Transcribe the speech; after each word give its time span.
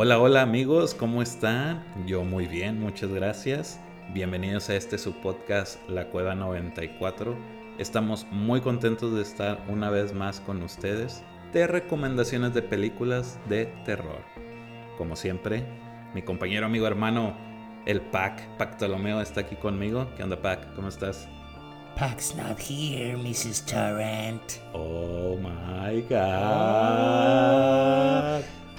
Hola, 0.00 0.20
hola 0.20 0.42
amigos, 0.42 0.94
¿cómo 0.94 1.22
están? 1.22 1.82
Yo 2.06 2.22
muy 2.22 2.46
bien, 2.46 2.78
muchas 2.78 3.10
gracias. 3.10 3.80
Bienvenidos 4.14 4.70
a 4.70 4.76
este 4.76 4.96
su 4.96 5.12
podcast 5.12 5.80
La 5.88 6.06
Cueva 6.06 6.36
94. 6.36 7.36
Estamos 7.80 8.24
muy 8.30 8.60
contentos 8.60 9.12
de 9.12 9.22
estar 9.22 9.60
una 9.66 9.90
vez 9.90 10.14
más 10.14 10.38
con 10.38 10.62
ustedes 10.62 11.24
de 11.52 11.66
recomendaciones 11.66 12.54
de 12.54 12.62
películas 12.62 13.40
de 13.48 13.66
terror. 13.84 14.22
Como 14.96 15.16
siempre, 15.16 15.66
mi 16.14 16.22
compañero, 16.22 16.66
amigo, 16.66 16.86
hermano, 16.86 17.36
el 17.84 18.00
Pac, 18.00 18.56
Pactolomeo, 18.56 19.20
está 19.20 19.40
aquí 19.40 19.56
conmigo. 19.56 20.06
¿Qué 20.16 20.22
onda, 20.22 20.40
Pac? 20.40 20.76
¿Cómo 20.76 20.86
estás? 20.86 21.26
Pac's 21.96 22.36
not 22.36 22.60
here, 22.60 23.16
Mrs. 23.16 23.66
Tarrant. 23.66 24.60
Oh 24.72 25.36
my 25.42 26.02
god. 26.02 27.18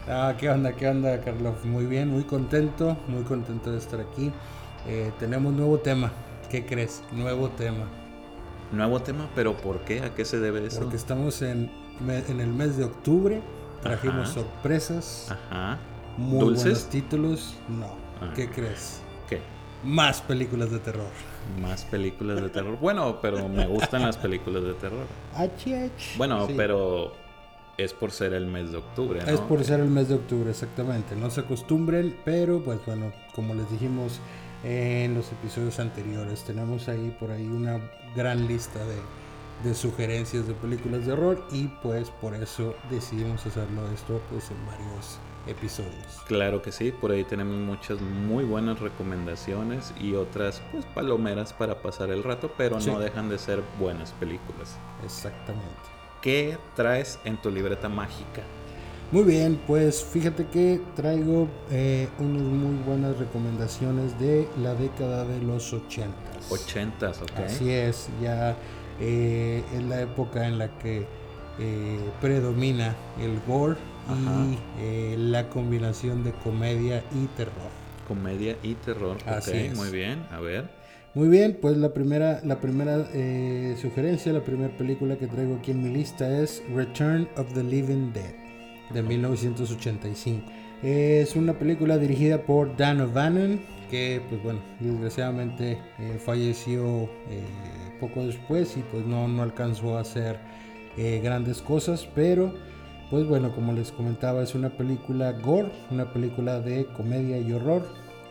Ah, 0.10 0.34
¿qué 0.38 0.50
onda? 0.50 0.74
¿Qué 0.76 0.88
onda, 0.88 1.22
Carlos? 1.22 1.64
Muy 1.66 1.86
bien, 1.86 2.10
muy 2.10 2.24
contento, 2.24 2.98
muy 3.08 3.24
contento 3.24 3.72
de 3.72 3.78
estar 3.78 4.00
aquí. 4.00 4.32
Eh, 4.88 5.12
tenemos 5.20 5.54
nuevo 5.54 5.78
tema. 5.80 6.12
¿Qué 6.50 6.66
crees? 6.66 7.04
Nuevo 7.12 7.50
tema. 7.50 7.86
Nuevo 8.72 9.00
tema, 9.02 9.28
pero 9.36 9.56
¿por 9.56 9.80
qué? 9.82 10.02
¿A 10.02 10.16
qué 10.16 10.26
se 10.26 10.40
debe 10.40 10.66
eso? 10.66 10.80
Porque 10.82 10.96
estamos 10.96 11.42
en, 11.44 11.70
en 12.08 12.40
el 12.40 12.48
mes 12.50 12.78
de 12.78 12.86
octubre. 12.86 13.42
Trajimos 13.84 14.30
Ajá. 14.32 14.34
sorpresas, 14.42 15.32
Ajá. 15.32 15.78
muy 16.18 16.40
¿Dulces? 16.40 16.64
buenos 16.64 16.90
títulos. 16.90 17.56
No. 17.70 17.96
Ah. 18.22 18.34
¿Qué 18.36 18.50
crees? 18.50 19.02
¿Qué? 19.30 19.40
Más 19.84 20.22
películas 20.22 20.72
de 20.72 20.80
terror. 20.80 21.08
Más 21.62 21.86
películas 21.86 22.42
de 22.42 22.50
terror. 22.50 22.78
Bueno, 22.80 23.20
pero 23.22 23.48
me 23.48 23.66
gustan 23.68 24.02
las 24.02 24.18
películas 24.18 24.64
de 24.64 24.74
terror. 24.74 25.06
Bueno, 26.18 26.48
Sí. 26.48 26.54
pero 26.58 27.14
es 27.84 27.94
por 27.94 28.12
ser 28.12 28.34
el 28.34 28.46
mes 28.46 28.72
de 28.72 28.78
octubre, 28.78 29.22
¿no? 29.24 29.30
Es 29.32 29.40
por 29.42 29.64
ser 29.64 29.80
el 29.80 29.90
mes 29.90 30.10
de 30.10 30.16
octubre, 30.16 30.50
exactamente. 30.52 31.16
No 31.16 31.30
se 31.30 31.42
acostumbren, 31.42 32.16
pero 32.26 32.62
pues 32.64 32.80
bueno, 32.86 33.12
como 33.34 33.54
les 33.54 33.70
dijimos 33.72 34.20
en 34.64 35.14
los 35.16 35.32
episodios 35.32 35.80
anteriores, 35.80 36.44
tenemos 36.44 36.88
ahí 36.90 37.16
por 37.20 37.32
ahí 37.32 37.46
una 37.48 37.80
gran 38.16 38.48
lista 38.48 38.80
de, 38.84 39.68
de 39.70 39.74
sugerencias 39.76 40.48
de 40.48 40.54
películas 40.54 41.06
de 41.06 41.14
horror 41.14 41.46
y 41.52 41.68
pues 41.82 42.10
por 42.10 42.36
eso 42.36 42.76
decidimos 42.90 43.46
hacerlo 43.46 43.90
esto 43.94 44.22
pues 44.30 44.50
en 44.52 44.66
varios 44.66 45.18
episodios. 45.48 46.22
Claro 46.28 46.62
que 46.62 46.72
sí, 46.72 46.92
por 46.92 47.12
ahí 47.12 47.24
tenemos 47.24 47.56
muchas 47.58 48.02
muy 48.02 48.44
buenas 48.44 48.80
recomendaciones 48.82 49.94
y 50.00 50.14
otras 50.16 50.62
pues 50.72 50.86
palomeras 50.88 51.54
para 51.54 51.82
pasar 51.82 52.10
el 52.10 52.24
rato, 52.24 52.52
pero 52.58 52.80
Sí. 52.82 52.92
no 52.92 53.00
dejan 53.00 53.30
de 53.30 53.38
ser 53.40 53.64
buenas 53.80 54.12
películas. 54.14 54.78
Exactamente. 55.04 55.66
¿Qué 56.22 56.58
traes 56.76 57.20
en 57.24 57.38
tu 57.38 57.50
libreta 57.50 57.88
mágica? 57.88 58.44
Muy 59.12 59.24
bien, 59.24 59.60
pues 59.66 60.04
fíjate 60.04 60.46
que 60.48 60.82
traigo 60.96 61.48
eh, 61.72 62.08
unas 62.20 62.44
muy 62.44 62.76
buenas 62.84 63.18
recomendaciones 63.18 64.20
de 64.20 64.48
la 64.62 64.76
década 64.76 65.26
de 65.26 65.42
los 65.42 65.74
80. 65.74 66.14
Ochentas, 66.50 67.22
¿ok? 67.22 67.40
Así 67.46 67.72
es, 67.72 68.10
ya 68.22 68.56
eh, 69.00 69.64
es 69.74 69.84
la 69.84 70.02
época 70.02 70.46
en 70.46 70.60
la 70.60 70.78
que 70.78 71.08
eh, 71.58 72.00
predomina 72.22 72.96
el 73.20 73.40
gore 73.48 73.78
Ajá. 74.08 74.46
y 74.46 74.60
eh, 74.80 75.16
la 75.18 75.50
combinación 75.50 76.24
de 76.24 76.32
comedia 76.34 77.04
y 77.12 77.26
terror. 77.36 77.54
Comedia 78.08 78.58
y 78.62 78.76
terror, 78.76 79.18
Así 79.26 79.52
ok, 79.52 79.56
es. 79.56 79.76
muy 79.76 79.90
bien, 79.90 80.26
a 80.32 80.40
ver. 80.40 80.70
Muy 81.16 81.28
bien, 81.28 81.58
pues 81.60 81.76
la 81.78 81.94
primera, 81.94 82.40
la 82.44 82.60
primera 82.60 83.08
eh, 83.14 83.76
sugerencia, 83.82 84.32
la 84.32 84.44
primera 84.44 84.76
película 84.78 85.18
que 85.18 85.26
traigo 85.26 85.56
aquí 85.56 85.72
en 85.72 85.82
mi 85.82 85.90
lista 85.90 86.42
es 86.42 86.62
Return 86.74 87.28
of 87.36 87.52
the 87.54 87.64
Living 87.64 88.14
Dead 88.14 88.32
de 88.94 89.02
1985. 89.02 90.46
Es 90.84 91.36
una 91.36 91.58
película 91.58 91.98
dirigida 91.98 92.44
por 92.44 92.78
Dan 92.78 93.02
O'Bannon, 93.02 93.60
que 93.90 94.22
pues 94.30 94.42
bueno, 94.44 94.60
desgraciadamente 94.80 95.80
eh, 95.98 96.20
falleció 96.24 97.04
eh, 97.30 97.44
poco 98.00 98.26
después 98.26 98.78
y 98.78 98.82
pues 98.92 99.06
no, 99.06 99.28
no 99.28 99.42
alcanzó 99.42 99.98
a 99.98 100.02
hacer 100.02 100.40
eh, 100.96 101.20
grandes 101.24 101.62
cosas, 101.62 102.08
pero 102.14 102.54
pues 103.10 103.28
bueno, 103.28 103.54
como 103.56 103.74
les 103.74 103.92
comentaba, 103.92 104.44
es 104.44 104.54
una 104.54 104.70
película 104.70 105.32
gore, 105.32 105.72
una 105.90 106.14
película 106.14 106.60
de 106.60 106.86
comedia 106.86 107.40
y 107.40 107.52
horror, 107.52 107.84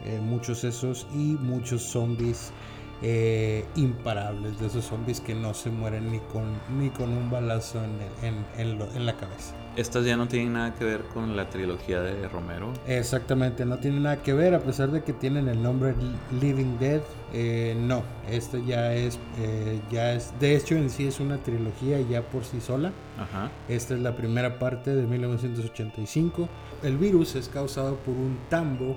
eh, 0.04 0.20
muchos 0.22 0.64
esos 0.64 1.06
y 1.14 1.36
muchos 1.41 1.82
zombies 1.82 2.53
eh, 3.00 3.64
imparables, 3.76 4.59
de 4.59 4.66
esos 4.66 4.84
zombies 4.84 5.20
que 5.20 5.32
no 5.34 5.54
se 5.54 5.70
mueren 5.70 6.10
ni 6.10 6.19
con, 6.19 6.42
ni 6.81 6.91
con 6.91 7.10
un 7.10 7.31
balazo 7.31 7.78
en, 7.84 7.91
el- 7.92 8.34
en- 8.34 8.47
en 8.60 8.78
lo- 8.78 8.92
en 8.92 9.06
la 9.06 9.16
cabeza. 9.16 9.54
Estas 9.76 10.04
ya 10.04 10.16
no 10.16 10.26
tienen 10.26 10.54
nada 10.54 10.75
que 10.75 10.84
ver 10.84 11.03
con 11.14 11.36
la 11.36 11.48
trilogía 11.48 12.00
de 12.00 12.26
Romero. 12.28 12.72
Exactamente, 12.88 13.64
no 13.64 13.78
tiene 13.78 14.00
nada 14.00 14.16
que 14.20 14.32
ver, 14.32 14.53
a 14.54 14.59
pesar 14.59 14.91
de 14.91 15.04
que 15.04 15.12
tienen 15.12 15.47
el 15.47 15.62
nombre 15.62 15.94
Living 16.41 16.78
Dead, 16.80 17.00
eh, 17.32 17.76
no, 17.78 18.03
esto 18.28 18.59
ya 18.59 18.92
es, 18.92 19.20
eh, 19.38 19.78
ya 19.92 20.15
es, 20.15 20.32
de 20.41 20.56
hecho 20.56 20.75
en 20.75 20.91
sí 20.91 21.06
es 21.06 21.20
una 21.20 21.36
trilogía 21.38 22.00
ya 22.00 22.22
por 22.22 22.42
sí 22.44 22.60
sola. 22.60 22.91
Ajá. 23.16 23.53
Esta 23.69 23.94
es 23.94 24.00
la 24.00 24.16
primera 24.16 24.59
parte 24.59 24.97
de 24.97 25.06
1985. 25.06 26.48
El 26.82 26.97
virus 26.98 27.36
es 27.36 27.48
causado 27.48 27.94
por 27.98 28.15
un 28.16 28.38
tambo 28.48 28.97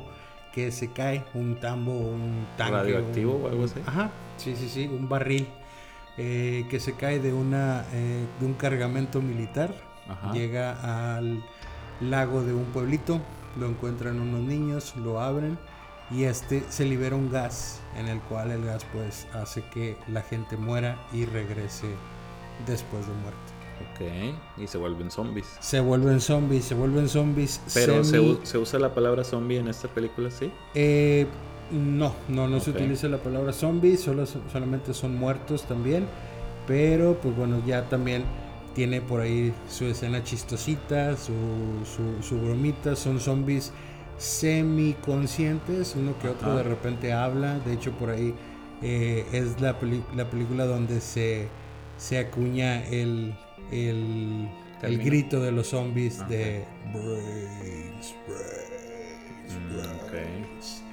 que 0.54 0.72
se 0.72 0.92
cae, 0.92 1.24
un 1.34 1.60
tambo, 1.60 1.94
un 1.94 2.46
tanque. 2.58 2.74
¿Radioactivo 2.74 3.36
un- 3.36 3.44
o 3.46 3.48
algo 3.48 3.64
así? 3.66 3.80
Ajá, 3.86 4.12
sí, 4.38 4.56
sí, 4.56 4.68
sí, 4.70 4.88
un 4.88 5.08
barril 5.10 5.48
eh, 6.18 6.66
que 6.70 6.80
se 6.80 6.94
cae 6.94 7.20
de, 7.20 7.34
una, 7.34 7.86
eh, 7.94 8.26
de 8.40 8.46
un 8.46 8.54
cargamento 8.56 9.22
militar. 9.22 9.74
Ajá. 10.10 10.34
Llega 10.34 11.16
al 11.18 11.42
lago 12.02 12.44
de 12.44 12.54
un 12.54 12.66
pueblito, 12.66 13.22
lo 13.60 13.68
encuentran 13.68 14.20
unos 14.20 14.42
niños, 14.42 14.94
lo 14.98 15.22
abren 15.22 15.58
y 16.10 16.24
este 16.26 16.64
se 16.70 16.84
libera 16.84 17.16
un 17.16 17.32
gas 17.32 17.80
en 17.98 18.08
el 18.10 18.20
cual 18.22 18.52
el 18.52 18.66
gas 18.66 18.86
pues 18.92 19.28
hace 19.34 19.64
que 19.74 19.96
la 20.10 20.22
gente 20.22 20.58
muera 20.58 20.98
y 21.14 21.26
regrese 21.26 21.88
después 22.68 23.08
de 23.08 23.14
muerte. 23.14 23.51
Ok, 23.94 24.02
y 24.58 24.68
se 24.68 24.78
vuelven 24.78 25.10
zombies. 25.12 25.46
Se 25.60 25.80
vuelven 25.80 26.20
zombies, 26.22 26.66
se 26.66 26.76
vuelven 26.76 27.08
zombies. 27.10 27.62
Pero 27.74 28.04
se, 28.04 28.18
semi- 28.18 28.32
u- 28.34 28.40
se 28.46 28.58
usa 28.58 28.80
la 28.80 28.94
palabra 28.94 29.24
zombie 29.24 29.58
en 29.60 29.68
esta 29.68 29.88
película, 29.88 30.30
¿sí? 30.32 30.52
eh, 30.76 31.26
no, 31.72 32.14
no, 32.28 32.48
no 32.50 32.60
se 32.60 32.72
utiliza 32.72 33.08
la 33.08 33.18
palabra 33.18 33.54
zombie, 33.54 33.96
solo, 33.96 34.26
solamente 34.26 34.94
son 34.94 35.16
muertos 35.18 35.64
también. 35.64 36.06
Pero 36.68 37.18
pues 37.22 37.36
bueno, 37.36 37.62
ya 37.66 37.88
también 37.90 38.24
tiene 38.76 39.00
por 39.02 39.22
ahí 39.22 39.54
su 39.70 39.86
escena 39.86 40.22
chistosita, 40.24 41.16
su, 41.18 41.34
su, 41.86 42.22
su 42.28 42.40
bromita. 42.42 42.96
Son 42.98 43.20
zombies 43.22 43.72
semiconscientes, 44.18 45.96
uno 45.96 46.14
que 46.22 46.30
otro 46.30 46.56
de 46.56 46.64
repente 46.64 47.14
habla. 47.14 47.60
De 47.60 47.74
hecho, 47.74 47.92
por 47.94 48.10
ahí 48.10 48.34
eh, 48.82 49.26
es 49.32 49.60
la, 49.62 49.76
la 50.16 50.30
película 50.30 50.66
donde 50.66 51.00
se, 51.02 51.48
se 51.98 52.20
acuña 52.20 52.84
el, 52.88 53.34
el, 53.72 54.50
el 54.82 54.98
grito 55.04 55.42
de 55.42 55.52
los 55.52 55.68
zombies 55.68 56.20
Ajá. 56.20 56.30
de 56.30 56.66
brains, 56.94 58.16
brains, 58.28 59.54
Mm, 59.54 60.10
brains. 60.12 60.84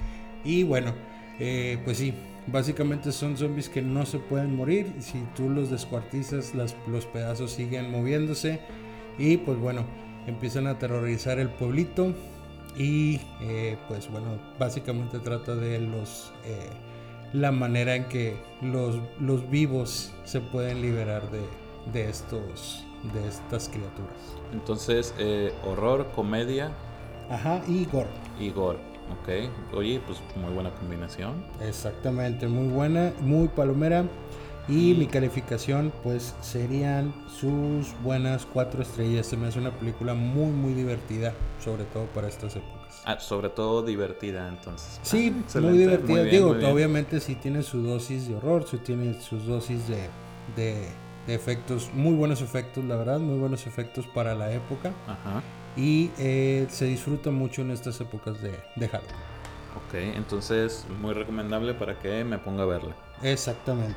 Y 0.43 0.63
bueno, 0.63 0.93
eh, 1.39 1.77
pues 1.85 1.97
sí, 1.97 2.13
básicamente 2.47 3.11
son 3.11 3.37
zombies 3.37 3.69
que 3.69 3.81
no 3.81 4.05
se 4.05 4.19
pueden 4.19 4.55
morir. 4.55 4.93
Si 4.99 5.19
tú 5.35 5.49
los 5.49 5.69
descuartizas, 5.69 6.53
las- 6.55 6.75
los 6.87 7.05
pedazos 7.05 7.51
siguen 7.51 7.89
moviéndose. 7.91 8.59
Y 9.17 9.37
pues 9.37 9.57
bueno, 9.57 9.85
empiezan 10.27 10.67
a 10.67 10.71
aterrorizar 10.71 11.39
el 11.39 11.49
pueblito. 11.49 12.13
Y 12.77 13.19
eh, 13.41 13.77
pues 13.87 14.09
bueno, 14.09 14.39
básicamente 14.59 15.19
trata 15.19 15.55
de 15.55 15.79
los... 15.79 16.31
eh, 16.45 16.69
la 17.33 17.51
manera 17.51 17.95
en 17.95 18.05
que 18.05 18.35
los, 18.61 18.99
los 19.19 19.47
vivos 19.51 20.11
se 20.25 20.39
pueden 20.41 20.81
liberar 20.81 21.29
de, 21.29 21.39
de 21.93 22.09
estos 22.09 22.83
de 23.13 23.27
estas 23.27 23.69
criaturas. 23.69 24.13
Entonces, 24.51 25.13
eh, 25.17 25.53
horror, 25.65 26.07
comedia 26.15 26.71
Ajá, 27.29 27.61
y 27.67 27.85
gore. 27.85 28.09
y 28.39 28.49
gore. 28.51 28.79
Ok, 29.21 29.73
oye, 29.75 30.01
pues 30.05 30.19
muy 30.35 30.53
buena 30.53 30.69
combinación. 30.71 31.43
Exactamente, 31.61 32.47
muy 32.47 32.67
buena, 32.67 33.13
muy 33.21 33.47
palomera. 33.47 34.03
Y 34.67 34.93
mi 34.93 35.07
calificación, 35.07 35.91
pues 36.03 36.35
serían 36.41 37.11
sus 37.27 37.91
buenas 38.03 38.45
cuatro 38.45 38.83
estrellas. 38.83 39.25
Se 39.25 39.35
me 39.35 39.47
hace 39.47 39.57
una 39.57 39.71
película 39.71 40.13
muy, 40.13 40.51
muy 40.51 40.73
divertida, 40.73 41.33
sobre 41.63 41.85
todo 41.85 42.03
para 42.13 42.27
estas 42.27 42.55
épocas. 42.55 43.01
Ah, 43.05 43.19
sobre 43.19 43.49
todo 43.49 43.81
divertida, 43.81 44.47
entonces. 44.47 44.99
Sí, 45.01 45.33
Ah, 45.55 45.59
muy 45.61 45.77
divertida. 45.77 46.07
muy 46.11 46.21
bien, 46.25 46.35
Digo, 46.35 46.53
muy 46.53 46.65
obviamente 46.65 47.19
sí 47.19 47.33
tiene 47.33 47.63
su 47.63 47.81
dosis 47.81 48.27
de 48.27 48.35
horror, 48.35 48.65
sí 48.69 48.77
tiene 48.77 49.19
sus 49.19 49.47
dosis 49.47 49.87
de 49.87 50.07
efectos, 51.29 51.89
muy 51.93 52.13
buenos 52.15 52.41
efectos, 52.41 52.83
la 52.85 52.95
verdad, 52.95 53.19
muy 53.19 53.37
buenos 53.39 53.67
efectos 53.67 54.07
para 54.07 54.35
la 54.35 54.51
época. 54.51 54.91
Ajá. 55.07 55.41
Y 55.77 56.11
eh, 56.17 56.67
se 56.69 56.85
disfruta 56.85 57.29
mucho 57.31 57.61
en 57.61 57.71
estas 57.71 57.99
épocas 58.01 58.41
de, 58.41 58.59
de 58.75 58.87
Halloween. 58.87 59.15
Ok, 59.75 59.93
entonces 60.15 60.85
muy 61.01 61.13
recomendable 61.13 61.73
para 61.73 61.97
que 61.99 62.23
me 62.23 62.37
ponga 62.39 62.63
a 62.63 62.65
verla. 62.65 62.95
Exactamente. 63.21 63.95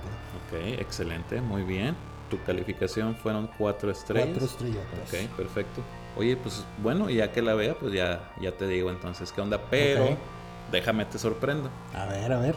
Ok, 0.48 0.78
excelente, 0.78 1.40
muy 1.40 1.62
bien. 1.62 1.96
Tu 2.30 2.42
calificación 2.44 3.14
fueron 3.16 3.48
cuatro 3.58 3.90
estrellas. 3.90 4.28
Cuatro 4.30 4.46
estrellas. 4.46 4.84
Ok, 5.06 5.36
perfecto. 5.36 5.82
Oye, 6.16 6.36
pues 6.36 6.64
bueno, 6.82 7.08
ya 7.10 7.32
que 7.32 7.42
la 7.42 7.54
vea, 7.54 7.74
pues 7.74 7.92
ya, 7.94 8.32
ya 8.40 8.52
te 8.52 8.66
digo 8.66 8.90
entonces 8.90 9.32
qué 9.32 9.40
onda. 9.40 9.60
Pero 9.70 10.04
Ok. 10.04 10.18
déjame 10.70 11.04
te 11.06 11.18
sorprendo. 11.18 11.70
A 11.94 12.06
ver, 12.06 12.32
a 12.32 12.38
ver. 12.38 12.54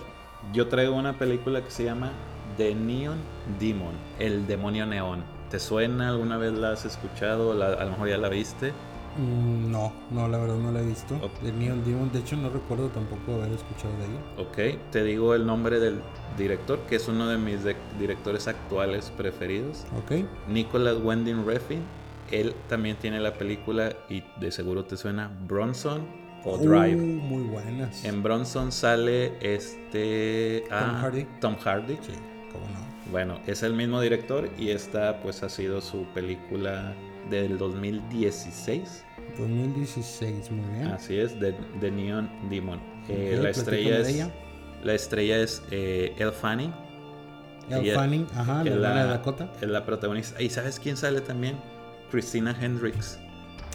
Yo 0.53 0.67
traigo 0.67 0.95
una 0.95 1.17
película 1.17 1.63
que 1.63 1.71
se 1.71 1.83
llama 1.85 2.11
The 2.57 2.75
Neon 2.75 3.17
Demon, 3.59 3.93
el 4.19 4.47
demonio 4.47 4.85
neón. 4.85 5.23
¿Te 5.49 5.59
suena? 5.59 6.09
¿Alguna 6.09 6.37
vez 6.37 6.53
la 6.53 6.71
has 6.71 6.85
escuchado? 6.85 7.53
La- 7.53 7.73
a 7.73 7.85
lo 7.85 7.91
mejor 7.91 8.09
ya 8.09 8.17
la 8.17 8.29
viste. 8.29 8.73
Mm, 9.17 9.71
no, 9.71 9.93
no, 10.11 10.27
la 10.27 10.37
verdad 10.37 10.55
no 10.57 10.71
la 10.71 10.81
he 10.81 10.85
visto. 10.85 11.15
Ok. 11.21 11.39
De 11.41 11.51
Neon 11.53 11.85
Demon, 11.85 12.11
de 12.11 12.19
hecho 12.19 12.35
no 12.35 12.49
recuerdo 12.49 12.89
tampoco 12.89 13.35
haber 13.35 13.51
escuchado 13.53 13.93
de 13.97 14.05
ella. 14.05 14.75
Ok, 14.75 14.91
te 14.91 15.03
digo 15.03 15.33
el 15.35 15.45
nombre 15.45 15.79
del 15.79 16.01
director, 16.37 16.79
que 16.89 16.97
es 16.97 17.07
uno 17.07 17.27
de 17.27 17.37
mis 17.37 17.63
de- 17.63 17.77
directores 17.97 18.47
actuales 18.49 19.13
preferidos. 19.15 19.85
Ok. 20.03 20.25
Nicholas 20.49 20.97
Winding 21.01 21.45
Refn. 21.45 21.79
Él 22.31 22.55
también 22.67 22.97
tiene 22.97 23.19
la 23.19 23.33
película 23.35 23.93
y 24.09 24.23
de 24.41 24.51
seguro 24.51 24.83
te 24.83 24.97
suena 24.97 25.31
Bronson 25.47 26.05
o 26.43 26.57
Drive. 26.57 26.95
Uh, 26.95 27.05
muy 27.05 27.43
buenas. 27.43 28.03
En 28.03 28.21
Bronson 28.23 28.71
sale 28.71 29.37
este... 29.41 30.63
Tom 30.69 30.95
Hardy. 31.01 31.27
Tom 31.39 31.55
Hardy. 31.63 31.93
Sí, 32.01 32.11
cómo 32.55 32.67
no. 32.79 33.11
Bueno, 33.11 33.39
es 33.47 33.61
el 33.63 33.73
mismo 33.73 34.01
director 34.01 34.49
y 34.57 34.69
esta 34.71 35.21
pues 35.21 35.43
ha 35.43 35.49
sido 35.49 35.81
su 35.81 36.05
película 36.13 36.93
del 37.29 37.57
2016. 37.57 39.03
2016, 39.37 40.51
muy 40.51 40.73
bien. 40.73 40.87
Así 40.87 41.17
es, 41.17 41.35
The 41.39 41.91
Neon 41.91 42.29
Demon. 42.49 42.79
Eh, 43.09 43.37
la 43.41 43.49
estrella 43.49 43.99
es... 43.99 44.07
de 44.07 44.13
ella. 44.13 44.31
La 44.83 44.93
estrella 44.93 45.37
es 45.37 45.63
eh, 45.71 46.13
Elle 46.17 46.31
Fanning. 46.31 46.73
Elle 47.69 47.81
ella- 47.81 47.95
Fanning, 47.95 48.27
ajá, 48.35 48.63
la 48.63 49.03
de 49.03 49.09
Dakota. 49.09 49.51
Es 49.61 49.67
la 49.67 49.85
protagonista. 49.85 50.41
¿Y 50.41 50.49
sabes 50.49 50.79
quién 50.79 50.97
sale 50.97 51.21
también? 51.21 51.57
Christina 52.11 52.55
Hendricks. 52.59 53.19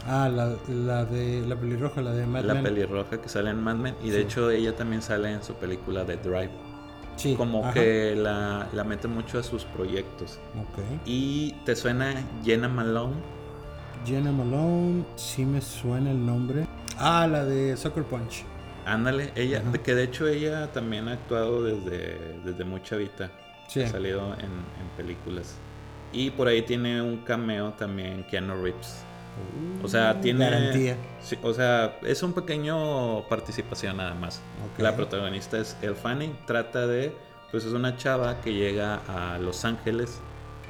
Ah, 0.07 0.29
la, 0.29 0.57
la 0.69 1.05
de 1.05 1.45
la 1.47 1.57
pelirroja, 1.57 2.01
la 2.01 2.13
de 2.13 2.25
Mad 2.27 2.45
la 2.45 2.55
Men. 2.55 2.63
pelirroja 2.63 3.21
que 3.21 3.29
sale 3.29 3.51
en 3.51 3.61
Mad 3.63 3.77
Men. 3.77 3.95
Y 4.03 4.11
de 4.11 4.21
hecho 4.23 4.51
ella 4.51 4.75
también 4.75 5.03
sale 5.03 5.31
en 5.31 5.43
su 5.43 5.55
película 5.55 6.05
The 6.07 6.17
Drive. 6.17 6.51
Sí, 7.17 7.35
Como 7.35 7.63
ajá. 7.65 7.75
que 7.75 8.15
la, 8.17 8.69
la 8.73 8.85
mete 8.85 9.07
mucho 9.09 9.39
a 9.39 9.43
sus 9.43 9.65
proyectos. 9.65 10.39
Ok. 10.59 10.83
¿Y 11.05 11.53
te 11.65 11.77
suena 11.77 12.15
Jenna 12.45 12.69
Malone? 12.69 13.17
Jenna 14.07 14.33
Malone, 14.33 15.05
sí 15.17 15.45
me 15.45 15.61
suena 15.61 16.11
el 16.11 16.25
nombre. 16.25 16.67
Ah, 16.99 17.27
la 17.31 17.45
de 17.45 17.77
Soccer 17.77 18.05
Punch. 18.05 18.45
Ándale, 18.87 19.33
ella, 19.37 19.63
Ajá. 19.67 19.73
que 19.83 19.95
de 19.95 20.05
hecho 20.05 20.27
ella 20.27 20.73
también 20.73 21.09
ha 21.09 21.13
actuado 21.13 21.63
desde, 21.63 22.41
desde 22.45 22.65
muy 22.65 22.83
chavita. 22.83 23.31
Sí. 23.69 23.83
Ha 23.83 23.89
salido 23.89 24.33
en, 24.35 24.45
en 24.47 24.89
películas. 24.97 25.55
Y 26.13 26.31
por 26.31 26.49
ahí 26.49 26.63
tiene 26.63 27.01
un 27.03 27.19
cameo 27.19 27.73
también 27.79 28.25
Keanu 28.31 28.55
Reeves. 28.63 29.05
O 29.83 29.89
sea, 29.89 30.21
tiene. 30.21 30.45
Garantía. 30.45 30.97
Sí, 31.21 31.39
o 31.43 31.53
sea, 31.53 31.99
es 32.03 32.23
un 32.23 32.33
pequeño 32.33 33.27
participación 33.29 33.97
nada 33.97 34.15
más. 34.15 34.41
La 34.79 34.97
protagonista 34.97 35.59
es 35.59 35.77
Elle 35.83 35.95
Fanning. 35.95 36.37
Trata 36.47 36.87
de. 36.87 37.15
Pues 37.51 37.65
es 37.65 37.73
una 37.73 37.97
chava 37.97 38.41
que 38.41 38.53
llega 38.53 39.01
a 39.09 39.39
Los 39.39 39.65
Ángeles 39.65 40.21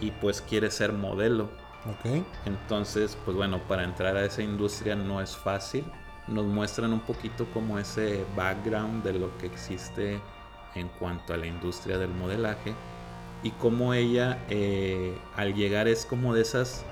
y 0.01 0.11
pues 0.13 0.41
quiere 0.41 0.71
ser 0.71 0.93
modelo. 0.93 1.51
Ok. 1.87 2.25
Entonces, 2.47 3.19
pues 3.25 3.37
bueno, 3.37 3.61
para 3.69 3.85
entrar 3.85 4.17
a 4.17 4.25
esa 4.25 4.43
industria 4.43 4.97
no 4.97 5.21
es 5.21 5.37
fácil. 5.37 5.85
Nos 6.27 6.47
muestran 6.47 6.93
un 6.93 7.01
poquito 7.01 7.47
como 7.53 7.79
ese 7.79 8.25
background 8.37 9.03
de 9.05 9.15
lo 9.15 9.37
que 9.39 9.47
existe 9.47 10.21
en 10.75 10.89
cuanto 10.89 11.35
a 11.35 11.37
la 11.37 11.47
industria 11.47 11.99
del 11.99 12.11
modelaje 12.11 12.75
y 13.43 13.51
cómo 13.53 13.95
ella 13.95 14.39
eh, 14.49 15.17
al 15.37 15.55
llegar 15.55 15.89
es 15.89 16.05
como 16.05 16.35
de 16.35 16.43
esas 16.43 16.85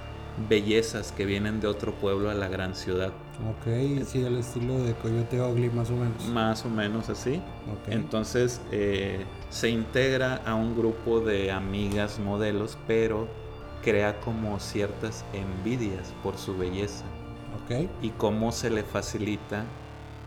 bellezas 0.49 1.13
que 1.13 1.25
vienen 1.27 1.61
de 1.61 1.67
otro 1.67 1.95
pueblo 1.95 2.31
a 2.31 2.35
la 2.35 2.49
gran 2.49 2.75
ciudad, 2.75 3.13
Ok, 3.39 4.05
sí, 4.05 4.25
al 4.25 4.37
estilo 4.37 4.83
de 4.83 4.95
Coyote 4.95 5.41
Ugly, 5.41 5.71
más 5.71 5.91
o 5.91 5.97
menos. 5.97 6.27
más 6.27 6.65
o 6.65 6.71
menos 6.71 7.09
así. 7.09 7.41
Ok. 7.71 7.89
Entonces 7.89 8.61
eh, 8.73 9.27
se 9.49 9.69
integra 9.71 10.37
a 10.45 10.55
un 10.57 10.77
grupo 10.77 11.21
de 11.21 11.53
amigas 11.53 12.19
modelos, 12.19 12.77
pero 12.89 13.29
crea 13.81 14.19
como 14.21 14.59
ciertas 14.59 15.25
envidias 15.33 16.13
por 16.23 16.37
su 16.37 16.57
belleza. 16.59 17.05
ok. 17.65 17.89
y 18.03 18.11
cómo 18.11 18.51
se 18.53 18.71
le 18.71 18.83
facilita 18.83 19.65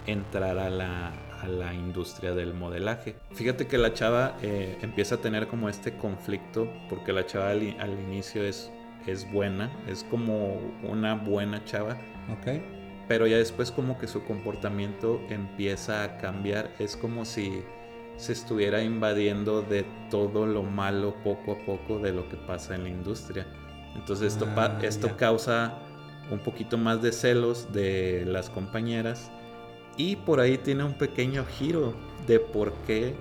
entrar 0.05 0.57
a 0.57 0.69
la, 0.69 1.09
a 1.41 1.47
la 1.47 1.73
industria 1.73 2.33
del 2.33 2.53
modelaje. 2.53 3.15
Fíjate 3.33 3.67
que 3.67 3.77
la 3.77 3.93
chava 3.93 4.37
eh, 4.41 4.77
empieza 4.81 5.15
a 5.15 5.17
tener 5.19 5.47
como 5.47 5.69
este 5.69 5.97
conflicto 5.97 6.67
porque 6.89 7.13
la 7.13 7.25
chava 7.25 7.49
al, 7.49 7.75
al 7.79 7.99
inicio 7.99 8.43
es, 8.43 8.71
es 9.07 9.30
buena, 9.31 9.71
es 9.88 10.03
como 10.03 10.57
una 10.83 11.15
buena 11.15 11.63
chava, 11.65 11.98
Ok. 12.31 12.62
pero 13.07 13.27
ya 13.27 13.38
después 13.38 13.71
como 13.71 13.98
que 13.98 14.07
su 14.07 14.24
comportamiento 14.24 15.19
empieza 15.30 16.03
a 16.03 16.18
cambiar, 16.18 16.71
es 16.80 16.95
como 16.95 17.25
si 17.25 17.63
se 18.18 18.33
estuviera 18.33 18.83
invadiendo 18.83 19.62
de 19.63 19.86
todo 20.09 20.45
lo 20.45 20.63
malo 20.63 21.15
poco 21.24 21.53
a 21.53 21.65
poco 21.65 22.00
de 22.00 22.12
lo 22.13 22.30
que 22.30 22.38
pasa 22.38 22.75
en 22.75 22.83
la 22.83 22.89
industria. 22.89 23.48
Entonces 23.95 24.33
esto, 24.33 24.45
pa- 24.56 24.77
Ah, 24.77 24.80
esto 24.83 25.18
causa 25.18 25.80
un 26.30 26.39
poquito 26.39 26.77
más 26.77 27.01
de 27.01 27.12
celos 27.12 27.74
de 27.74 28.24
las 28.27 28.50
compañeras 28.50 29.31
y 29.97 30.15
por 30.18 30.39
ahí 30.39 30.57
tiene 30.57 30.83
un 30.83 30.94
pequeño 30.94 31.45
giro 31.45 31.94
de 32.27 32.39
por 32.39 32.74
qué 32.88 33.15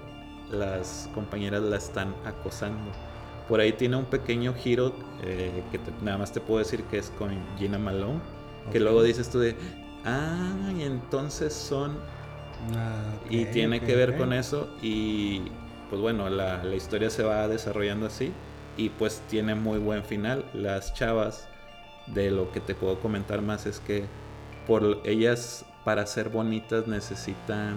las 0.53 1.09
compañeras 1.15 1.63
la 1.63 1.77
están 1.77 2.15
acosando. 2.25 2.91
Por 3.51 3.61
ahí 3.61 3.75
tiene 3.75 3.97
un 3.97 4.07
pequeño 4.07 4.55
giro 4.55 4.95
eh, 5.23 5.63
que 5.73 5.79
te- 5.79 5.93
nada 6.03 6.19
más 6.19 6.33
te 6.33 6.41
puedo 6.41 6.61
decir 6.61 6.85
que 6.85 6.99
es 6.99 7.11
con 7.11 7.31
Gina 7.59 7.79
Malone, 7.79 8.21
que 8.73 8.81
luego 8.81 9.03
dices 9.03 9.31
tú 9.31 9.41
de, 9.41 9.57
ah, 10.07 10.73
y 10.79 10.83
entonces 10.85 11.53
son 11.55 11.99
Ah, 12.77 13.03
y 13.31 13.47
tiene 13.47 13.81
que 13.81 13.97
ver 13.97 14.17
con 14.17 14.33
eso 14.35 14.69
y 14.83 15.43
pues 15.89 16.01
bueno, 16.03 16.29
la, 16.31 16.63
la 16.63 16.77
historia 16.77 17.11
se 17.11 17.23
va 17.23 17.49
desarrollando 17.49 18.07
así 18.07 18.33
y 18.77 18.91
pues 18.91 19.23
tiene 19.29 19.55
muy 19.55 19.79
buen 19.79 20.05
final. 20.05 20.45
Las 20.53 20.95
chavas, 20.95 21.49
de 22.07 22.31
lo 22.31 22.53
que 22.53 22.61
te 22.61 22.75
puedo 22.75 23.01
comentar 23.01 23.43
más 23.43 23.67
es 23.67 23.81
que 23.81 24.05
por 24.67 25.01
ellas 25.05 25.65
para 25.85 26.07
ser 26.07 26.29
bonitas 26.29 26.87
necesitan 26.87 27.77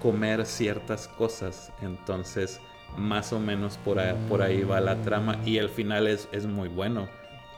comer 0.00 0.46
ciertas 0.46 1.08
cosas, 1.08 1.72
entonces 1.82 2.60
más 2.96 3.32
o 3.32 3.40
menos 3.40 3.76
por 3.78 3.98
ahí, 3.98 4.14
por 4.28 4.42
ahí 4.42 4.62
va 4.64 4.80
la 4.80 4.96
trama 5.02 5.38
y 5.44 5.58
el 5.58 5.68
final 5.68 6.06
es, 6.06 6.28
es 6.32 6.46
muy 6.46 6.68
bueno. 6.68 7.08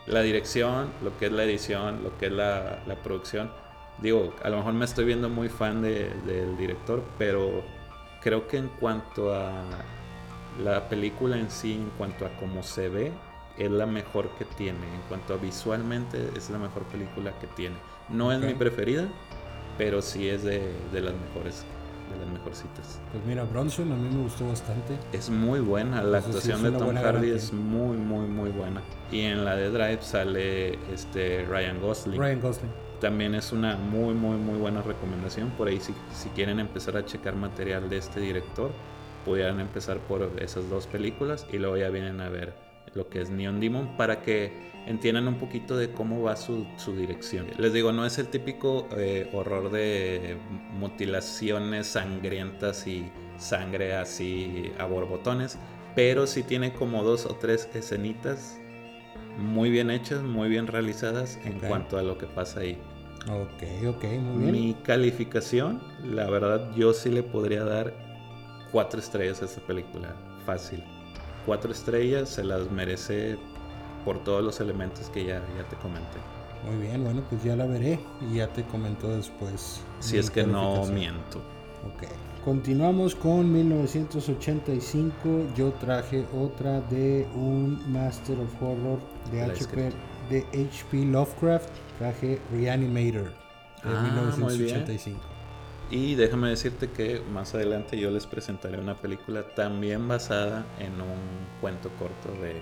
La 0.06 0.22
dirección, 0.22 0.88
lo 1.02 1.16
que 1.18 1.26
es 1.26 1.32
la 1.32 1.44
edición, 1.44 2.02
lo 2.02 2.16
que 2.18 2.26
es 2.26 2.32
la, 2.32 2.78
la 2.86 2.94
producción, 2.96 3.50
digo, 3.98 4.34
a 4.42 4.48
lo 4.48 4.56
mejor 4.58 4.72
me 4.72 4.84
estoy 4.84 5.04
viendo 5.04 5.28
muy 5.28 5.48
fan 5.48 5.82
de- 5.82 6.10
del 6.26 6.56
director, 6.56 7.02
pero 7.18 7.62
creo 8.22 8.48
que 8.48 8.56
en 8.56 8.68
cuanto 8.80 9.34
a 9.34 9.52
la 10.62 10.88
película 10.88 11.36
en 11.36 11.50
sí, 11.50 11.74
en 11.74 11.90
cuanto 11.98 12.24
a 12.26 12.30
cómo 12.40 12.62
se 12.62 12.88
ve, 12.88 13.12
es 13.58 13.70
la 13.70 13.86
mejor 13.86 14.30
que 14.38 14.44
tiene. 14.44 14.78
En 14.94 15.02
cuanto 15.08 15.34
a 15.34 15.36
visualmente, 15.36 16.30
es 16.36 16.48
la 16.50 16.58
mejor 16.58 16.84
película 16.84 17.32
que 17.40 17.46
tiene. 17.48 17.76
No 18.08 18.32
es 18.32 18.40
mi 18.40 18.54
preferida, 18.54 19.06
pero 19.76 20.00
sí 20.00 20.28
es 20.28 20.42
de, 20.42 20.72
de 20.92 21.00
las 21.00 21.12
mejores, 21.14 21.64
de 22.10 22.16
las 22.18 22.28
mejorcitas. 22.28 23.00
Pues 23.12 23.24
mira, 23.24 23.44
Bronson 23.44 23.92
a 23.92 23.96
mí 23.96 24.08
me 24.08 24.22
gustó 24.22 24.48
bastante. 24.48 24.98
Es 25.12 25.30
muy 25.30 25.60
buena, 25.60 26.02
la 26.02 26.18
Entonces, 26.18 26.42
sí, 26.44 26.50
actuación 26.52 26.66
es 26.66 26.72
de 26.72 26.78
Tom 26.78 26.94
Hardy 26.96 27.02
garantía. 27.02 27.34
es 27.36 27.52
muy, 27.52 27.96
muy, 27.96 28.26
muy 28.26 28.50
buena. 28.50 28.82
Y 29.10 29.20
en 29.22 29.44
la 29.44 29.56
de 29.56 29.70
Drive 29.70 30.02
sale 30.02 30.78
este 30.92 31.44
Ryan 31.48 31.80
Gosling. 31.80 32.20
Ryan 32.20 32.40
Gosling. 32.40 32.70
También 33.00 33.34
es 33.34 33.52
una 33.52 33.76
muy, 33.76 34.14
muy, 34.14 34.36
muy 34.36 34.58
buena 34.58 34.82
recomendación. 34.82 35.50
Por 35.50 35.68
ahí, 35.68 35.80
si, 35.80 35.94
si 36.12 36.28
quieren 36.30 36.58
empezar 36.58 36.96
a 36.96 37.04
checar 37.04 37.36
material 37.36 37.88
de 37.88 37.98
este 37.98 38.20
director, 38.20 38.70
pudieran 39.24 39.60
empezar 39.60 39.98
por 39.98 40.30
esas 40.40 40.68
dos 40.68 40.86
películas 40.86 41.46
y 41.52 41.58
luego 41.58 41.76
ya 41.76 41.90
vienen 41.90 42.20
a 42.20 42.28
ver 42.28 42.67
lo 42.94 43.08
que 43.08 43.20
es 43.20 43.30
Neon 43.30 43.60
Demon 43.60 43.96
para 43.96 44.22
que 44.22 44.68
entiendan 44.86 45.28
un 45.28 45.36
poquito 45.36 45.76
de 45.76 45.90
cómo 45.92 46.22
va 46.22 46.36
su, 46.36 46.66
su 46.76 46.96
dirección. 46.96 47.46
Les 47.58 47.72
digo, 47.72 47.92
no 47.92 48.06
es 48.06 48.18
el 48.18 48.28
típico 48.28 48.88
eh, 48.96 49.28
horror 49.32 49.70
de 49.70 50.36
mutilaciones 50.72 51.88
sangrientas 51.88 52.86
y 52.86 53.10
sangre 53.36 53.94
así 53.94 54.72
a 54.78 54.86
borbotones, 54.86 55.58
pero 55.94 56.26
sí 56.26 56.42
tiene 56.42 56.72
como 56.72 57.04
dos 57.04 57.26
o 57.26 57.34
tres 57.36 57.68
escenitas 57.74 58.58
muy 59.38 59.70
bien 59.70 59.90
hechas, 59.90 60.22
muy 60.22 60.48
bien 60.48 60.66
realizadas 60.66 61.38
en 61.44 61.60
cuanto 61.60 61.98
a 61.98 62.02
lo 62.02 62.18
que 62.18 62.26
pasa 62.26 62.60
ahí. 62.60 62.78
Ok, 63.30 63.86
ok, 63.86 64.04
muy 64.20 64.42
bien. 64.42 64.52
Mi 64.52 64.74
calificación, 64.82 65.82
la 66.04 66.28
verdad, 66.28 66.70
yo 66.74 66.92
sí 66.92 67.10
le 67.10 67.22
podría 67.22 67.64
dar 67.64 67.92
cuatro 68.72 68.98
estrellas 69.00 69.42
a 69.42 69.44
esta 69.44 69.60
película. 69.60 70.14
Fácil. 70.44 70.82
Cuatro 71.48 71.72
estrellas 71.72 72.28
se 72.28 72.44
las 72.44 72.70
merece 72.70 73.38
por 74.04 74.22
todos 74.22 74.44
los 74.44 74.60
elementos 74.60 75.08
que 75.08 75.24
ya, 75.24 75.42
ya 75.56 75.66
te 75.66 75.76
comenté. 75.76 76.18
Muy 76.66 76.86
bien, 76.86 77.02
bueno, 77.02 77.22
pues 77.30 77.42
ya 77.42 77.56
la 77.56 77.64
veré 77.64 77.98
y 78.30 78.36
ya 78.36 78.48
te 78.48 78.64
comento 78.64 79.08
después. 79.08 79.80
Si 80.00 80.18
es 80.18 80.30
que 80.30 80.44
no 80.44 80.84
miento. 80.84 81.38
Ok. 81.86 82.06
Continuamos 82.44 83.14
con 83.14 83.50
1985. 83.50 85.46
Yo 85.56 85.70
traje 85.80 86.26
otra 86.38 86.82
de 86.82 87.26
un 87.34 87.80
Master 87.90 88.38
of 88.40 88.62
Horror 88.62 88.98
de 89.32 89.44
HP, 89.44 89.90
de 90.28 90.44
HP 90.52 91.06
Lovecraft. 91.06 91.70
largometraje 91.98 92.38
Reanimator 92.52 93.24
de 93.24 93.30
Ah, 93.84 94.00
muy 94.02 94.10
1985. 94.10 95.18
Y 95.90 96.14
déjame 96.16 96.48
decirte 96.50 96.88
que 96.88 97.22
más 97.32 97.54
adelante 97.54 97.98
yo 97.98 98.10
les 98.10 98.26
presentaré 98.26 98.78
una 98.78 98.94
película 98.94 99.42
también 99.54 100.06
basada 100.06 100.66
en 100.78 101.00
un 101.00 101.18
cuento 101.60 101.90
corto 101.98 102.30
de, 102.42 102.60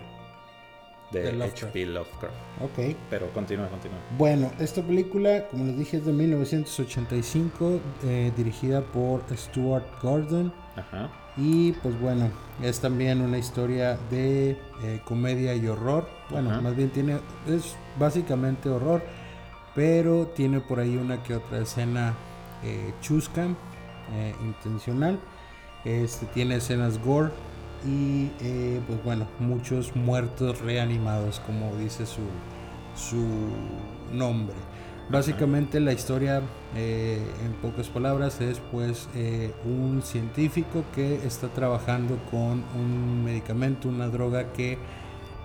de, 1.11 1.23
De 1.25 1.33
Lovecraft. 1.33 1.63
H.P. 1.65 1.87
Lovecraft. 1.87 2.35
Ok. 2.63 2.97
Pero 3.11 3.29
continúa, 3.33 3.69
continúa. 3.69 3.99
Bueno, 4.17 4.53
esta 4.61 4.81
película, 4.83 5.49
como 5.49 5.65
les 5.65 5.77
dije, 5.77 5.97
es 5.97 6.07
de 6.07 6.13
1985, 6.13 7.81
eh, 8.05 8.33
dirigida 8.37 8.81
por 8.83 9.23
Stuart 9.37 9.87
Gordon. 10.01 10.53
Ajá. 10.77 11.11
Y 11.37 11.73
pues 11.73 12.01
bueno, 12.01 12.31
es 12.63 12.81
también 12.81 13.21
una 13.21 13.39
historia 13.39 13.99
de 14.09 14.57
eh, 14.83 15.01
comedia 15.05 15.55
y 15.55 15.67
horror. 15.67 16.09
Bueno, 16.31 16.51
Ajá. 16.51 16.61
más 16.61 16.77
bien 16.77 16.91
tiene, 16.91 17.19
es 17.49 17.75
básicamente 17.99 18.71
horror, 18.71 19.03
pero 19.75 20.29
tiene 20.29 20.61
por 20.61 20.79
ahí 20.79 20.97
una 20.97 21.23
que 21.23 21.35
otra 21.35 21.59
escena 21.59 22.15
eh, 22.63 22.93
chusca, 23.01 23.47
eh, 24.13 24.35
intencional. 24.43 25.19
Este 25.85 26.27
tiene 26.27 26.57
escenas 26.57 26.99
gore 27.03 27.31
y 27.85 28.31
eh, 28.41 28.81
pues 28.87 29.03
bueno, 29.05 29.27
muchos 29.39 29.95
muertos 29.95 30.61
reanimados, 30.61 31.41
como 31.41 31.75
dice 31.77 32.07
su, 32.07 32.23
su 32.97 33.25
nombre. 34.13 34.57
Básicamente 35.09 35.79
la 35.79 35.93
historia, 35.93 36.43
eh, 36.75 37.25
en 37.45 37.53
pocas 37.55 37.89
palabras, 37.89 38.41
es 38.41 38.61
pues 38.73 39.09
eh, 39.15 39.53
un 39.65 40.03
científico 40.03 40.83
que 40.97 41.25
está 41.25 41.47
trabajando 41.49 42.19
con 42.29 42.65
un 42.75 43.23
medicamento, 43.25 43.89
una 43.89 44.09
droga 44.09 44.53
que 44.53 44.79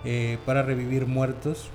eh, 0.04 0.38
para 0.44 0.62
revivir 0.62 1.06
muertos. 1.06 1.70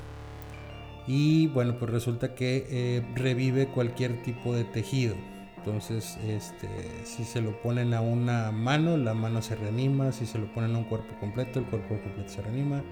Y 1.08 1.48
bueno, 1.48 1.78
pues 1.80 1.92
resulta 1.92 2.36
que 2.36 2.68
eh, 2.70 3.04
revive 3.16 3.68
cualquier 3.70 4.22
tipo 4.24 4.54
de 4.56 4.66
tejido. 4.66 5.16
Entonces, 5.58 6.18
este, 6.28 6.68
si 7.06 7.24
se 7.26 7.42
lo 7.42 7.62
ponen 7.62 7.94
a 7.94 8.02
una 8.02 8.52
mano, 8.52 8.98
la 8.98 9.14
mano 9.14 9.42
se 9.42 9.56
reanima. 9.56 10.12
Si 10.12 10.26
se 10.26 10.38
lo 10.40 10.52
ponen 10.54 10.76
a 10.76 10.80
un 10.80 10.86
cuerpo 10.86 11.16
completo, 11.20 11.60
el 11.60 11.66
cuerpo 11.68 12.00
completo 12.00 12.30
se 12.32 12.42
reanima. 12.42 12.84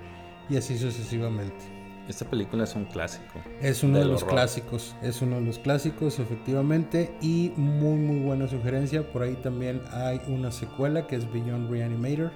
Y 0.50 0.58
así 0.58 0.78
sucesivamente. 0.78 1.66
Esta 2.08 2.30
película 2.30 2.64
es 2.66 2.76
un 2.76 2.86
clásico. 2.86 3.46
Es 3.60 3.84
uno 3.84 4.00
de 4.00 4.06
los 4.06 4.24
horror. 4.24 4.28
clásicos, 4.28 4.96
es 5.02 5.22
uno 5.22 5.38
de 5.38 5.42
los 5.42 5.60
clásicos 5.60 6.20
efectivamente 6.20 7.18
y 7.22 7.54
muy 7.58 7.98
muy 7.98 8.20
buena 8.20 8.48
sugerencia. 8.48 9.12
Por 9.12 9.24
ahí 9.24 9.36
también 9.38 9.82
hay 9.92 10.22
una 10.28 10.52
secuela 10.52 11.08
que 11.08 11.16
es 11.16 11.32
Beyond 11.32 11.70
Reanimator. 11.72 12.32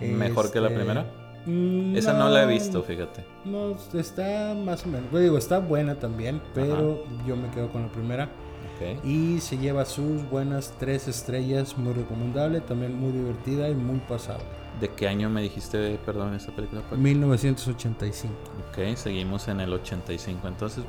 ¿Mejor 0.00 0.50
que 0.50 0.60
la 0.60 0.68
Este, 0.68 0.74
primera? 0.74 1.27
Mm, 1.46 1.96
Esa 1.96 2.12
no 2.12 2.28
la 2.28 2.44
he 2.44 2.46
visto, 2.46 2.82
fíjate. 2.82 3.24
No, 3.44 3.76
está 3.94 4.54
más 4.54 4.84
o 4.84 4.88
menos. 4.88 5.10
Yo 5.12 5.18
digo, 5.18 5.38
está 5.38 5.58
buena 5.58 5.96
también, 5.96 6.40
pero 6.54 7.04
yo 7.26 7.36
me 7.36 7.48
quedo 7.50 7.70
con 7.70 7.82
la 7.82 7.88
primera. 7.88 8.24
Ok. 8.24 9.04
Y 9.04 9.40
se 9.40 9.58
lleva 9.58 9.84
sus 9.84 10.28
buenas 10.30 10.72
tres 10.78 11.08
estrellas, 11.08 11.76
muy 11.76 11.92
recomendable, 11.92 12.60
también 12.60 12.98
muy 12.98 13.12
divertida 13.12 13.68
y 13.68 13.74
muy 13.74 13.98
pasable. 14.00 14.44
¿De 14.80 14.88
qué 14.90 15.08
año 15.08 15.28
me 15.28 15.42
dijiste, 15.42 15.98
perdón, 16.06 16.34
esta 16.34 16.52
película? 16.54 16.82
Paco? 16.82 16.96
1985. 16.96 18.32
Ok, 18.68 18.96
seguimos 18.96 19.48
en 19.48 19.60
el 19.60 19.72
85. 19.72 20.46
Entonces, 20.46 20.84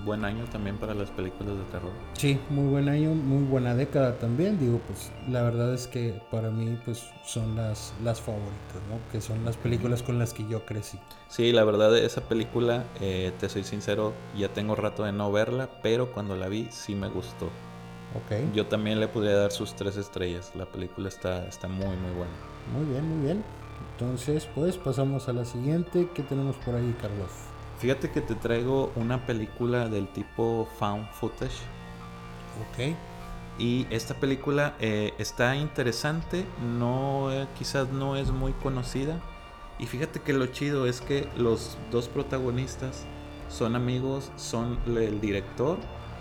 un 0.00 0.06
buen 0.06 0.24
año 0.24 0.44
también 0.46 0.76
para 0.78 0.94
las 0.94 1.10
películas 1.10 1.56
de 1.56 1.64
terror. 1.64 1.92
Sí, 2.14 2.38
muy 2.48 2.68
buen 2.68 2.88
año, 2.88 3.14
muy 3.14 3.44
buena 3.44 3.74
década 3.74 4.18
también. 4.18 4.58
Digo, 4.58 4.80
pues 4.86 5.12
la 5.28 5.42
verdad 5.42 5.74
es 5.74 5.86
que 5.86 6.20
para 6.30 6.50
mí 6.50 6.78
pues 6.84 7.08
son 7.24 7.56
las, 7.56 7.92
las 8.02 8.20
favoritas, 8.20 8.80
¿no? 8.88 8.98
Que 9.12 9.20
son 9.20 9.44
las 9.44 9.56
películas 9.56 10.02
con 10.02 10.18
las 10.18 10.32
que 10.32 10.46
yo 10.48 10.64
crecí. 10.64 10.98
Sí, 11.28 11.52
la 11.52 11.64
verdad, 11.64 11.96
esa 11.96 12.22
película, 12.22 12.84
eh, 13.00 13.32
te 13.38 13.48
soy 13.48 13.64
sincero, 13.64 14.14
ya 14.36 14.48
tengo 14.48 14.74
rato 14.74 15.04
de 15.04 15.12
no 15.12 15.30
verla, 15.30 15.68
pero 15.82 16.12
cuando 16.12 16.36
la 16.36 16.48
vi 16.48 16.68
sí 16.70 16.94
me 16.94 17.08
gustó. 17.08 17.46
Ok. 18.14 18.54
Yo 18.54 18.66
también 18.66 18.98
le 18.98 19.06
podría 19.06 19.36
dar 19.36 19.52
sus 19.52 19.74
tres 19.74 19.96
estrellas. 19.96 20.52
La 20.56 20.66
película 20.66 21.08
está, 21.08 21.46
está 21.46 21.68
muy, 21.68 21.96
muy 21.96 22.10
buena. 22.16 22.32
Muy 22.74 22.84
bien, 22.90 23.08
muy 23.08 23.24
bien. 23.24 23.44
Entonces, 23.92 24.48
pues 24.54 24.76
pasamos 24.76 25.28
a 25.28 25.32
la 25.32 25.44
siguiente. 25.44 26.08
¿Qué 26.14 26.22
tenemos 26.22 26.56
por 26.56 26.74
ahí, 26.74 26.94
Carlos? 27.00 27.30
Fíjate 27.80 28.10
que 28.10 28.20
te 28.20 28.34
traigo 28.34 28.92
una 28.94 29.24
película 29.26 29.88
del 29.88 30.06
tipo 30.08 30.68
found 30.78 31.10
footage. 31.12 31.56
Ok. 32.70 32.94
Y 33.58 33.86
esta 33.90 34.14
película 34.14 34.74
eh, 34.80 35.12
está 35.18 35.56
interesante, 35.56 36.44
no, 36.78 37.32
eh, 37.32 37.46
quizás 37.58 37.88
no 37.90 38.16
es 38.16 38.30
muy 38.30 38.52
conocida. 38.52 39.18
Y 39.78 39.86
fíjate 39.86 40.20
que 40.20 40.32
lo 40.34 40.46
chido 40.46 40.86
es 40.86 41.00
que 41.00 41.26
los 41.36 41.78
dos 41.90 42.08
protagonistas 42.08 43.04
son 43.48 43.74
amigos, 43.76 44.30
son 44.36 44.78
el 44.86 45.20
director, 45.20 45.78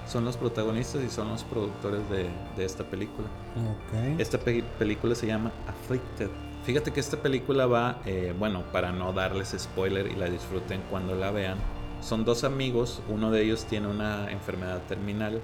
son 0.07 0.25
los 0.25 0.37
protagonistas 0.37 1.03
y 1.03 1.09
son 1.09 1.29
los 1.29 1.43
productores 1.43 2.09
de, 2.09 2.29
de 2.55 2.65
esta 2.65 2.83
película. 2.85 3.27
Ok. 3.57 4.19
Esta 4.19 4.37
pe- 4.39 4.63
película 4.79 5.13
se 5.13 5.27
llama 5.27 5.51
Afflicted. 5.67 6.29
Fíjate 6.63 6.91
que 6.91 6.99
esta 6.99 7.17
película 7.17 7.65
va, 7.65 8.01
eh, 8.05 8.33
bueno, 8.37 8.63
para 8.71 8.91
no 8.91 9.13
darles 9.13 9.55
spoiler 9.57 10.07
y 10.11 10.15
la 10.15 10.29
disfruten 10.29 10.81
cuando 10.89 11.15
la 11.15 11.31
vean. 11.31 11.57
Son 12.01 12.25
dos 12.25 12.43
amigos, 12.43 13.01
uno 13.09 13.31
de 13.31 13.43
ellos 13.43 13.65
tiene 13.65 13.87
una 13.87 14.31
enfermedad 14.31 14.81
terminal 14.87 15.41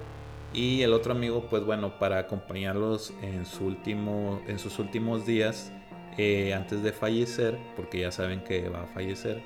y 0.52 0.82
el 0.82 0.92
otro 0.92 1.12
amigo, 1.12 1.46
pues 1.50 1.64
bueno, 1.64 1.98
para 1.98 2.18
acompañarlos 2.18 3.12
en, 3.22 3.44
su 3.44 3.66
último, 3.66 4.40
en 4.46 4.58
sus 4.58 4.78
últimos 4.78 5.26
días, 5.26 5.72
eh, 6.16 6.54
antes 6.54 6.82
de 6.82 6.92
fallecer, 6.92 7.58
porque 7.76 8.00
ya 8.00 8.12
saben 8.12 8.42
que 8.42 8.68
va 8.68 8.82
a 8.82 8.86
fallecer, 8.86 9.42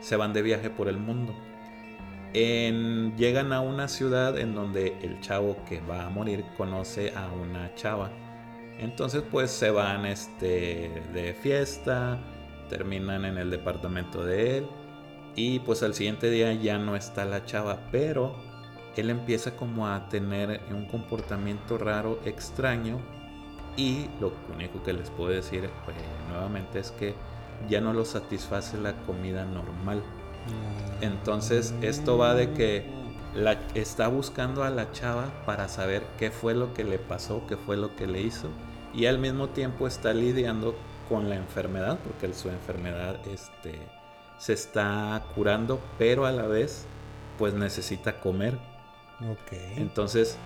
se 0.00 0.16
van 0.16 0.32
de 0.32 0.42
viaje 0.42 0.70
por 0.70 0.88
el 0.88 0.98
mundo. 0.98 1.34
Llegan 2.32 3.52
a 3.52 3.60
una 3.60 3.88
ciudad 3.88 4.38
en 4.38 4.54
donde 4.54 4.96
el 5.02 5.20
chavo 5.20 5.56
que 5.68 5.80
va 5.80 6.06
a 6.06 6.10
morir 6.10 6.44
conoce 6.56 7.12
a 7.14 7.28
una 7.32 7.74
chava. 7.74 8.10
Entonces 8.82 9.22
pues 9.30 9.52
se 9.52 9.70
van 9.70 10.06
este, 10.06 11.04
de 11.14 11.34
fiesta, 11.34 12.18
terminan 12.68 13.24
en 13.24 13.38
el 13.38 13.48
departamento 13.48 14.24
de 14.24 14.58
él 14.58 14.66
y 15.36 15.60
pues 15.60 15.84
al 15.84 15.94
siguiente 15.94 16.30
día 16.30 16.52
ya 16.52 16.78
no 16.78 16.96
está 16.96 17.24
la 17.24 17.44
chava, 17.44 17.78
pero 17.92 18.34
él 18.96 19.10
empieza 19.10 19.54
como 19.54 19.86
a 19.86 20.08
tener 20.08 20.60
un 20.70 20.86
comportamiento 20.86 21.78
raro, 21.78 22.18
extraño 22.24 22.98
y 23.76 24.08
lo 24.20 24.32
único 24.52 24.82
que 24.82 24.92
les 24.92 25.10
puedo 25.10 25.30
decir 25.30 25.70
pues, 25.84 25.96
nuevamente 26.28 26.80
es 26.80 26.90
que 26.90 27.14
ya 27.68 27.80
no 27.80 27.92
lo 27.92 28.04
satisface 28.04 28.76
la 28.78 28.94
comida 29.04 29.44
normal. 29.44 30.02
Entonces 31.00 31.72
esto 31.82 32.18
va 32.18 32.34
de 32.34 32.52
que 32.52 32.84
la, 33.36 33.52
está 33.74 34.08
buscando 34.08 34.64
a 34.64 34.70
la 34.70 34.90
chava 34.90 35.30
para 35.46 35.68
saber 35.68 36.02
qué 36.18 36.32
fue 36.32 36.54
lo 36.54 36.74
que 36.74 36.82
le 36.82 36.98
pasó, 36.98 37.46
qué 37.46 37.56
fue 37.56 37.76
lo 37.76 37.94
que 37.94 38.08
le 38.08 38.22
hizo 38.22 38.48
y 38.94 39.06
al 39.06 39.18
mismo 39.18 39.48
tiempo 39.48 39.86
está 39.86 40.12
lidiando 40.12 40.74
con 41.08 41.28
la 41.28 41.36
enfermedad 41.36 41.98
porque 42.04 42.32
su 42.34 42.48
enfermedad 42.48 43.16
este, 43.26 43.78
se 44.38 44.52
está 44.52 45.22
curando 45.34 45.80
pero 45.98 46.26
a 46.26 46.32
la 46.32 46.46
vez 46.46 46.86
pues 47.38 47.54
necesita 47.54 48.20
comer. 48.20 48.58
Entonces 49.76 50.36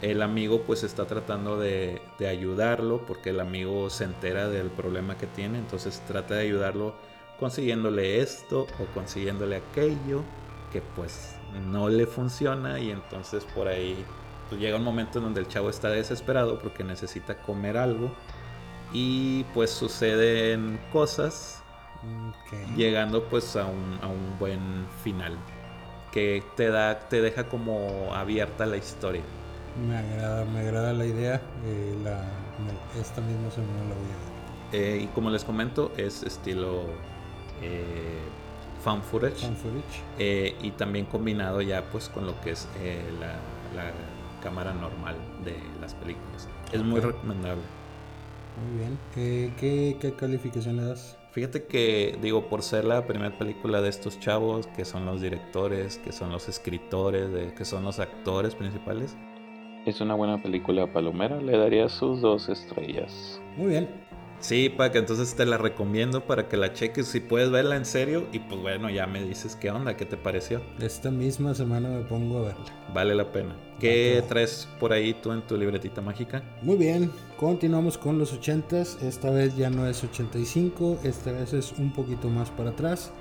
el 0.00 0.22
amigo 0.22 0.62
pues 0.62 0.82
está 0.82 1.06
tratando 1.06 1.58
de, 1.58 2.00
de 2.18 2.28
ayudarlo 2.28 3.04
porque 3.06 3.30
el 3.30 3.40
amigo 3.40 3.90
se 3.90 4.04
entera 4.04 4.48
del 4.48 4.68
problema 4.70 5.16
que 5.16 5.26
tiene, 5.26 5.58
entonces 5.58 6.02
trata 6.08 6.34
de 6.34 6.42
ayudarlo 6.42 6.94
consiguiéndole 7.38 8.20
esto 8.20 8.66
o 8.80 8.86
consiguiéndole 8.94 9.56
aquello 9.56 10.22
que 10.72 10.80
pues 10.80 11.34
no 11.66 11.88
le 11.88 12.06
funciona 12.06 12.80
y 12.80 12.90
entonces 12.90 13.44
por 13.54 13.68
ahí 13.68 14.04
pues, 14.52 14.60
llega 14.60 14.76
un 14.76 14.84
momento 14.84 15.18
en 15.18 15.24
donde 15.24 15.40
el 15.40 15.48
chavo 15.48 15.70
está 15.70 15.88
desesperado 15.90 16.58
porque 16.58 16.84
necesita 16.84 17.40
comer 17.42 17.76
algo 17.76 18.12
y 18.92 19.44
pues 19.54 19.70
suceden 19.70 20.80
cosas 20.92 21.64
llegando 22.76 23.28
pues 23.28 23.56
a 23.56 23.66
un, 23.66 23.98
a 24.02 24.08
un 24.08 24.38
buen 24.38 24.88
final 25.02 25.38
que 26.12 26.44
te 26.56 26.68
da 26.70 27.08
te 27.08 27.20
deja 27.22 27.48
como 27.48 28.14
abierta 28.14 28.66
la 28.66 28.76
historia 28.76 29.24
Me 29.74 29.96
agrada, 29.98 30.44
me 30.44 30.60
agrada 30.60 30.92
la 30.92 31.04
idea. 31.06 31.40
eh, 31.64 31.98
la, 32.02 32.46
me- 32.58 33.00
esta 33.00 33.20
misma 33.20 33.50
semana 33.50 33.84
la 33.88 33.94
voy 33.94 34.12
a 34.12 34.18
ver. 34.18 34.32
Eh, 34.70 35.00
y 35.04 35.08
como 35.08 35.30
les 35.30 35.44
comento 35.44 35.92
es 35.96 36.22
estilo 36.22 37.04
eh, 37.60 38.32
fan 38.78 39.02
footage 39.02 39.40
Fan 39.40 39.56
footage. 39.56 40.06
eh, 40.18 40.56
y 40.60 40.72
también 40.72 41.06
combinado 41.06 41.60
ya 41.62 41.90
pues 41.90 42.08
con 42.08 42.26
lo 42.26 42.40
que 42.40 42.52
es 42.52 42.68
la, 43.20 43.48
la 43.74 43.92
cámara 44.42 44.72
normal 44.74 45.16
de 45.44 45.54
las 45.80 45.94
películas 45.94 46.48
es 46.72 46.82
muy 46.82 47.00
recomendable 47.00 47.62
Muy 48.56 48.78
bien. 48.78 48.98
¿Qué, 49.14 49.52
qué, 49.58 49.96
qué 50.00 50.12
calificación 50.14 50.76
le 50.76 50.84
das? 50.84 51.16
Fíjate 51.32 51.64
que, 51.64 52.18
digo, 52.20 52.48
por 52.50 52.62
ser 52.62 52.84
la 52.84 53.06
primera 53.06 53.36
película 53.38 53.80
de 53.80 53.88
estos 53.88 54.20
chavos, 54.20 54.66
que 54.76 54.84
son 54.84 55.06
los 55.06 55.22
directores, 55.22 55.96
que 55.98 56.12
son 56.12 56.30
los 56.30 56.48
escritores, 56.48 57.32
de- 57.32 57.54
que 57.54 57.64
son 57.64 57.84
los 57.84 57.98
actores 57.98 58.54
principales, 58.54 59.16
es 59.86 60.00
una 60.02 60.14
buena 60.14 60.42
película 60.42 60.92
palomera. 60.92 61.40
Le 61.40 61.56
daría 61.56 61.88
sus 61.88 62.20
dos 62.20 62.48
estrellas. 62.50 63.40
Muy 63.56 63.68
bien. 63.68 63.88
Sí, 64.42 64.68
para 64.68 64.90
que 64.90 64.98
entonces 64.98 65.36
te 65.36 65.46
la 65.46 65.56
recomiendo 65.56 66.26
para 66.26 66.48
que 66.48 66.56
la 66.56 66.72
cheques 66.72 67.06
si 67.06 67.20
puedes 67.20 67.52
verla 67.52 67.76
en 67.76 67.84
serio 67.84 68.26
y 68.32 68.40
pues 68.40 68.60
bueno, 68.60 68.90
ya 68.90 69.06
me 69.06 69.22
dices 69.22 69.54
qué 69.54 69.70
onda, 69.70 69.96
qué 69.96 70.04
te 70.04 70.16
pareció. 70.16 70.60
Esta 70.80 71.12
misma 71.12 71.54
semana 71.54 71.88
me 71.88 72.00
pongo 72.02 72.38
a 72.40 72.42
verla. 72.48 72.64
Vale 72.92 73.14
la 73.14 73.30
pena. 73.30 73.56
¿Qué 73.78 74.22
traes 74.28 74.68
por 74.80 74.92
ahí 74.92 75.14
tú 75.14 75.30
en 75.30 75.42
tu 75.42 75.56
libretita 75.56 76.00
mágica? 76.00 76.42
Muy 76.60 76.76
bien, 76.76 77.12
continuamos 77.38 77.96
con 77.96 78.18
los 78.18 78.38
80s. 78.38 79.00
Esta 79.02 79.30
vez 79.30 79.56
ya 79.56 79.70
no 79.70 79.86
es 79.86 80.02
85, 80.02 80.98
esta 81.04 81.30
vez 81.30 81.52
es 81.52 81.72
un 81.78 81.92
poquito 81.92 82.28
más 82.28 82.50
para 82.50 82.70
atrás. 82.70 83.12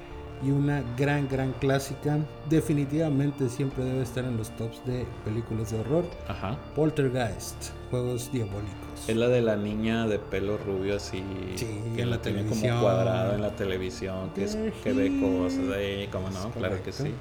Y 0.44 0.50
una 0.52 0.84
gran, 0.98 1.28
gran 1.30 1.52
clásica. 1.54 2.18
Definitivamente 2.50 3.48
siempre 3.50 3.84
debe 3.84 4.02
estar 4.02 4.24
en 4.26 4.38
los 4.38 4.50
tops 4.58 4.84
de 4.86 5.06
películas 5.24 5.72
de 5.72 5.80
horror. 5.80 6.04
Ajá. 6.28 6.58
Poltergeist, 6.76 7.70
Juegos 7.92 8.32
Diabólicos. 8.32 9.08
Es 9.08 9.16
la 9.16 9.28
de 9.28 9.42
la 9.42 9.56
niña 9.56 10.08
de 10.08 10.18
pelo 10.20 10.58
rubio 10.58 10.96
así, 10.98 11.24
Sí, 11.56 11.68
que 11.96 12.02
en 12.02 12.10
la 12.10 12.16
la 12.18 12.22
tiene 12.22 12.40
como 12.40 12.52
televisión. 12.52 12.82
cuadrado 12.82 13.36
en 13.36 13.42
la 13.42 13.56
televisión, 13.56 14.30
que, 14.34 14.44
es, 14.46 14.58
que 14.84 14.94
ve 14.94 15.12
cosas 15.20 15.70
ahí, 15.76 16.08
como 16.12 16.30
no, 16.30 16.50
claro 16.52 16.82
que 16.84 16.92
sí. 16.92 17.12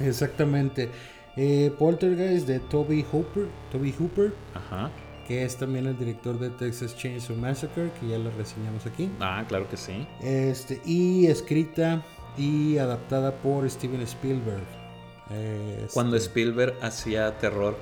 Exactamente. 0.00 0.88
Eh, 1.36 1.72
Poltergeist 1.78 2.46
de 2.46 2.60
Toby 2.60 3.04
Hooper, 3.12 3.46
Toby 3.70 3.94
Hooper, 3.98 4.32
Ajá. 4.54 4.90
que 5.26 5.44
es 5.44 5.56
también 5.56 5.86
el 5.86 5.96
director 5.98 6.38
de 6.38 6.50
Texas 6.50 6.96
Chainsaw 6.96 7.36
Massacre, 7.36 7.90
que 8.00 8.08
ya 8.08 8.18
lo 8.18 8.30
reseñamos 8.32 8.86
aquí. 8.86 9.10
Ah, 9.20 9.44
claro 9.48 9.68
que 9.68 9.76
sí. 9.76 10.06
Este, 10.22 10.80
y 10.84 11.26
escrita 11.26 12.02
y 12.36 12.78
adaptada 12.78 13.32
por 13.32 13.68
Steven 13.68 14.02
Spielberg. 14.02 14.62
Este, 15.30 15.88
Cuando 15.92 16.16
Spielberg 16.16 16.74
hacía 16.82 17.36
terror 17.38 17.76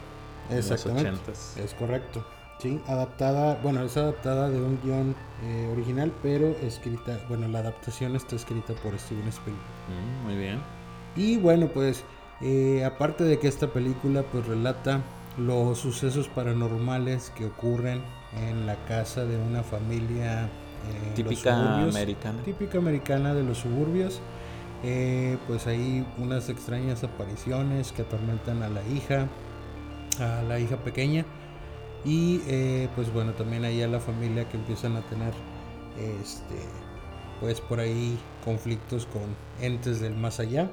en 0.51 0.57
los 0.57 0.71
Exactamente. 0.71 1.11
ochentas. 1.11 1.57
Es 1.57 1.75
correcto. 1.75 2.25
Sí, 2.59 2.81
adaptada, 2.87 3.59
bueno, 3.63 3.83
es 3.83 3.97
adaptada 3.99 4.49
de 4.49 4.59
un 4.61 4.81
guion 4.83 5.15
eh, 5.45 5.69
original, 5.73 6.11
pero 6.23 6.49
escrita, 6.63 7.21
bueno, 7.29 7.47
la 7.49 7.59
adaptación 7.59 8.17
está 8.17 8.35
escrita 8.37 8.73
por 8.83 8.99
Steven 8.99 9.29
Spielberg. 9.29 9.63
Mm, 9.89 10.25
muy 10.25 10.37
bien. 10.37 10.61
Y 11.17 11.37
bueno, 11.37 11.69
pues 11.69 12.03
eh, 12.41 12.83
aparte 12.85 13.25
de 13.25 13.39
que 13.39 13.49
esta 13.49 13.69
película 13.69 14.23
pues 14.23 14.47
relata 14.47 15.01
los 15.39 15.79
sucesos 15.79 16.29
paranormales 16.29 17.31
que 17.37 17.45
ocurren 17.45 18.03
en 18.39 18.67
la 18.67 18.77
casa 18.87 19.25
de 19.25 19.37
una 19.37 19.63
familia 19.63 20.49
Típica 21.15 21.55
suburbios. 21.57 21.97
americana. 21.97 22.43
típica 22.45 22.79
americana 22.79 23.35
de 23.35 23.43
los 23.43 23.59
suburbios. 23.59 24.21
Eh, 24.85 25.39
pues 25.47 25.67
hay 25.67 26.07
unas 26.19 26.49
extrañas 26.49 27.03
apariciones 27.03 27.93
que 27.93 28.03
atormentan 28.03 28.63
a 28.63 28.69
la 28.69 28.87
hija, 28.87 29.27
a 30.21 30.43
la 30.43 30.59
hija 30.59 30.77
pequeña. 30.77 31.25
Y 32.05 32.41
eh, 32.47 32.89
pues 32.95 33.13
bueno, 33.13 33.33
también 33.33 33.65
hay 33.65 33.83
a 33.83 33.89
la 33.89 34.01
familia 34.01 34.49
que 34.49 34.57
empiezan 34.57 34.97
a 34.97 35.01
tener 35.03 35.33
este 36.23 36.57
pues 37.41 37.61
por 37.61 37.81
ahí 37.81 38.19
conflictos 38.45 39.07
con 39.07 39.23
entes 39.61 40.01
del 40.01 40.15
más 40.15 40.41
allá. 40.41 40.71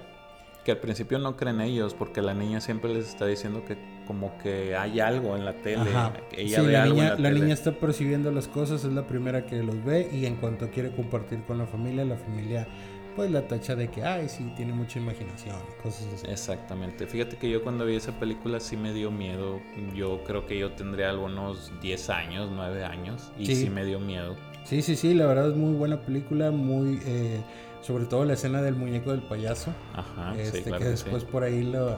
Que 0.63 0.71
al 0.71 0.77
principio 0.77 1.19
no 1.19 1.35
creen 1.35 1.59
ellos, 1.61 1.93
porque 1.93 2.21
la 2.21 2.33
niña 2.33 2.61
siempre 2.61 2.93
les 2.93 3.09
está 3.09 3.25
diciendo 3.25 3.65
que 3.65 3.77
como 4.05 4.37
que 4.39 4.75
hay 4.75 4.99
algo 4.99 5.35
en 5.35 5.45
la 5.45 5.53
tele. 5.53 5.89
Ella 6.37 6.59
Sí, 6.59 6.65
ve 6.65 6.73
la, 6.73 6.83
algo 6.83 6.95
niña, 6.95 7.07
en 7.07 7.09
la, 7.13 7.19
la 7.19 7.29
tele. 7.29 7.39
niña 7.41 7.53
está 7.53 7.71
percibiendo 7.71 8.31
las 8.31 8.47
cosas, 8.47 8.83
es 8.83 8.91
la 8.93 9.05
primera 9.07 9.45
que 9.45 9.61
los 9.63 9.83
ve 9.83 10.09
y 10.13 10.25
en 10.25 10.35
cuanto 10.37 10.69
quiere 10.69 10.91
compartir 10.95 11.41
con 11.43 11.57
la 11.57 11.65
familia, 11.65 12.05
la 12.05 12.17
familia 12.17 12.67
pues 13.15 13.29
la 13.29 13.47
tacha 13.47 13.75
de 13.75 13.89
que, 13.89 14.03
ay, 14.03 14.27
sí, 14.27 14.51
tiene 14.55 14.73
mucha 14.73 14.97
imaginación, 14.97 15.55
cosas 15.83 16.07
así. 16.15 16.25
Exactamente. 16.31 17.05
Fíjate 17.05 17.37
que 17.37 17.47
yo 17.47 17.61
cuando 17.61 17.85
vi 17.85 17.95
esa 17.95 18.11
película 18.19 18.59
sí 18.59 18.75
me 18.75 18.91
dio 18.91 19.11
miedo. 19.11 19.61
Yo 19.95 20.23
creo 20.23 20.47
que 20.47 20.57
yo 20.57 20.71
tendría 20.71 21.11
algunos 21.11 21.71
10 21.79 22.09
años, 22.09 22.49
9 22.51 22.83
años. 22.83 23.31
Y 23.37 23.45
Sí. 23.45 23.55
sí, 23.55 23.69
me 23.69 23.85
dio 23.85 23.99
miedo. 23.99 24.35
Sí, 24.63 24.81
sí, 24.81 24.95
sí, 24.95 25.13
la 25.13 25.27
verdad 25.27 25.49
es 25.51 25.55
muy 25.55 25.75
buena 25.75 26.01
película, 26.01 26.49
muy, 26.49 26.99
eh, 27.05 27.39
sobre 27.81 28.05
todo 28.05 28.25
la 28.25 28.33
escena 28.33 28.63
del 28.63 28.75
muñeco 28.75 29.11
del 29.11 29.21
payaso, 29.21 29.71
Ajá, 29.93 30.33
este, 30.39 30.59
sí, 30.59 30.63
claro 30.63 30.79
que 30.79 30.83
que 30.85 30.89
después 30.91 31.21
sí. 31.21 31.29
por 31.31 31.43
ahí 31.43 31.61
la, 31.63 31.97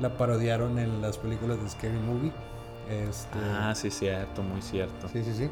la 0.00 0.16
parodiaron 0.16 0.78
en 0.78 1.00
las 1.00 1.18
películas 1.18 1.62
de 1.62 1.68
Scary 1.68 1.98
Movie. 1.98 2.32
Este, 2.90 3.38
Ah, 3.42 3.74
sí, 3.74 3.90
cierto, 3.90 4.42
muy 4.42 4.62
cierto. 4.62 5.08
Sí, 5.08 5.22
sí, 5.24 5.32
sí. 5.34 5.50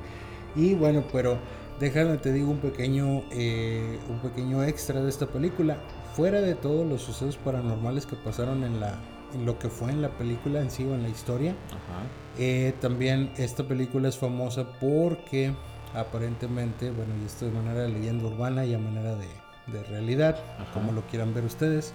Y 0.56 0.74
bueno, 0.74 1.02
pero 1.12 1.36
déjame 1.80 2.16
te 2.18 2.32
digo 2.32 2.50
un 2.50 2.58
pequeño, 2.58 3.22
eh, 3.32 3.98
un 4.08 4.18
pequeño 4.20 4.62
extra 4.62 5.00
de 5.00 5.08
esta 5.08 5.26
película. 5.26 5.76
Fuera 6.14 6.40
de 6.40 6.54
todos 6.54 6.86
los 6.86 7.02
sucesos 7.02 7.36
paranormales 7.38 8.06
que 8.06 8.14
pasaron 8.14 8.62
en 8.62 8.78
la, 8.78 8.94
en 9.34 9.44
lo 9.46 9.58
que 9.58 9.68
fue 9.68 9.90
en 9.90 10.00
la 10.00 10.10
película 10.10 10.60
en 10.60 10.70
sí 10.70 10.84
o 10.84 10.94
en 10.94 11.02
la 11.02 11.08
historia, 11.08 11.56
Ajá. 11.70 12.02
eh, 12.38 12.72
también 12.80 13.32
esta 13.36 13.64
película 13.64 14.08
es 14.08 14.16
famosa 14.16 14.64
porque 14.80 15.52
aparentemente, 15.92 16.90
bueno, 16.92 17.12
y 17.20 17.26
esto 17.26 17.46
de 17.46 17.50
manera 17.52 17.80
de 17.80 17.88
leyenda 17.88 18.26
urbana 18.26 18.64
y 18.64 18.74
a 18.74 18.78
manera 18.78 19.16
de, 19.16 19.26
de 19.72 19.82
realidad, 19.84 20.36
Ajá. 20.60 20.72
como 20.72 20.92
lo 20.92 21.02
quieran 21.08 21.34
ver 21.34 21.44
ustedes, 21.44 21.92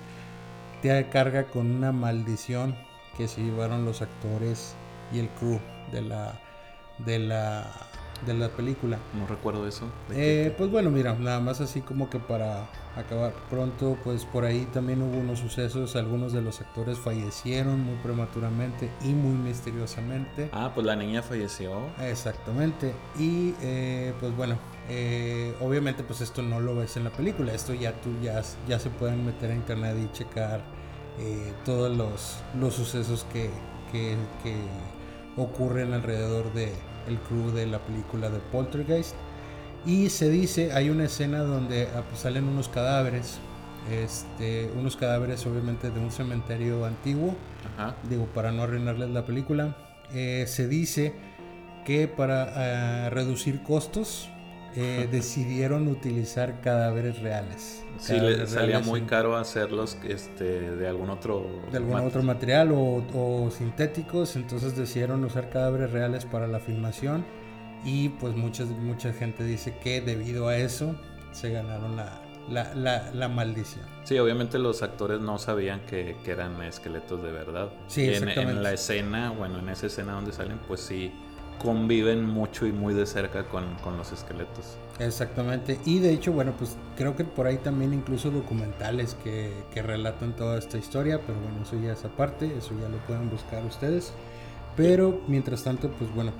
te 0.81 1.07
carga 1.09 1.45
con 1.45 1.69
una 1.71 1.91
maldición 1.91 2.75
que 3.17 3.27
se 3.27 3.41
llevaron 3.41 3.85
los 3.85 4.01
actores 4.01 4.75
y 5.13 5.19
el 5.19 5.29
crew 5.29 5.59
de 5.91 6.01
la 6.01 6.39
de 6.99 7.19
la 7.19 7.65
de 8.25 8.33
la 8.33 8.49
película. 8.49 8.97
No 9.17 9.25
recuerdo 9.27 9.65
eso. 9.65 9.85
¿De 10.09 10.15
qué- 10.15 10.45
Eh, 10.47 10.51
pues 10.57 10.69
bueno, 10.69 10.89
mira, 10.89 11.13
nada 11.13 11.39
más 11.39 11.61
así 11.61 11.79
como 11.79 12.09
que 12.09 12.19
para 12.19 12.67
acabar 12.97 13.31
pronto, 13.49 13.97
pues 14.03 14.25
por 14.25 14.43
ahí 14.43 14.67
también 14.73 15.01
hubo 15.01 15.17
unos 15.17 15.39
sucesos, 15.39 15.95
algunos 15.95 16.33
de 16.33 16.41
los 16.41 16.59
actores 16.59 16.97
fallecieron 16.99 17.79
muy 17.79 17.95
prematuramente 18.03 18.89
y 19.05 19.13
muy 19.13 19.37
misteriosamente. 19.37 20.49
Ah, 20.51 20.71
pues 20.75 20.85
la 20.85 20.97
niña 20.97 21.21
falleció. 21.21 21.71
Exactamente. 22.01 22.93
Y 23.17 23.53
eh, 23.61 24.13
pues 24.19 24.35
bueno, 24.35 24.57
eh, 24.89 25.53
obviamente 25.61 26.03
pues 26.03 26.21
esto 26.21 26.41
no 26.41 26.59
lo 26.59 26.75
ves 26.75 26.97
en 26.97 27.03
la 27.03 27.11
película, 27.11 27.53
esto 27.53 27.73
ya 27.73 27.93
tú 28.01 28.09
ya, 28.23 28.41
ya 28.67 28.79
se 28.79 28.89
pueden 28.89 29.25
meter 29.25 29.51
a 29.51 29.55
internet 29.55 29.95
y 30.03 30.11
checar 30.11 30.61
eh, 31.19 31.53
todos 31.65 31.95
los, 31.95 32.37
los 32.59 32.73
sucesos 32.73 33.25
que, 33.31 33.49
que, 33.91 34.15
que 34.43 34.55
ocurren 35.37 35.93
alrededor 35.93 36.51
de 36.53 36.71
el 37.07 37.17
crew 37.19 37.51
de 37.51 37.67
la 37.67 37.79
película 37.79 38.29
de 38.29 38.39
Poltergeist. 38.51 39.15
Y 39.85 40.09
se 40.09 40.29
dice, 40.29 40.73
hay 40.73 40.89
una 40.89 41.05
escena 41.05 41.39
donde 41.39 41.87
ah, 41.95 42.03
pues, 42.07 42.21
salen 42.21 42.45
unos 42.45 42.67
cadáveres, 42.67 43.37
este, 43.89 44.69
unos 44.77 44.97
cadáveres 44.97 45.45
obviamente 45.45 45.89
de 45.89 45.99
un 45.99 46.11
cementerio 46.11 46.85
antiguo 46.85 47.35
Ajá. 47.73 47.95
digo, 48.09 48.25
para 48.27 48.51
no 48.51 48.63
arruinarles 48.63 49.09
la 49.09 49.25
película, 49.25 49.77
eh, 50.13 50.45
se 50.47 50.67
dice 50.67 51.13
que 51.85 52.07
para 52.07 53.05
eh, 53.05 53.09
reducir 53.09 53.63
costos 53.63 54.29
eh, 54.75 55.07
decidieron 55.11 55.87
utilizar 55.87 56.61
cadáveres 56.61 57.19
reales. 57.19 57.83
Sí, 57.97 58.19
le 58.19 58.47
salía 58.47 58.67
reales 58.67 58.87
muy 58.87 59.01
caro 59.01 59.35
hacerlos 59.35 59.97
este, 60.07 60.71
de 60.71 60.87
algún 60.87 61.09
otro. 61.09 61.45
de 61.71 61.77
algún 61.77 61.93
mat- 61.93 62.05
otro 62.05 62.23
material 62.23 62.71
o, 62.71 63.03
o 63.13 63.51
sintéticos, 63.51 64.35
entonces 64.35 64.75
decidieron 64.75 65.23
usar 65.25 65.49
cadáveres 65.49 65.91
reales 65.91 66.25
para 66.25 66.47
la 66.47 66.59
filmación 66.59 67.25
y 67.83 68.09
pues 68.09 68.35
muchas, 68.35 68.67
mucha 68.69 69.11
gente 69.13 69.43
dice 69.43 69.75
que 69.81 70.01
debido 70.01 70.47
a 70.47 70.57
eso 70.57 70.95
se 71.31 71.51
ganaron 71.51 71.95
la, 71.95 72.21
la, 72.49 72.73
la, 72.73 73.11
la 73.13 73.27
maldición. 73.27 73.85
Sí, 74.03 74.17
obviamente 74.17 74.57
los 74.59 74.81
actores 74.81 75.19
no 75.19 75.37
sabían 75.37 75.81
que, 75.85 76.17
que 76.23 76.31
eran 76.31 76.61
esqueletos 76.63 77.21
de 77.21 77.31
verdad. 77.31 77.69
Sí, 77.87 78.09
en, 78.13 78.27
en 78.29 78.63
la 78.63 78.73
escena, 78.73 79.31
bueno, 79.31 79.59
en 79.59 79.69
esa 79.69 79.87
escena 79.87 80.13
donde 80.13 80.31
salen, 80.31 80.57
pues 80.67 80.79
sí, 80.81 81.11
conviven 81.61 82.25
mucho 82.25 82.65
y 82.65 82.71
muy 82.71 82.93
de 82.93 83.05
cerca 83.05 83.43
con, 83.43 83.75
con 83.83 83.97
los 83.97 84.11
esqueletos. 84.11 84.77
Exactamente. 84.99 85.79
Y 85.85 85.99
de 85.99 86.11
hecho, 86.11 86.31
bueno, 86.31 86.53
pues 86.57 86.75
creo 86.97 87.15
que 87.15 87.23
por 87.23 87.47
ahí 87.47 87.57
también 87.57 87.93
incluso 87.93 88.31
documentales 88.31 89.15
que, 89.23 89.53
que 89.73 89.81
relatan 89.81 90.35
toda 90.35 90.57
esta 90.57 90.77
historia, 90.77 91.21
pero 91.25 91.39
bueno, 91.39 91.63
eso 91.63 91.79
ya 91.79 91.93
es 91.93 92.03
aparte, 92.03 92.51
eso 92.57 92.71
ya 92.81 92.89
lo 92.89 92.97
pueden 92.99 93.29
buscar 93.29 93.63
ustedes. 93.63 94.11
Pero 94.75 95.21
mientras 95.27 95.63
tanto, 95.63 95.89
pues 95.91 96.13
bueno, 96.13 96.31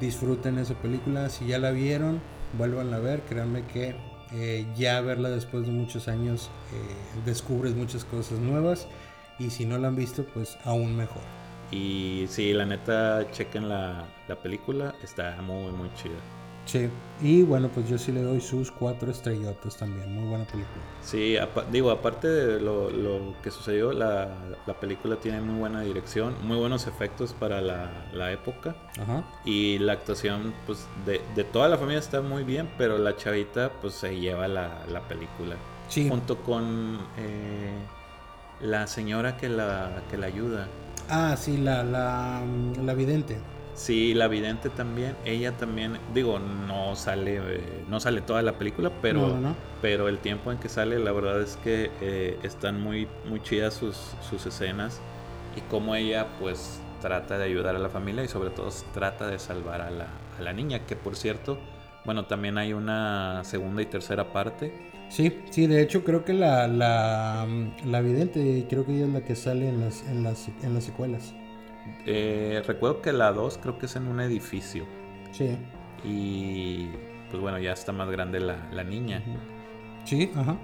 disfruten 0.00 0.58
esa 0.58 0.74
película. 0.74 1.28
Si 1.28 1.46
ya 1.46 1.58
la 1.58 1.70
vieron, 1.70 2.20
vuelvan 2.56 2.92
a 2.94 2.98
ver. 2.98 3.22
Créanme 3.22 3.64
que 3.66 3.96
eh, 4.32 4.66
ya 4.76 5.00
verla 5.00 5.30
después 5.30 5.66
de 5.66 5.72
muchos 5.72 6.08
años 6.08 6.50
eh, 6.72 7.20
descubres 7.24 7.74
muchas 7.74 8.04
cosas 8.04 8.38
nuevas. 8.38 8.86
Y 9.38 9.50
si 9.50 9.64
no 9.64 9.78
la 9.78 9.88
han 9.88 9.96
visto, 9.96 10.24
pues 10.24 10.58
aún 10.64 10.96
mejor. 10.96 11.39
Y 11.70 12.26
sí, 12.28 12.52
la 12.52 12.66
neta, 12.66 13.30
chequen 13.30 13.68
la, 13.68 14.04
la 14.28 14.36
película, 14.36 14.94
está 15.02 15.40
muy, 15.42 15.70
muy 15.72 15.92
chida. 15.94 16.18
Sí. 16.66 16.88
Y 17.20 17.42
bueno, 17.42 17.68
pues 17.68 17.88
yo 17.88 17.98
sí 17.98 18.12
le 18.12 18.22
doy 18.22 18.40
sus 18.40 18.70
cuatro 18.70 19.10
estrellotas 19.10 19.76
también. 19.76 20.14
Muy 20.14 20.28
buena 20.28 20.44
película. 20.44 20.82
Sí, 21.00 21.36
apa- 21.36 21.64
digo, 21.70 21.90
aparte 21.90 22.28
de 22.28 22.60
lo, 22.60 22.90
lo 22.90 23.34
que 23.42 23.50
sucedió, 23.50 23.92
la, 23.92 24.28
la 24.66 24.74
película 24.74 25.16
tiene 25.16 25.40
muy 25.40 25.58
buena 25.58 25.80
dirección, 25.80 26.34
muy 26.42 26.56
buenos 26.58 26.86
efectos 26.86 27.32
para 27.32 27.60
la, 27.60 27.90
la 28.12 28.30
época. 28.30 28.76
Ajá. 29.00 29.24
Y 29.44 29.78
la 29.78 29.94
actuación, 29.94 30.52
pues, 30.66 30.86
de, 31.06 31.20
de 31.34 31.44
toda 31.44 31.68
la 31.68 31.76
familia 31.78 31.98
está 31.98 32.20
muy 32.20 32.44
bien, 32.44 32.68
pero 32.78 32.98
la 32.98 33.16
chavita, 33.16 33.72
pues, 33.80 33.94
se 33.94 34.20
lleva 34.20 34.46
la, 34.46 34.84
la 34.86 35.00
película. 35.08 35.56
Sí. 35.88 36.08
Junto 36.08 36.36
con 36.42 36.98
eh, 37.16 37.72
la 38.60 38.86
señora 38.86 39.36
que 39.36 39.48
la, 39.48 40.02
que 40.10 40.16
la 40.18 40.26
ayuda. 40.26 40.68
Ah, 41.08 41.36
sí, 41.36 41.56
la, 41.58 41.82
la, 41.84 42.42
la 42.76 42.94
vidente. 42.94 43.46
Sí, 43.72 44.14
la 44.14 44.28
vidente 44.28 44.68
también. 44.70 45.16
Ella 45.24 45.56
también, 45.56 46.02
digo, 46.12 46.38
no 46.38 46.96
sale, 46.96 47.36
eh, 47.38 47.84
no 47.88 48.00
sale 48.00 48.20
toda 48.22 48.42
la 48.42 48.58
película, 48.58 49.00
pero, 49.00 49.20
No, 49.20 49.28
no, 49.28 49.40
no. 49.40 49.56
pero 49.80 50.08
el 50.08 50.20
tiempo 50.20 50.52
en 50.52 50.58
que 50.58 50.68
sale, 50.68 50.98
la 50.98 51.12
verdad 51.12 51.40
es 51.40 51.56
que 51.56 51.96
eh, 52.00 52.38
están 52.42 52.80
muy, 52.80 53.08
muy 53.24 53.40
chidas 53.42 53.74
sus, 53.74 54.16
sus 54.20 54.44
escenas 54.46 55.02
y 55.56 55.62
cómo 55.62 55.94
ella, 55.94 56.36
pues, 56.38 56.84
trata 57.00 57.38
de 57.38 57.44
ayudar 57.44 57.76
a 57.76 57.78
la 57.78 57.88
familia 57.88 58.24
y 58.24 58.28
sobre 58.28 58.50
todo 58.50 58.68
trata 58.92 59.26
de 59.28 59.38
salvar 59.38 59.80
a 59.80 59.90
la, 59.90 60.08
a 60.38 60.42
la 60.42 60.52
niña, 60.52 60.84
que 60.86 60.96
por 60.96 61.16
cierto, 61.16 61.58
bueno, 62.04 62.26
también 62.26 62.58
hay 62.58 62.72
una 62.74 63.42
segunda 63.44 63.82
y 63.82 63.86
tercera 63.86 64.32
parte. 64.32 64.89
Sí, 65.10 65.40
sí, 65.50 65.66
de 65.66 65.82
hecho 65.82 66.04
creo 66.04 66.24
que 66.24 66.32
la, 66.32 66.68
la, 66.68 67.46
la 67.84 68.00
vidente, 68.00 68.64
creo 68.70 68.86
que 68.86 68.92
ella 68.94 69.06
es 69.06 69.12
la 69.12 69.24
que 69.24 69.34
sale 69.34 69.68
en 69.68 69.80
las, 69.80 70.06
en 70.08 70.22
las, 70.22 70.48
en 70.62 70.72
las 70.74 70.84
secuelas. 70.84 71.34
Eh, 72.06 72.62
recuerdo 72.66 73.02
que 73.02 73.12
la 73.12 73.32
2 73.32 73.58
creo 73.58 73.78
que 73.78 73.86
es 73.86 73.96
en 73.96 74.06
un 74.06 74.20
edificio 74.20 74.86
Sí. 75.32 75.56
y 76.04 76.88
pues 77.30 77.40
bueno, 77.40 77.58
ya 77.58 77.72
está 77.72 77.92
más 77.92 78.10
grande 78.10 78.40
la, 78.40 78.68
la 78.72 78.84
niña. 78.84 79.22
Sí, 80.04 80.30
ajá. 80.34 80.56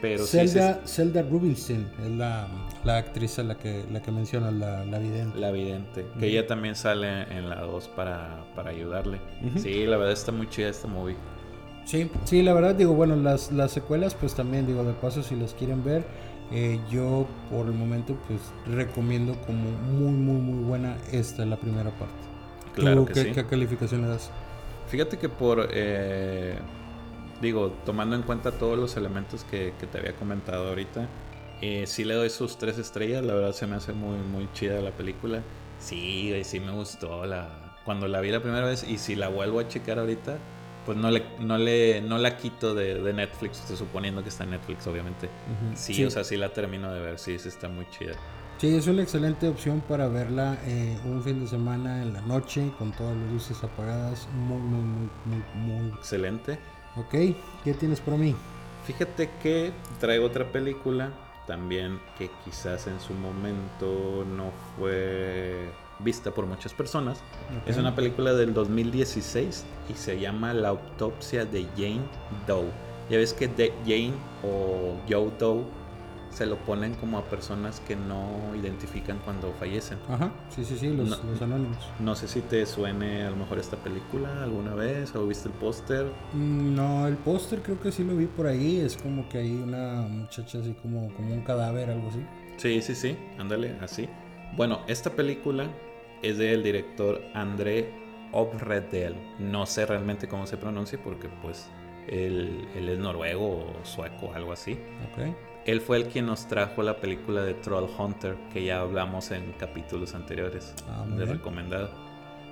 Pero 0.00 0.24
sí, 0.26 0.38
sí, 0.40 0.48
Zelda, 0.48 0.80
Zelda 0.86 1.22
Rubinstein 1.22 1.88
es 2.04 2.10
la, 2.10 2.48
la 2.84 2.98
actriz 2.98 3.38
a 3.38 3.42
la 3.42 3.56
que, 3.56 3.84
la 3.90 4.00
que 4.00 4.12
menciona 4.12 4.50
la, 4.50 4.84
la 4.84 4.98
vidente. 4.98 5.38
La 5.38 5.50
vidente, 5.50 6.06
que 6.20 6.26
ella 6.26 6.46
también 6.46 6.76
sale 6.76 7.22
en 7.36 7.48
la 7.48 7.62
2 7.62 7.88
para, 7.88 8.44
para 8.54 8.70
ayudarle. 8.70 9.20
Sí, 9.56 9.86
la 9.86 9.96
verdad 9.96 10.12
está 10.12 10.30
muy 10.32 10.48
chida 10.48 10.68
esta 10.68 10.86
movie. 10.86 11.16
Sí, 11.88 12.10
sí, 12.24 12.42
la 12.42 12.52
verdad 12.52 12.74
digo, 12.74 12.92
bueno, 12.92 13.16
las, 13.16 13.50
las 13.50 13.72
secuelas 13.72 14.14
pues 14.14 14.34
también 14.34 14.66
digo, 14.66 14.84
de 14.84 14.92
paso 14.92 15.22
si 15.22 15.34
las 15.36 15.54
quieren 15.54 15.82
ver, 15.82 16.04
eh, 16.50 16.78
yo 16.90 17.26
por 17.50 17.66
el 17.66 17.72
momento 17.72 18.14
pues 18.28 18.54
recomiendo 18.66 19.40
como 19.46 19.70
muy, 19.70 20.12
muy, 20.12 20.38
muy 20.38 20.64
buena 20.64 20.98
esta, 21.10 21.46
la 21.46 21.58
primera 21.58 21.90
parte. 21.96 22.28
Claro 22.74 23.04
¿Tú 23.04 23.06
que 23.06 23.14
qué, 23.14 23.24
sí. 23.24 23.32
qué 23.32 23.46
calificación 23.46 24.02
le 24.02 24.08
das? 24.08 24.30
Fíjate 24.84 25.18
que 25.18 25.30
por, 25.30 25.68
eh, 25.72 26.58
digo, 27.40 27.80
tomando 27.86 28.16
en 28.16 28.22
cuenta 28.22 28.58
todos 28.58 28.78
los 28.78 28.96
elementos 28.98 29.44
que, 29.44 29.74
que 29.78 29.86
te 29.86 29.98
había 29.98 30.14
comentado 30.14 30.68
ahorita, 30.68 31.08
eh, 31.62 31.86
sí 31.86 32.04
le 32.04 32.14
doy 32.14 32.30
sus 32.30 32.58
tres 32.58 32.78
estrellas, 32.78 33.24
la 33.24 33.34
verdad 33.34 33.52
se 33.52 33.66
me 33.66 33.76
hace 33.76 33.94
muy, 33.94 34.18
muy 34.18 34.52
chida 34.52 34.80
la 34.82 34.92
película. 34.92 35.42
Sí, 35.78 36.34
sí 36.44 36.60
me 36.60 36.72
gustó 36.72 37.24
la, 37.24 37.78
cuando 37.84 38.08
la 38.08 38.20
vi 38.20 38.30
la 38.30 38.42
primera 38.42 38.66
vez 38.66 38.84
y 38.84 38.98
si 38.98 39.14
la 39.16 39.28
vuelvo 39.28 39.60
a 39.60 39.68
checar 39.68 39.98
ahorita, 39.98 40.38
pues 40.88 40.96
no 40.96 41.10
le, 41.10 41.22
no 41.38 41.58
le, 41.58 42.00
no 42.00 42.16
la 42.16 42.38
quito 42.38 42.74
de, 42.74 42.94
de 42.94 43.12
Netflix, 43.12 43.58
suponiendo 43.76 44.22
que 44.22 44.30
está 44.30 44.44
en 44.44 44.52
Netflix, 44.52 44.86
obviamente. 44.86 45.28
Sí, 45.74 46.02
o 46.02 46.10
sea, 46.10 46.24
sí 46.24 46.38
la 46.38 46.48
termino 46.54 46.90
de 46.90 46.98
ver, 46.98 47.18
sí, 47.18 47.38
sí 47.38 47.50
está 47.50 47.68
muy 47.68 47.86
chida. 47.90 48.14
Sí, 48.56 48.74
es 48.74 48.86
una 48.86 49.02
excelente 49.02 49.48
opción 49.48 49.82
para 49.86 50.08
verla 50.08 50.56
eh, 50.64 50.98
un 51.04 51.22
fin 51.22 51.40
de 51.40 51.46
semana 51.46 52.00
en 52.00 52.14
la 52.14 52.22
noche 52.22 52.72
con 52.78 52.92
todas 52.92 53.14
las 53.14 53.30
luces 53.30 53.62
apagadas. 53.62 54.26
Muy, 54.32 54.62
muy, 54.62 54.80
muy, 54.80 55.10
muy, 55.26 55.80
muy. 55.82 55.88
Excelente. 55.98 56.58
Ok, 56.96 57.10
¿qué 57.64 57.74
tienes 57.78 58.00
para 58.00 58.16
mí? 58.16 58.34
Fíjate 58.86 59.28
que 59.42 59.72
traigo 60.00 60.24
otra 60.24 60.50
película 60.50 61.12
también 61.46 62.00
que 62.16 62.30
quizás 62.46 62.86
en 62.86 62.98
su 62.98 63.12
momento 63.12 64.24
no 64.24 64.52
fue 64.78 65.68
vista 66.00 66.30
por 66.32 66.46
muchas 66.46 66.72
personas. 66.74 67.18
Ok. 67.62 67.68
Es 67.68 67.76
una 67.76 67.94
película 67.94 68.32
del 68.34 68.54
2016 68.54 69.64
y 69.90 69.94
se 69.94 70.18
llama 70.20 70.54
La 70.54 70.68
autopsia 70.68 71.44
de 71.44 71.64
Jane 71.76 72.02
Doe. 72.46 72.66
Ya 73.10 73.16
ves 73.16 73.32
que 73.32 73.48
de 73.48 73.72
Jane 73.84 74.12
o 74.44 74.94
Joe 75.08 75.30
Doe 75.38 75.64
se 76.30 76.44
lo 76.44 76.56
ponen 76.58 76.94
como 76.96 77.16
a 77.18 77.24
personas 77.24 77.80
que 77.80 77.96
no 77.96 78.54
identifican 78.54 79.18
cuando 79.24 79.50
fallecen. 79.54 79.98
Ajá, 80.10 80.30
sí, 80.50 80.62
sí, 80.62 80.76
sí, 80.78 80.88
los, 80.88 81.08
No. 81.08 81.30
los 81.30 81.40
anónimos. 81.40 81.78
No 81.98 82.14
sé 82.14 82.28
si 82.28 82.42
te 82.42 82.66
suene 82.66 83.24
a 83.24 83.30
lo 83.30 83.36
mejor 83.36 83.58
esta 83.58 83.78
película 83.78 84.42
alguna 84.44 84.74
vez 84.74 85.14
o 85.16 85.26
viste 85.26 85.48
el 85.48 85.54
póster. 85.54 86.06
Mm, 86.34 86.74
No, 86.74 87.06
el 87.06 87.16
póster 87.16 87.62
creo 87.62 87.80
que 87.80 87.90
sí 87.90 88.04
lo 88.04 88.14
vi 88.14 88.26
por 88.26 88.46
ahí. 88.46 88.78
Es 88.78 88.96
como 88.98 89.26
que 89.30 89.38
hay 89.38 89.52
una 89.54 90.02
muchacha 90.02 90.58
así 90.58 90.74
como, 90.82 91.12
como 91.14 91.32
un 91.32 91.40
cadáver, 91.40 91.88
algo 91.90 92.08
así. 92.10 92.20
Sí, 92.58 92.82
sí, 92.82 92.94
sí, 92.94 93.16
ándale, 93.38 93.76
así. 93.80 94.06
Bueno, 94.54 94.80
esta 94.86 95.10
película 95.10 95.66
es 96.22 96.38
del 96.38 96.62
director 96.62 97.22
André 97.34 97.90
Obredel. 98.32 99.14
No 99.38 99.66
sé 99.66 99.86
realmente 99.86 100.28
cómo 100.28 100.46
se 100.46 100.56
pronuncia 100.56 100.98
porque 101.02 101.28
pues 101.42 101.68
él, 102.08 102.66
él 102.76 102.88
es 102.88 102.98
noruego 102.98 103.66
o 103.66 103.84
sueco, 103.84 104.32
algo 104.34 104.52
así. 104.52 104.72
Ok. 105.12 105.34
Él 105.66 105.80
fue 105.82 105.98
el 105.98 106.04
quien 106.06 106.26
nos 106.26 106.46
trajo 106.48 106.82
la 106.82 106.96
película 106.96 107.42
de 107.42 107.54
Troll 107.54 107.88
Hunter 107.98 108.36
que 108.52 108.64
ya 108.64 108.80
hablamos 108.80 109.30
en 109.32 109.52
capítulos 109.52 110.14
anteriores 110.14 110.74
Ah, 110.88 111.04
de 111.08 111.24
bien. 111.24 111.28
recomendado. 111.36 111.90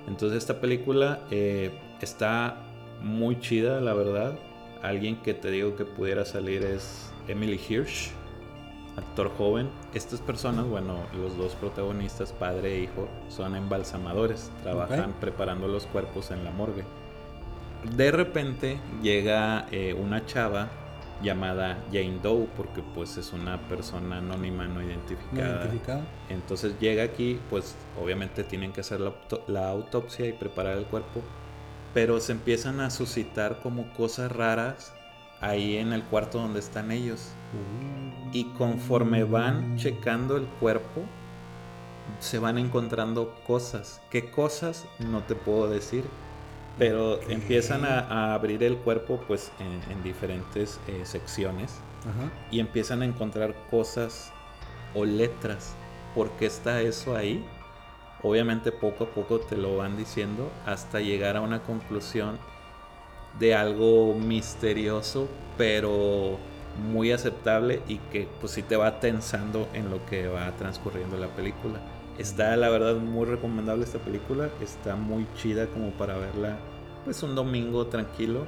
Entonces 0.07 0.37
esta 0.37 0.61
película 0.61 1.21
eh, 1.31 1.71
está 2.01 2.63
muy 3.01 3.39
chida, 3.39 3.81
la 3.81 3.93
verdad. 3.93 4.37
Alguien 4.83 5.15
que 5.23 5.33
te 5.33 5.49
digo 5.49 5.75
que 5.75 5.85
pudiera 5.85 6.25
salir 6.25 6.63
es 6.63 7.11
Emily 7.27 7.59
Hirsch, 7.67 8.11
actor 8.97 9.31
joven. 9.37 9.69
Estas 9.93 10.19
personas, 10.19 10.65
bueno, 10.67 10.95
los 11.15 11.37
dos 11.37 11.55
protagonistas, 11.55 12.33
padre 12.33 12.75
e 12.75 12.79
hijo, 12.83 13.07
son 13.29 13.55
embalsamadores, 13.55 14.51
trabajan 14.63 15.13
preparando 15.21 15.67
los 15.67 15.85
cuerpos 15.85 16.31
en 16.31 16.43
la 16.43 16.51
morgue. 16.51 16.83
De 17.95 18.11
repente 18.11 18.79
llega 19.01 19.67
eh, 19.71 19.93
una 19.93 20.25
chava 20.25 20.67
llamada 21.21 21.77
Jane 21.91 22.19
Doe, 22.21 22.47
porque 22.55 22.81
pues 22.93 23.17
es 23.17 23.33
una 23.33 23.57
persona 23.67 24.17
anónima 24.17 24.67
no 24.67 24.75
No 24.75 24.87
identificada. 24.87 25.63
Entonces 26.29 26.77
llega 26.79 27.03
aquí, 27.03 27.39
pues 27.49 27.75
obviamente 28.01 28.43
tienen 28.43 28.71
que 28.73 28.81
hacer 28.81 28.99
la, 28.99 29.07
auto- 29.09 29.43
la 29.47 29.69
autopsia 29.69 30.27
y 30.27 30.33
preparar 30.33 30.77
el 30.77 30.85
cuerpo, 30.85 31.21
pero 31.93 32.19
se 32.19 32.33
empiezan 32.33 32.79
a 32.81 32.89
suscitar 32.89 33.59
como 33.61 33.91
cosas 33.93 34.31
raras 34.31 34.93
ahí 35.39 35.77
en 35.77 35.93
el 35.93 36.03
cuarto 36.03 36.39
donde 36.39 36.59
están 36.59 36.91
ellos. 36.91 37.29
Y 38.31 38.45
conforme 38.57 39.23
van 39.23 39.77
checando 39.77 40.37
el 40.37 40.45
cuerpo, 40.45 41.01
se 42.19 42.39
van 42.39 42.57
encontrando 42.57 43.35
cosas. 43.45 44.01
¿Qué 44.09 44.29
cosas? 44.29 44.85
No 44.99 45.23
te 45.23 45.35
puedo 45.35 45.69
decir. 45.69 46.03
Pero 46.77 47.19
empiezan 47.29 47.85
a, 47.85 47.99
a 48.01 48.33
abrir 48.35 48.63
el 48.63 48.77
cuerpo 48.77 49.19
pues 49.27 49.51
en, 49.59 49.91
en 49.91 50.03
diferentes 50.03 50.79
eh, 50.87 51.01
secciones 51.05 51.79
Ajá. 52.01 52.31
y 52.51 52.59
empiezan 52.59 53.01
a 53.01 53.05
encontrar 53.05 53.55
cosas 53.71 54.31
o 54.93 55.03
letras. 55.03 55.73
¿Por 56.13 56.29
qué 56.31 56.45
está 56.45 56.81
eso 56.81 57.15
ahí? 57.15 57.43
Obviamente 58.21 58.71
poco 58.71 59.05
a 59.05 59.07
poco 59.07 59.39
te 59.39 59.57
lo 59.57 59.77
van 59.77 59.97
diciendo 59.97 60.51
hasta 60.65 60.99
llegar 60.99 61.35
a 61.37 61.41
una 61.41 61.63
conclusión 61.63 62.37
de 63.39 63.55
algo 63.55 64.13
misterioso, 64.15 65.27
pero 65.57 66.37
muy 66.77 67.11
aceptable 67.11 67.81
y 67.87 67.97
que 67.97 68.27
pues 68.39 68.53
sí 68.53 68.63
te 68.63 68.75
va 68.75 68.99
tensando 68.99 69.67
en 69.73 69.89
lo 69.89 70.05
que 70.05 70.27
va 70.27 70.51
transcurriendo 70.57 71.17
la 71.17 71.27
película. 71.27 71.79
Está 72.17 72.55
la 72.55 72.69
verdad 72.69 72.95
muy 72.95 73.25
recomendable 73.25 73.83
esta 73.83 73.99
película, 73.99 74.49
está 74.61 74.95
muy 74.95 75.27
chida 75.35 75.67
como 75.67 75.91
para 75.91 76.17
verla 76.17 76.57
pues 77.05 77.21
un 77.23 77.35
domingo 77.35 77.87
tranquilo. 77.87 78.45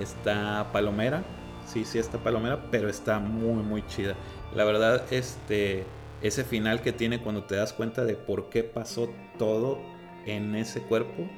Está 0.00 0.68
palomera, 0.72 1.22
sí, 1.66 1.84
sí 1.84 1.98
está 1.98 2.18
palomera, 2.18 2.68
pero 2.70 2.88
está 2.88 3.20
muy 3.20 3.62
muy 3.62 3.86
chida. 3.86 4.14
La 4.54 4.64
verdad 4.64 5.04
este 5.10 5.84
ese 6.22 6.42
final 6.44 6.80
que 6.80 6.92
tiene 6.92 7.20
cuando 7.20 7.44
te 7.44 7.56
das 7.56 7.72
cuenta 7.72 8.04
de 8.04 8.14
por 8.14 8.48
qué 8.48 8.64
pasó 8.64 9.10
todo 9.38 9.78
en 10.26 10.54
ese 10.54 10.80
cuerpo, 10.82 11.28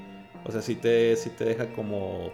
o 0.44 0.52
sea, 0.52 0.62
sí 0.62 0.76
te 0.76 1.16
sí 1.16 1.30
te 1.30 1.44
deja 1.44 1.72
como 1.72 2.30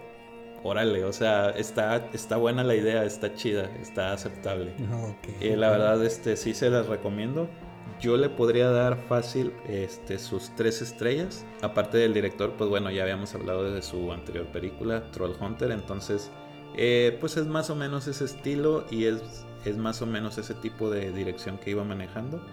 órale, 0.63 1.03
o 1.03 1.13
sea, 1.13 1.49
está 1.51 2.09
está 2.13 2.37
buena 2.37 2.63
la 2.63 2.75
idea, 2.75 3.03
está 3.03 3.33
chida, 3.35 3.69
está 3.81 4.13
aceptable. 4.13 4.73
Ok. 5.03 5.41
Eh, 5.41 5.55
la 5.55 5.69
verdad, 5.69 6.03
este 6.03 6.35
sí 6.37 6.53
se 6.53 6.69
las 6.69 6.87
recomiendo. 6.87 7.47
Yo 7.99 8.17
le 8.17 8.29
podría 8.29 8.69
dar 8.69 8.97
fácil 9.07 9.53
este, 9.67 10.19
sus 10.19 10.53
tres 10.55 10.81
estrellas. 10.81 11.45
Aparte 11.61 11.97
del 11.97 12.13
director, 12.13 12.53
pues 12.57 12.69
bueno, 12.69 12.91
ya 12.91 13.03
habíamos 13.03 13.33
hablado 13.35 13.71
de 13.71 13.81
su 13.81 14.11
anterior 14.11 14.45
película, 14.47 15.09
Troll 15.11 15.35
Hunter. 15.39 15.71
Entonces, 15.71 16.31
eh, 16.75 17.17
pues 17.21 17.37
es 17.37 17.45
más 17.45 17.69
o 17.69 17.75
menos 17.75 18.07
ese 18.07 18.25
estilo 18.25 18.85
y 18.89 19.05
es, 19.05 19.45
es 19.63 19.77
más 19.77 20.01
o 20.01 20.05
menos 20.05 20.37
ese 20.37 20.53
tipo 20.55 20.89
de 20.89 21.11
dirección 21.11 21.57
que 21.57 21.71
iba 21.71 21.83
manejando. 21.83 22.43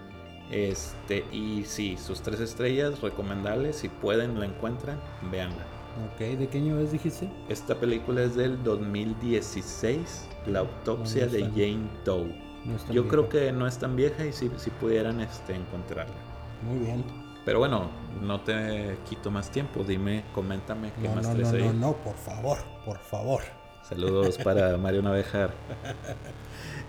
Este, 0.51 1.25
y 1.31 1.63
sí, 1.65 1.97
sus 1.97 2.21
tres 2.21 2.39
estrellas, 2.39 3.01
recomendables. 3.01 3.77
Si 3.77 3.89
pueden, 3.89 4.39
la 4.39 4.45
encuentran, 4.45 5.01
véanla. 5.31 5.80
Ok, 6.13 6.19
¿de 6.19 6.47
qué 6.47 6.57
año 6.59 6.79
es, 6.79 6.91
dijiste? 6.91 7.29
Esta 7.49 7.79
película 7.79 8.23
es 8.23 8.35
del 8.35 8.63
2016, 8.63 10.29
La 10.45 10.59
autopsia 10.59 11.25
No, 11.25 11.31
no 11.31 11.37
de 11.37 11.43
Jane 11.51 11.89
Doe. 12.05 12.35
No 12.63 12.77
Yo 12.93 13.07
creo 13.07 13.27
que 13.27 13.51
no 13.51 13.67
es 13.67 13.77
tan 13.77 13.95
vieja 13.95 14.25
y 14.25 14.31
si, 14.31 14.49
si 14.57 14.69
pudieran 14.71 15.19
este, 15.19 15.55
encontrarla. 15.55 16.15
Muy 16.61 16.79
bien. 16.79 17.03
Pero 17.43 17.59
bueno, 17.59 17.89
no 18.21 18.41
te 18.41 18.99
quito 19.09 19.31
más 19.31 19.51
tiempo. 19.51 19.83
Dime, 19.83 20.23
coméntame 20.31 20.93
qué 21.01 21.09
No, 21.09 21.15
más 21.15 21.29
traes 21.29 21.51
no, 21.51 21.57
ahí. 21.57 21.63
no, 21.63 21.73
no, 21.73 21.93
por 21.97 22.15
favor, 22.15 22.59
por 22.85 22.99
favor. 22.99 23.41
Saludos 23.81 24.37
para 24.37 24.77
Mario 24.77 25.01
Navejar. 25.01 25.57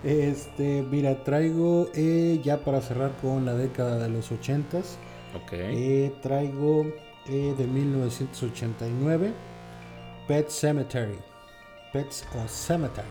Este, 0.03 0.83
mira, 0.83 1.23
traigo 1.23 1.89
eh, 1.95 2.39
ya 2.43 2.63
para 2.63 2.81
cerrar 2.81 3.17
con 3.21 3.45
la 3.45 3.55
década 3.55 3.97
de 3.99 4.09
los 4.09 4.31
ochentas. 4.31 4.99
Ok. 5.33 5.53
Eh, 5.53 6.19
traigo 6.21 6.93
eh, 7.27 7.53
de 7.57 7.67
1989, 7.67 9.33
Pet 10.27 10.49
Cemetery, 10.49 11.19
Pets 11.91 12.25
o 12.35 12.47
Cemetery, 12.47 13.07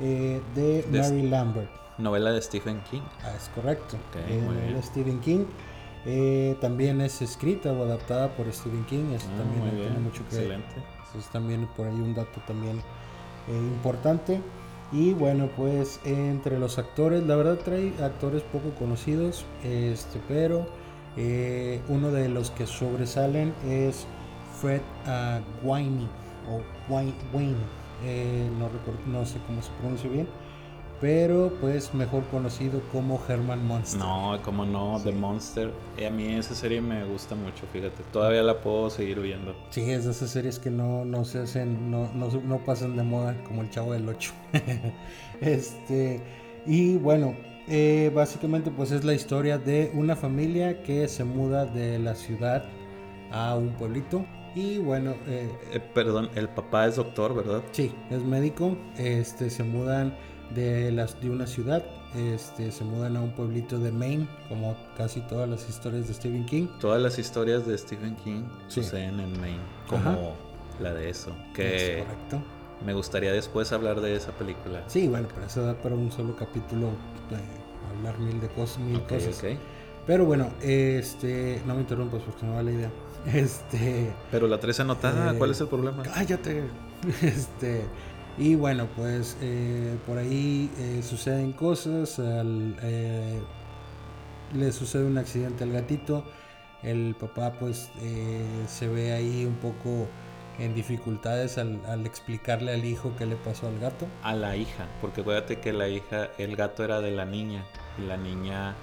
eh, 0.00 0.40
de 0.54 0.82
De- 0.82 1.00
Mary 1.00 1.22
Lambert. 1.28 1.70
Novela 1.98 2.32
de 2.32 2.40
Stephen 2.40 2.80
King. 2.90 3.02
Ah, 3.22 3.32
es 3.36 3.50
correcto. 3.54 3.96
Ok, 3.96 4.16
Eh, 4.28 4.40
novela 4.42 4.76
de 4.76 4.82
Stephen 4.82 5.20
King. 5.20 5.44
Eh, 6.06 6.56
también 6.62 7.00
es 7.02 7.20
escrita 7.20 7.72
o 7.72 7.82
adaptada 7.84 8.34
por 8.34 8.50
Stephen 8.52 8.84
King. 8.86 9.12
Eso 9.14 9.28
Ah, 9.34 9.38
también 9.42 9.76
tiene 9.82 9.98
mucho 9.98 10.22
que 10.30 10.36
excelente. 10.36 10.74
eso 11.10 11.18
es 11.18 11.26
también 11.26 11.66
por 11.76 11.86
ahí 11.86 11.94
un 11.94 12.14
dato 12.14 12.40
también 12.46 12.78
eh, 13.48 13.52
importante. 13.52 14.40
Y 14.92 15.12
bueno, 15.12 15.48
pues 15.56 16.00
entre 16.04 16.58
los 16.58 16.78
actores, 16.78 17.22
la 17.24 17.36
verdad 17.36 17.58
trae 17.58 17.92
actores 18.02 18.42
poco 18.44 18.70
conocidos, 18.78 19.44
este, 19.62 20.18
pero 20.26 20.66
eh, 21.22 21.82
uno 21.88 22.10
de 22.10 22.30
los 22.30 22.50
que 22.50 22.66
sobresalen 22.66 23.52
es 23.68 24.06
Fred 24.58 24.80
ah, 25.06 25.40
Winey 25.62 26.08
o 26.48 26.62
Wayne, 26.92 27.12
Wayne, 27.34 27.54
eh, 28.04 28.48
no, 28.58 28.68
recuerdo- 28.70 29.06
no 29.06 29.26
sé 29.26 29.36
cómo 29.46 29.60
se 29.60 29.70
pronuncia 29.80 30.08
bien, 30.08 30.26
pero 30.98 31.52
pues 31.60 31.92
mejor 31.94 32.24
conocido 32.30 32.80
como 32.90 33.20
Herman 33.28 33.66
Monster. 33.66 34.00
No, 34.00 34.38
como 34.42 34.64
no, 34.64 34.98
The 35.04 35.12
Monster. 35.12 35.72
Eh, 35.98 36.06
a 36.06 36.10
mí 36.10 36.24
esa 36.34 36.54
serie 36.54 36.80
me 36.80 37.04
gusta 37.04 37.34
mucho, 37.34 37.66
fíjate. 37.72 38.02
Todavía 38.12 38.42
la 38.42 38.60
puedo 38.60 38.88
seguir 38.90 39.20
viendo. 39.20 39.54
Sí, 39.70 39.90
es 39.90 40.04
de 40.06 40.10
esas 40.12 40.30
series 40.30 40.58
que 40.58 40.70
no, 40.70 41.04
no 41.04 41.24
se 41.26 41.40
hacen, 41.40 41.90
no, 41.90 42.10
no, 42.14 42.28
no 42.44 42.58
pasan 42.64 42.96
de 42.96 43.02
moda 43.02 43.34
como 43.44 43.60
el 43.62 43.68
Chavo 43.70 43.92
del 43.92 44.08
8. 44.08 44.32
este, 45.40 46.20
y 46.66 46.96
bueno, 46.96 47.34
eh, 47.68 48.10
básicamente 48.14 48.70
pues 48.70 48.90
es 48.90 49.04
la 49.04 49.14
historia 49.14 49.58
de 49.58 49.90
una 49.94 50.16
familia 50.16 50.82
que 50.82 51.06
se 51.08 51.24
muda 51.24 51.66
de 51.66 51.98
la 51.98 52.14
ciudad 52.14 52.64
a 53.30 53.56
un 53.56 53.70
pueblito. 53.70 54.24
Y 54.54 54.78
bueno, 54.78 55.14
eh, 55.28 55.48
Eh, 55.72 55.80
perdón, 55.94 56.28
el 56.34 56.48
papá 56.48 56.86
es 56.86 56.96
doctor, 56.96 57.34
¿verdad? 57.34 57.62
sí, 57.72 57.92
es 58.10 58.22
médico. 58.24 58.76
Este, 58.96 59.48
se 59.50 59.62
mudan 59.62 60.16
de, 60.54 60.90
las, 60.90 61.20
de 61.20 61.30
una 61.30 61.46
ciudad, 61.46 61.84
este, 62.16 62.72
se 62.72 62.82
mudan 62.82 63.16
a 63.16 63.20
un 63.22 63.30
pueblito 63.30 63.78
de 63.78 63.92
Maine, 63.92 64.26
como 64.48 64.76
casi 64.96 65.20
todas 65.20 65.48
las 65.48 65.68
historias 65.68 66.08
de 66.08 66.14
Stephen 66.14 66.44
King. 66.46 66.66
Todas 66.80 67.00
las 67.00 67.16
historias 67.20 67.64
de 67.66 67.78
Stephen 67.78 68.16
King 68.16 68.42
Sí. 68.66 68.82
suceden 68.82 69.20
en 69.20 69.40
Maine, 69.40 69.60
como 69.86 70.00
Ajá. 70.10 70.18
la 70.80 70.94
de 70.94 71.08
eso. 71.10 71.30
Es 71.56 72.02
correcto. 72.04 72.42
me 72.84 72.92
gustaría 72.94 73.30
después 73.32 73.70
hablar 73.72 74.00
de 74.00 74.16
esa 74.16 74.32
película. 74.32 74.82
Sí, 74.88 75.06
bueno, 75.06 75.28
pero 75.32 75.46
eso 75.46 75.62
da 75.62 75.74
para 75.74 75.94
un 75.94 76.10
solo 76.10 76.34
capítulo 76.34 76.88
hablar 77.96 78.18
mil 78.18 78.40
de 78.40 78.48
cosas, 78.48 78.78
mil 78.78 79.02
cosas. 79.04 79.38
ok. 79.38 79.58
Pero 80.06 80.24
bueno, 80.24 80.48
este, 80.62 81.60
no 81.66 81.74
me 81.74 81.80
interrumpas 81.82 82.22
porque 82.22 82.46
no 82.46 82.54
va 82.54 82.62
la 82.62 82.72
idea. 82.72 82.90
Este, 83.26 84.10
Pero 84.30 84.46
la 84.48 84.58
3 84.58 84.80
anotada, 84.80 85.32
Eh, 85.34 85.38
¿cuál 85.38 85.50
es 85.50 85.60
el 85.60 85.68
problema? 85.68 86.02
cállate. 86.02 86.62
Este, 87.22 87.82
y 88.38 88.54
bueno, 88.54 88.86
pues 88.96 89.36
eh, 89.42 89.96
por 90.06 90.16
ahí 90.18 90.70
eh, 90.78 91.02
suceden 91.02 91.52
cosas. 91.52 92.18
al- 92.18 92.76
eh, 92.82 93.40
le 94.54 94.72
sucede 94.72 95.04
un 95.04 95.18
accidente 95.18 95.64
al 95.64 95.72
gatito. 95.72 96.24
El 96.82 97.14
papá, 97.14 97.52
pues, 97.60 97.90
se 98.66 98.88
ve 98.88 99.12
ahí 99.12 99.44
un 99.44 99.56
poco 99.56 100.08
en 100.58 100.74
dificultades 100.74 101.56
al, 101.58 101.80
al 101.86 102.04
explicarle 102.06 102.72
al 102.74 102.84
hijo 102.84 103.12
qué 103.16 103.26
le 103.26 103.36
pasó 103.36 103.66
al 103.68 103.78
gato. 103.78 104.06
A 104.22 104.34
la 104.34 104.56
hija, 104.56 104.86
porque 105.00 105.22
acuérdate 105.22 105.60
que 105.60 105.72
la 105.72 105.88
hija, 105.88 106.28
el 106.38 106.56
gato 106.56 106.84
era 106.84 107.00
de 107.00 107.10
la 107.12 107.24
niña. 107.24 107.64
Y 107.98 108.02
la 108.02 108.16
niña 108.16 108.74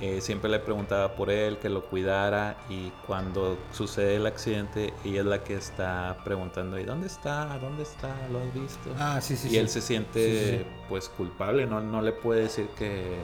eh, 0.00 0.20
siempre 0.20 0.50
le 0.50 0.58
preguntaba 0.58 1.14
por 1.14 1.30
él, 1.30 1.58
que 1.58 1.68
lo 1.68 1.84
cuidara. 1.84 2.56
Y 2.68 2.90
cuando 3.06 3.58
sucede 3.72 4.16
el 4.16 4.26
accidente, 4.26 4.92
ella 5.04 5.20
es 5.20 5.26
la 5.26 5.44
que 5.44 5.54
está 5.54 6.18
preguntando: 6.24 6.78
¿y 6.78 6.84
dónde 6.84 7.06
está? 7.06 7.58
¿Dónde 7.58 7.82
está? 7.84 8.14
¿Lo 8.28 8.40
has 8.40 8.52
visto? 8.54 8.94
Ah, 8.98 9.20
sí, 9.20 9.36
sí, 9.36 9.48
y 9.48 9.50
sí. 9.52 9.56
él 9.58 9.68
se 9.68 9.80
siente 9.80 10.20
Sí, 10.20 10.50
sí, 10.50 10.58
sí. 10.58 10.66
pues 10.88 11.08
culpable, 11.08 11.66
no, 11.66 11.80
no 11.80 12.02
le 12.02 12.12
puede 12.12 12.42
decir 12.42 12.68
que, 12.76 13.22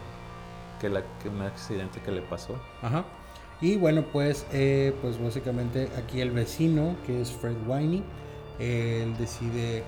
que, 0.81 0.89
la, 0.89 1.03
que 1.23 1.29
un 1.29 1.43
accidente 1.43 2.01
que 2.01 2.13
le 2.13 2.23
pasó. 2.23 2.57
Ajá. 2.83 3.05
Y 3.61 3.77
bueno, 3.77 4.05
pues, 4.11 4.47
eh, 4.53 4.95
pues 5.03 5.23
básicamente 5.23 5.89
aquí 5.99 6.21
el 6.21 6.31
vecino, 6.31 6.97
que 7.07 7.21
es 7.21 7.31
Fred 7.31 7.57
Winey, 7.67 8.03
eh, 8.59 9.03
él 9.05 9.17
decide 9.19 9.79
eh, 9.79 9.85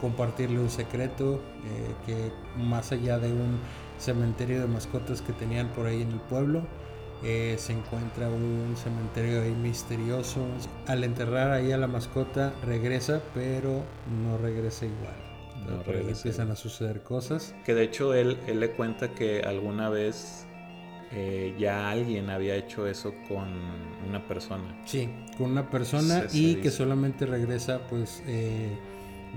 compartirle 0.00 0.58
un 0.58 0.70
secreto 0.70 1.40
eh, 1.64 1.94
que 2.06 2.32
más 2.62 2.92
allá 2.92 3.18
de 3.18 3.32
un 3.32 3.58
cementerio 3.98 4.60
de 4.60 4.66
mascotas 4.66 5.20
que 5.20 5.32
tenían 5.32 5.68
por 5.68 5.86
ahí 5.86 6.02
en 6.02 6.12
el 6.12 6.20
pueblo, 6.20 6.62
eh, 7.22 7.56
se 7.58 7.72
encuentra 7.72 8.28
un 8.28 8.74
cementerio 8.76 9.42
ahí 9.42 9.52
misterioso. 9.52 10.40
Al 10.86 11.04
enterrar 11.04 11.50
ahí 11.50 11.70
a 11.72 11.76
la 11.76 11.86
mascota 11.86 12.54
regresa, 12.64 13.20
pero 13.34 13.82
no 14.24 14.38
regresa 14.38 14.86
igual. 14.86 15.16
No 15.68 15.82
por 15.82 15.96
ahí 15.96 16.06
empiezan 16.08 16.50
a 16.50 16.56
suceder 16.56 17.02
cosas. 17.02 17.54
Que 17.66 17.74
de 17.74 17.84
hecho 17.84 18.14
él, 18.14 18.38
él 18.46 18.60
le 18.60 18.70
cuenta 18.70 19.12
que 19.12 19.42
alguna 19.42 19.90
vez 19.90 20.46
eh, 21.12 21.54
ya 21.58 21.90
alguien 21.90 22.30
había 22.30 22.54
hecho 22.56 22.86
eso 22.86 23.14
con 23.28 23.48
una 24.08 24.26
persona. 24.26 24.80
Sí, 24.84 25.08
con 25.36 25.50
una 25.52 25.68
persona 25.70 26.22
Se- 26.22 26.28
se 26.30 26.38
y 26.38 26.54
que 26.56 26.70
solamente 26.70 27.26
regresa 27.26 27.80
pues 27.88 28.22
eh, 28.26 28.76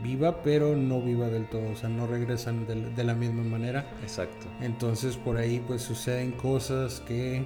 viva, 0.04 0.42
pero 0.44 0.76
no 0.76 1.02
viva 1.02 1.28
del 1.28 1.48
todo, 1.50 1.72
o 1.72 1.76
sea, 1.76 1.90
no 1.90 2.08
regresan 2.08 2.66
de, 2.68 2.76
la- 2.76 2.90
de 2.90 3.04
la 3.04 3.14
misma 3.16 3.44
manera. 3.44 3.86
Exacto. 4.02 4.46
Entonces 4.62 5.18
por 5.18 5.38
ahí 5.38 5.64
pues 5.66 5.82
suceden 5.82 6.32
cosas 6.34 7.00
que, 7.02 7.38
eh, 7.38 7.46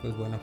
pues 0.00 0.16
bueno, 0.16 0.38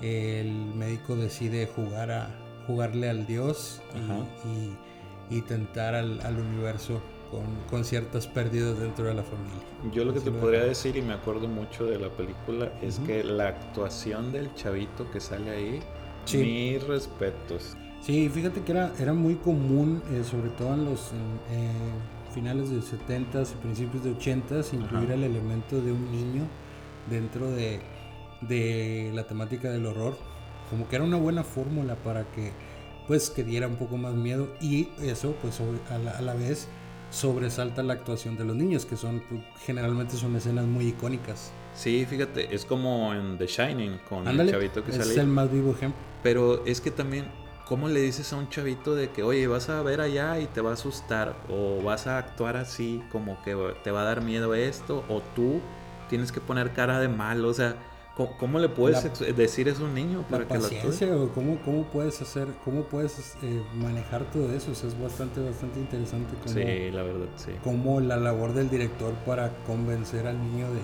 el 0.00 0.50
médico 0.74 1.14
decide 1.16 1.66
jugar 1.66 2.10
a 2.10 2.30
jugarle 2.66 3.08
al 3.10 3.26
dios 3.26 3.80
y, 3.94 5.34
y, 5.34 5.38
y 5.38 5.42
tentar 5.42 5.94
al, 5.94 6.20
al 6.20 6.38
universo 6.38 7.00
con, 7.32 7.40
con 7.70 7.84
ciertas 7.84 8.26
pérdidas 8.28 8.78
dentro 8.78 9.06
de 9.06 9.14
la 9.14 9.22
familia. 9.24 9.58
Yo 9.92 10.04
lo 10.04 10.12
que 10.12 10.18
Así 10.18 10.26
te 10.28 10.34
lo 10.34 10.40
podría 10.40 10.64
decir, 10.64 10.94
y 10.96 11.02
me 11.02 11.14
acuerdo 11.14 11.48
mucho 11.48 11.86
de 11.86 11.98
la 11.98 12.10
película, 12.10 12.70
es 12.82 12.98
Ujú. 12.98 13.06
que 13.06 13.24
la 13.24 13.48
actuación 13.48 14.30
del 14.30 14.54
chavito 14.54 15.10
que 15.10 15.18
sale 15.18 15.50
ahí, 15.50 15.80
Sí. 16.26 16.36
mis 16.38 16.86
respetos. 16.86 17.74
Sí, 18.02 18.28
fíjate 18.28 18.60
que 18.60 18.72
era, 18.72 18.92
era 19.00 19.12
muy 19.14 19.36
común, 19.36 20.02
eh, 20.12 20.22
sobre 20.24 20.50
todo 20.50 20.74
en 20.74 20.84
los 20.84 21.10
en, 21.12 21.56
eh, 21.58 21.70
finales 22.34 22.70
de 22.70 22.80
70s 22.82 23.52
y 23.52 23.54
principios 23.56 24.04
de 24.04 24.10
80s, 24.12 24.72
incluir 24.74 25.06
Ajá. 25.06 25.14
el 25.14 25.24
elemento 25.24 25.80
de 25.80 25.90
un 25.92 26.12
niño 26.12 26.42
dentro 27.10 27.50
de, 27.50 27.80
de 28.42 29.10
la 29.14 29.26
temática 29.26 29.70
del 29.70 29.86
horror. 29.86 30.16
Como 30.70 30.88
que 30.88 30.96
era 30.96 31.04
una 31.04 31.16
buena 31.16 31.42
fórmula 31.44 31.96
para 31.96 32.24
que 32.32 32.52
pues 33.08 33.30
que 33.30 33.42
diera 33.42 33.66
un 33.66 33.76
poco 33.76 33.96
más 33.96 34.14
miedo 34.14 34.48
y 34.60 34.88
eso 35.02 35.34
pues 35.42 35.60
a 35.90 35.98
la, 35.98 36.12
a 36.12 36.22
la 36.22 36.34
vez 36.34 36.68
sobresalta 37.12 37.82
la 37.82 37.92
actuación 37.92 38.36
de 38.36 38.44
los 38.44 38.56
niños 38.56 38.86
que 38.86 38.96
son 38.96 39.22
pues, 39.28 39.42
generalmente 39.64 40.16
son 40.16 40.34
escenas 40.34 40.64
muy 40.64 40.88
icónicas. 40.88 41.52
Sí, 41.74 42.06
fíjate, 42.08 42.54
es 42.54 42.64
como 42.64 43.14
en 43.14 43.38
The 43.38 43.46
Shining 43.46 43.98
con 44.08 44.26
Ándale, 44.26 44.50
el 44.50 44.50
chavito 44.50 44.82
que 44.82 44.92
sale 44.92 45.12
es 45.12 45.18
el 45.18 45.26
más 45.26 45.50
vivo 45.50 45.72
ejemplo. 45.72 46.00
Pero 46.22 46.64
es 46.66 46.80
que 46.80 46.90
también, 46.90 47.26
¿cómo 47.66 47.88
le 47.88 48.00
dices 48.00 48.32
a 48.32 48.36
un 48.36 48.48
chavito 48.48 48.94
de 48.94 49.10
que, 49.10 49.22
oye, 49.22 49.46
vas 49.46 49.68
a 49.68 49.82
ver 49.82 50.00
allá 50.00 50.40
y 50.40 50.46
te 50.46 50.60
va 50.60 50.70
a 50.70 50.74
asustar? 50.74 51.36
O 51.48 51.82
vas 51.82 52.06
a 52.06 52.18
actuar 52.18 52.56
así, 52.56 53.02
como 53.12 53.42
que 53.42 53.56
te 53.84 53.90
va 53.90 54.02
a 54.02 54.04
dar 54.04 54.22
miedo 54.22 54.54
esto? 54.54 55.04
O 55.08 55.20
tú 55.34 55.60
tienes 56.08 56.32
que 56.32 56.40
poner 56.40 56.72
cara 56.72 56.98
de 56.98 57.08
mal. 57.08 57.44
O 57.44 57.52
sea, 57.52 57.76
¿cómo, 58.16 58.36
cómo 58.38 58.58
le 58.58 58.68
puedes 58.68 59.20
La- 59.20 59.26
decir 59.32 59.68
eso 59.68 59.82
a 59.84 59.86
un 59.88 59.94
niño 59.94 60.24
para 60.28 60.42
la 60.44 60.48
que 60.48 60.54
paciencia 60.54 61.16
o 61.16 61.28
cómo, 61.30 61.58
cómo 61.64 61.84
puedes 61.84 62.20
hacer, 62.22 62.48
cómo 62.64 62.82
puedes 62.84 63.36
eh, 63.42 63.62
manejar 63.74 64.24
todo 64.30 64.52
eso. 64.52 64.72
O 64.72 64.74
sea, 64.74 64.88
es 64.88 65.00
bastante, 65.00 65.40
bastante 65.40 65.80
interesante 65.80 66.34
cómo, 66.42 66.54
Sí, 66.54 66.90
la 66.90 67.02
verdad, 67.02 67.26
sí. 67.36 67.52
cómo 67.64 68.00
la 68.00 68.16
labor 68.16 68.52
del 68.54 68.68
director 68.70 69.12
para 69.26 69.50
convencer 69.66 70.26
al 70.26 70.40
niño 70.40 70.66
de, 70.70 70.80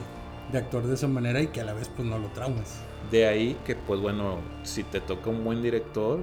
de 0.53 0.59
actuar 0.59 0.85
de 0.85 0.95
esa 0.95 1.09
manera 1.09 1.41
y 1.43 1.49
que 1.49 1.61
a 1.61 1.65
la 1.65 1.75
vez 1.75 1.89
pues 1.89 2.07
no 2.09 2.19
lo 2.19 2.29
traumes. 2.29 2.79
De 3.11 3.27
ahí 3.27 3.57
que, 3.65 3.75
pues 3.77 4.01
bueno, 4.01 4.39
si 4.65 4.83
te 4.83 5.01
toca 5.01 5.31
un 5.31 5.45
buen 5.45 5.63
director, 5.63 6.21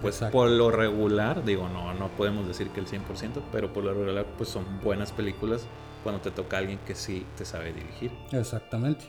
pues 0.00 0.16
Exacto. 0.16 0.38
por 0.38 0.48
lo 0.50 0.70
regular, 0.70 1.44
digo, 1.44 1.68
no, 1.68 1.94
no 1.94 2.08
podemos 2.08 2.46
decir 2.48 2.68
que 2.70 2.80
el 2.80 2.86
100%, 2.86 3.40
pero 3.52 3.72
por 3.72 3.84
lo 3.84 3.92
regular, 3.94 4.26
pues 4.36 4.48
son 4.48 4.64
buenas 4.82 5.12
películas 5.12 5.66
cuando 6.02 6.20
te 6.20 6.30
toca 6.32 6.58
alguien 6.58 6.78
que 6.86 6.94
sí 6.96 7.24
te 7.36 7.44
sabe 7.44 7.72
dirigir. 7.72 8.10
Exactamente. 8.32 9.04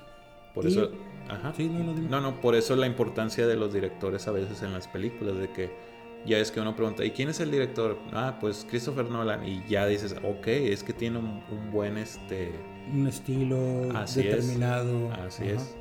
Por 0.53 0.65
Y- 0.65 0.67
eso, 0.67 0.91
ajá. 1.29 1.53
Sí, 1.55 1.69
no, 1.69 1.83
no, 1.83 1.93
dime. 1.93 2.09
No, 2.09 2.21
no, 2.21 2.41
por 2.41 2.55
eso 2.55 2.75
la 2.75 2.87
importancia 2.87 3.47
de 3.47 3.55
los 3.55 3.73
directores 3.73 4.27
a 4.27 4.31
veces 4.31 4.61
en 4.63 4.73
las 4.73 4.87
películas, 4.87 5.37
de 5.37 5.49
que 5.49 5.71
ya 6.25 6.37
es 6.37 6.51
que 6.51 6.61
uno 6.61 6.75
pregunta, 6.75 7.03
¿y 7.03 7.11
quién 7.11 7.29
es 7.29 7.39
el 7.39 7.51
director? 7.51 7.97
Ah, 8.13 8.37
pues 8.39 8.65
Christopher 8.69 9.09
Nolan, 9.09 9.45
y 9.47 9.63
ya 9.67 9.85
dices, 9.85 10.15
ok, 10.23 10.47
es 10.47 10.83
que 10.83 10.93
tiene 10.93 11.19
un, 11.19 11.43
un 11.51 11.71
buen, 11.71 11.97
este, 11.97 12.51
Un 12.93 13.07
estilo 13.07 13.57
Así 13.95 14.21
es. 14.21 14.25
determinado. 14.27 15.11
así 15.25 15.43
Ajá. 15.43 15.53
es. 15.53 15.75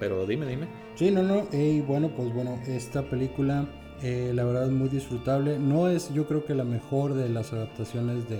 Pero 0.00 0.26
dime, 0.26 0.46
dime. 0.46 0.66
Sí, 0.94 1.10
no, 1.10 1.22
no. 1.22 1.46
Y 1.52 1.80
bueno, 1.80 2.10
pues 2.16 2.32
bueno, 2.32 2.58
esta 2.66 3.02
película, 3.02 3.66
eh, 4.02 4.30
la 4.34 4.44
verdad, 4.44 4.64
es 4.66 4.70
muy 4.70 4.88
disfrutable. 4.88 5.58
No 5.58 5.88
es, 5.88 6.12
yo 6.14 6.26
creo 6.26 6.44
que 6.44 6.54
la 6.54 6.62
mejor 6.64 7.14
de 7.14 7.28
las 7.28 7.52
adaptaciones 7.52 8.28
de, 8.28 8.38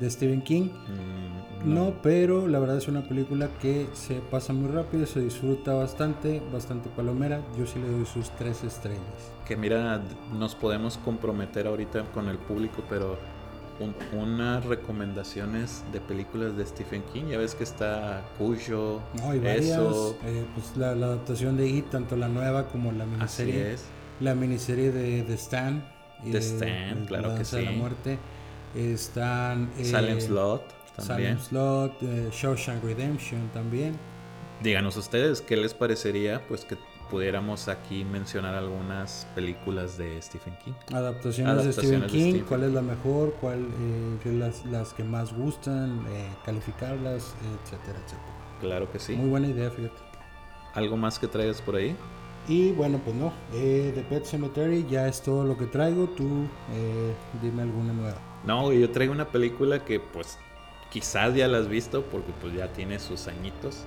de 0.00 0.10
Stephen 0.10 0.42
King. 0.42 0.68
Mm, 0.70 1.74
no, 1.74 1.94
pero 2.02 2.46
la 2.46 2.58
verdad 2.58 2.76
es 2.76 2.86
una 2.88 3.02
película 3.02 3.48
que 3.60 3.86
se 3.92 4.14
pasa 4.30 4.52
muy 4.52 4.70
rápido, 4.70 5.06
se 5.06 5.20
disfruta 5.20 5.74
bastante, 5.74 6.40
bastante 6.52 6.88
palomera. 6.90 7.40
Yo 7.58 7.66
sí 7.66 7.78
le 7.80 7.88
doy 7.90 8.06
sus 8.06 8.30
tres 8.36 8.62
estrellas. 8.64 9.00
Que 9.46 9.56
mira, 9.56 10.00
nos 10.32 10.54
podemos 10.54 10.98
comprometer 10.98 11.66
ahorita 11.66 12.04
con 12.14 12.28
el 12.28 12.38
público, 12.38 12.82
pero 12.88 13.18
un- 13.80 13.94
unas 14.18 14.64
recomendaciones 14.66 15.84
de 15.92 16.00
películas 16.00 16.56
de 16.56 16.66
Stephen 16.66 17.02
King. 17.12 17.24
Ya 17.30 17.38
ves 17.38 17.54
que 17.54 17.64
está 17.64 18.22
Cuyo, 18.38 19.00
No, 19.16 19.26
varias. 19.28 19.66
eso. 19.66 20.16
eh, 20.24 20.44
pues 20.54 20.76
la, 20.76 20.94
la 20.94 21.06
adaptación 21.06 21.56
de 21.56 21.68
It, 21.68 21.90
tanto 21.90 22.16
la 22.16 22.28
nueva 22.28 22.68
como 22.68 22.92
la 22.92 23.04
Así 23.20 23.42
miniserie. 23.44 23.72
es. 23.74 23.84
La 24.20 24.34
miniserie 24.34 24.90
de 24.92 25.22
The 25.22 25.34
Stand. 25.34 25.82
The 26.32 26.38
Stand, 26.42 27.06
claro 27.06 27.28
La 27.28 27.34
que 27.34 27.38
Danza 27.38 27.56
de 27.58 27.62
sí. 27.66 27.68
la 27.72 27.76
muerte. 27.78 28.18
Están. 28.74 29.70
eh, 29.78 29.84
Salem 29.84 30.20
Slot 30.20 30.62
también. 30.96 31.38
Salem 31.38 31.38
Slot, 31.40 32.02
eh, 32.02 32.28
Shawshank 32.32 32.82
Redemption 32.84 33.48
también. 33.52 33.96
Díganos 34.62 34.96
ustedes 34.96 35.40
qué 35.40 35.56
les 35.56 35.72
parecería, 35.74 36.44
pues 36.48 36.64
que 36.64 36.76
pudiéramos 37.10 37.68
aquí 37.68 38.04
mencionar 38.04 38.54
algunas 38.54 39.26
películas 39.34 39.96
de 39.96 40.20
Stephen 40.20 40.54
King. 40.64 40.72
Adaptaciones, 40.92 41.52
Adaptaciones 41.52 41.64
de 41.64 41.72
Stephen 41.72 42.00
de 42.02 42.06
King, 42.08 42.30
Stephen. 42.30 42.44
cuál 42.48 42.62
es 42.64 42.72
la 42.72 42.82
mejor, 42.82 43.34
cuál 43.40 43.60
eh, 44.24 44.32
las, 44.32 44.66
las 44.66 44.92
que 44.92 45.04
más 45.04 45.32
gustan, 45.32 46.04
eh, 46.10 46.28
calificarlas, 46.44 47.34
etcétera, 47.62 47.98
etcétera. 48.04 48.32
Claro 48.60 48.90
que 48.92 48.98
sí. 48.98 49.14
Muy 49.14 49.30
buena 49.30 49.46
idea, 49.46 49.70
fíjate. 49.70 49.96
¿Algo 50.74 50.96
más 50.96 51.18
que 51.18 51.28
traigas 51.28 51.62
por 51.62 51.76
ahí? 51.76 51.96
Y 52.48 52.72
bueno, 52.72 53.00
pues 53.04 53.14
no, 53.16 53.32
eh, 53.54 53.92
The 53.94 54.02
Pet 54.02 54.24
Cemetery 54.24 54.84
ya 54.90 55.06
es 55.06 55.22
todo 55.22 55.44
lo 55.44 55.56
que 55.56 55.66
traigo. 55.66 56.08
Tú 56.08 56.46
eh, 56.74 57.14
dime 57.42 57.62
alguna 57.62 57.92
nueva. 57.92 58.18
No, 58.48 58.72
yo 58.72 58.90
traigo 58.90 59.12
una 59.12 59.28
película 59.28 59.84
que 59.84 60.00
pues 60.00 60.38
quizás 60.90 61.34
ya 61.34 61.46
la 61.48 61.58
has 61.58 61.68
visto 61.68 62.02
porque 62.10 62.32
pues 62.40 62.54
ya 62.54 62.68
tiene 62.72 62.98
sus 62.98 63.28
añitos. 63.28 63.84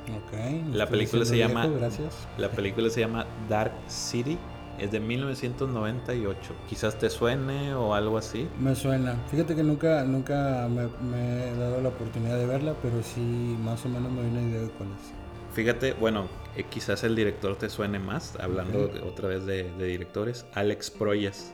La 0.72 0.86
película 0.88 1.26
se 1.26 1.36
llama- 1.38 1.64
viejo, 1.66 1.80
gracias. 1.80 2.28
La 2.38 2.50
película 2.52 2.90
se 2.92 3.00
llama 3.02 3.26
Dark 3.50 3.74
City, 3.88 4.38
es 4.78 4.92
de 4.92 5.00
1998. 5.00 6.54
Quizás 6.70 7.00
te 7.00 7.10
suene 7.10 7.74
o 7.74 7.96
algo 7.96 8.20
así. 8.20 8.48
Me 8.60 8.76
suena. 8.76 9.16
Fíjate 9.32 9.56
que 9.56 9.64
nunca, 9.64 10.04
nunca 10.04 10.68
me, 10.70 10.88
me 11.10 11.48
he 11.50 11.56
dado 11.56 11.82
la 11.82 11.90
oportunidad 11.90 12.38
de 12.38 12.46
verla, 12.46 12.76
pero 12.84 13.02
sí 13.02 13.20
más 13.20 13.84
o 13.86 13.90
menos 13.90 14.12
me 14.12 14.22
doy 14.22 14.30
una 14.30 14.42
idea 14.44 14.62
de 14.62 14.70
cuál 14.70 14.90
es. 14.90 15.12
Fíjate, 15.56 15.94
bueno, 15.94 16.28
eh, 16.56 16.66
quizás 16.70 17.04
el 17.04 17.16
director 17.16 17.56
te 17.58 17.68
suene 17.70 17.98
más, 17.98 18.38
hablando 18.40 18.90
otra 19.08 19.28
vez 19.28 19.44
de, 19.48 19.72
de 19.72 19.86
directores, 19.86 20.46
Alex 20.54 20.92
Proyas. 20.92 21.52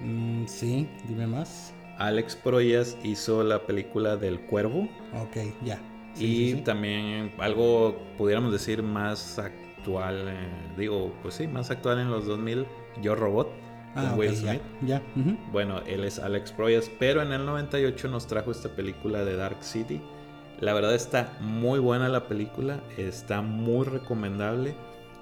Mm, 0.00 0.46
sí, 0.46 0.88
dime 1.08 1.26
más. 1.26 1.74
Alex 2.06 2.36
Proyas 2.36 2.96
hizo 3.02 3.42
la 3.44 3.66
película 3.66 4.16
del 4.16 4.40
Cuervo 4.40 4.88
Ok, 5.22 5.36
ya. 5.64 5.78
Sí, 6.14 6.24
y 6.24 6.50
sí, 6.50 6.56
sí. 6.56 6.62
también 6.62 7.32
algo, 7.38 7.96
pudiéramos 8.18 8.52
decir, 8.52 8.82
más 8.82 9.38
actual, 9.38 10.28
eh, 10.28 10.48
digo, 10.76 11.12
pues 11.22 11.34
sí, 11.34 11.46
más 11.46 11.70
actual 11.70 12.00
en 12.00 12.10
los 12.10 12.26
2000, 12.26 12.66
Yo 13.00 13.14
Robot, 13.14 13.48
Ah, 13.94 14.14
Will 14.16 14.34
ya. 14.86 15.02
Bueno, 15.52 15.80
él 15.86 16.04
es 16.04 16.18
Alex 16.18 16.52
Proyas, 16.52 16.90
pero 16.98 17.20
en 17.22 17.32
el 17.32 17.44
98 17.44 18.08
nos 18.08 18.26
trajo 18.26 18.50
esta 18.50 18.70
película 18.70 19.24
de 19.24 19.36
Dark 19.36 19.62
City. 19.62 20.00
La 20.60 20.72
verdad 20.72 20.94
está 20.94 21.36
muy 21.40 21.78
buena 21.78 22.08
la 22.08 22.26
película, 22.26 22.80
está 22.96 23.42
muy 23.42 23.84
recomendable. 23.84 24.74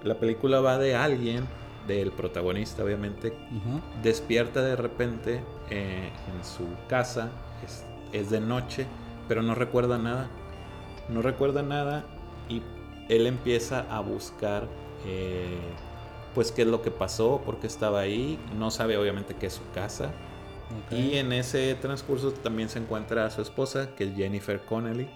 La 0.05 0.21
película 0.21 0.61
va 0.61 0.79
de 0.79 0.95
alguien, 0.95 1.45
del 1.87 2.13
protagonista 2.13 2.85
obviamente, 2.85 3.29
Ujú. 3.29 3.81
despierta 4.03 4.63
de 4.63 4.77
repente 4.77 5.43
eh, 5.71 6.11
en 6.35 6.45
su 6.45 6.67
casa, 6.89 7.31
es, 7.65 7.85
es 8.13 8.31
de 8.31 8.41
noche, 8.41 8.87
pero 9.29 9.43
no 9.43 9.55
recuerda 9.55 9.99
nada. 9.99 10.29
No 11.09 11.23
recuerda 11.23 11.63
nada 11.63 12.05
y 12.49 12.63
él 13.09 13.27
empieza 13.27 13.87
a 13.91 14.01
buscar 14.01 14.69
eh, 15.07 15.59
pues 16.35 16.53
qué 16.53 16.63
es 16.63 16.69
lo 16.69 16.83
que 16.83 16.91
pasó, 16.93 17.41
por 17.45 17.59
qué 17.59 17.67
estaba 17.67 18.01
ahí. 18.01 18.39
No 18.57 18.71
sabe 18.71 18.97
obviamente 18.97 19.35
que 19.35 19.47
es 19.47 19.55
su 19.55 19.69
casa. 19.75 20.13
Ok, 20.87 20.93
Y 20.93 21.17
en 21.17 21.33
ese 21.33 21.75
transcurso 21.75 22.31
también 22.31 22.69
se 22.69 22.79
encuentra 22.79 23.25
a 23.27 23.31
su 23.31 23.43
esposa, 23.43 23.95
que 23.97 24.05
es 24.05 24.15
Jennifer 24.15 24.61
Connelly. 24.65 25.09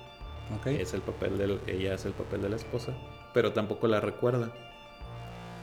ok. 0.59 0.67
Es 0.67 0.95
el 0.95 1.01
papel 1.03 1.39
del, 1.39 1.61
ella 1.69 1.95
es 1.95 2.05
el 2.07 2.13
papel 2.13 2.43
de 2.43 2.49
la 2.49 2.57
esposa, 2.57 2.93
pero 3.33 3.53
tampoco 3.53 3.87
la 3.87 4.01
recuerda. 4.01 4.51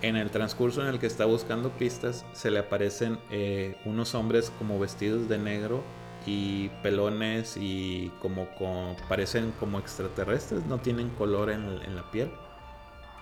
En 0.01 0.15
el 0.15 0.31
transcurso 0.31 0.81
en 0.81 0.87
el 0.87 0.99
que 0.99 1.05
está 1.05 1.25
buscando 1.25 1.69
pistas, 1.71 2.25
se 2.33 2.49
le 2.49 2.59
aparecen 2.59 3.19
eh, 3.29 3.77
unos 3.85 4.15
hombres 4.15 4.51
como 4.57 4.79
vestidos 4.79 5.29
de 5.29 5.37
negro 5.37 5.83
y 6.25 6.69
pelones 6.81 7.55
y 7.57 8.11
como, 8.19 8.47
con- 8.55 8.95
parecen 9.07 9.51
como 9.59 9.77
extraterrestres, 9.79 10.65
no 10.65 10.79
tienen 10.79 11.09
color 11.11 11.51
en, 11.51 11.65
en 11.83 11.95
la 11.95 12.09
piel. 12.09 12.31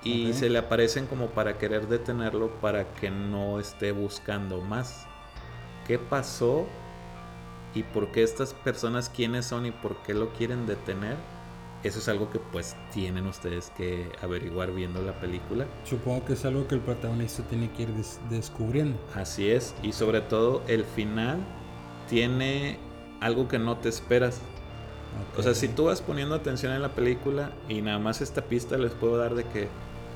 Y 0.04 0.32
se 0.34 0.50
le 0.50 0.58
aparecen 0.60 1.08
como 1.08 1.28
para 1.32 1.58
querer 1.58 1.88
detenerlo 1.90 2.50
para 2.62 2.94
que 2.94 3.12
no 3.12 3.60
esté 3.60 3.92
buscando 3.92 4.62
más. 4.62 5.06
¿Qué 5.86 6.00
pasó? 6.00 6.66
¿Y 7.74 7.84
por 7.84 8.12
qué 8.12 8.24
estas 8.24 8.54
personas 8.54 9.10
quiénes 9.10 9.46
son 9.46 9.66
y 9.66 9.72
por 9.72 10.02
qué 10.04 10.14
lo 10.14 10.32
quieren 10.34 10.66
detener? 10.66 11.18
Eso 11.84 12.00
es 12.00 12.10
algo 12.10 12.30
que 12.30 12.40
pues 12.40 12.76
tienen 12.94 13.26
ustedes 13.26 13.72
que 13.78 14.12
averiguar 14.22 14.72
viendo 14.74 15.02
la 15.02 15.14
película. 15.14 15.66
Supongo 15.86 16.26
que 16.26 16.34
es 16.34 16.44
algo 16.44 16.68
que 16.68 16.76
el 16.76 16.82
protagonista 16.82 17.44
tiene 17.44 17.72
que 17.72 17.84
ir 17.84 17.90
des- 17.94 18.20
descubriendo. 18.30 19.00
Así 19.16 19.50
es, 19.50 19.74
y 19.82 19.94
sobre 19.94 20.20
todo 20.22 20.62
el 20.68 20.84
final 20.84 21.38
tiene 22.10 22.78
algo 23.22 23.48
que 23.48 23.60
no 23.60 23.78
te 23.78 23.88
esperas. 23.90 24.42
O 25.38 25.42
sea, 25.42 25.54
si 25.56 25.70
tú 25.70 25.86
vas 25.86 26.02
poniendo 26.02 26.36
atención 26.36 26.74
en 26.74 26.82
la 26.82 26.90
película 26.90 27.52
y 27.68 27.82
nada 27.82 27.98
más 27.98 28.22
esta 28.22 28.42
pista 28.44 28.78
les 28.78 28.92
puedo 28.92 29.18
dar 29.18 29.34
de 29.36 29.44
que, 29.46 29.68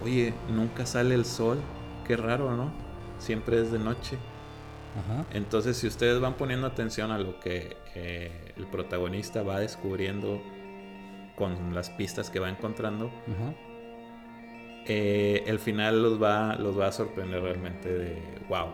oye, 0.04 0.34
nunca 0.50 0.86
sale 0.86 1.16
el 1.16 1.26
sol, 1.26 1.60
qué 2.06 2.16
raro, 2.18 2.56
¿no? 2.56 2.72
Siempre 3.20 3.62
es 3.62 3.72
de 3.72 3.80
noche. 3.80 4.18
Ajá. 5.00 5.26
Entonces, 5.32 5.78
si 5.78 5.88
ustedes 5.88 6.20
van 6.20 6.34
poniendo 6.36 6.68
atención 6.68 7.10
a 7.12 7.18
lo 7.18 7.40
que 7.40 7.78
eh, 7.96 8.54
el 8.56 8.68
protagonista 8.68 9.42
va 9.42 9.60
descubriendo 9.60 10.42
con 11.36 11.74
las 11.74 11.90
pistas 11.90 12.30
que 12.30 12.40
va 12.40 12.50
encontrando, 12.50 13.08
Ajá. 13.08 13.54
eh, 14.86 15.44
el 15.48 15.60
final 15.60 16.02
los 16.04 16.22
va, 16.22 16.56
los 16.56 16.80
va 16.80 16.88
a 16.88 16.92
sorprender 16.92 17.42
realmente 17.42 17.90
de 17.90 18.22
wow. 18.50 18.68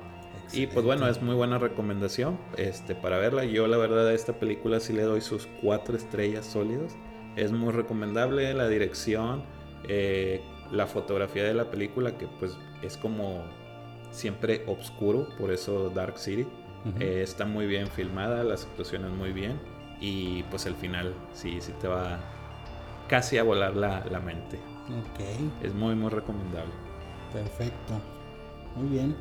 Y 0.51 0.65
pues 0.65 0.83
bueno, 0.83 1.07
es 1.07 1.21
muy 1.21 1.35
buena 1.35 1.59
recomendación 1.59 2.39
este, 2.57 2.95
para 2.95 3.19
verla. 3.19 3.45
Yo 3.45 3.67
la 3.67 3.77
verdad 3.77 4.07
a 4.07 4.13
esta 4.13 4.33
película 4.33 4.79
sí 4.79 4.93
le 4.93 5.03
doy 5.03 5.21
sus 5.21 5.47
cuatro 5.61 5.95
estrellas 5.95 6.45
sólidas. 6.45 6.97
Es 7.35 7.51
muy 7.51 7.71
recomendable 7.71 8.51
la 8.55 8.67
dirección, 8.67 9.43
eh, 9.87 10.41
la 10.71 10.87
fotografía 10.87 11.43
de 11.43 11.53
la 11.53 11.69
película 11.69 12.17
que 12.17 12.27
pues 12.39 12.57
es 12.81 12.97
como 12.97 13.43
siempre 14.09 14.63
oscuro, 14.65 15.27
por 15.37 15.51
eso 15.51 15.91
Dark 15.91 16.17
City. 16.17 16.47
Eh, 16.99 17.21
está 17.21 17.45
muy 17.45 17.67
bien 17.67 17.87
filmada, 17.87 18.43
las 18.43 18.65
actuaciones 18.65 19.11
muy 19.11 19.33
bien 19.33 19.59
y 20.01 20.43
pues 20.43 20.65
el 20.65 20.75
final 20.75 21.13
sí, 21.33 21.59
sí 21.59 21.73
te 21.79 21.87
va 21.87 22.19
casi 23.09 23.37
a 23.37 23.43
volar 23.43 23.75
la, 23.75 24.05
la 24.05 24.19
mente. 24.21 24.57
Ok. 24.89 25.19
Es 25.61 25.73
muy 25.73 25.95
muy 25.95 26.09
recomendable. 26.09 26.73
Perfecto. 27.33 28.01
Muy 28.75 28.89
bien. 28.89 29.15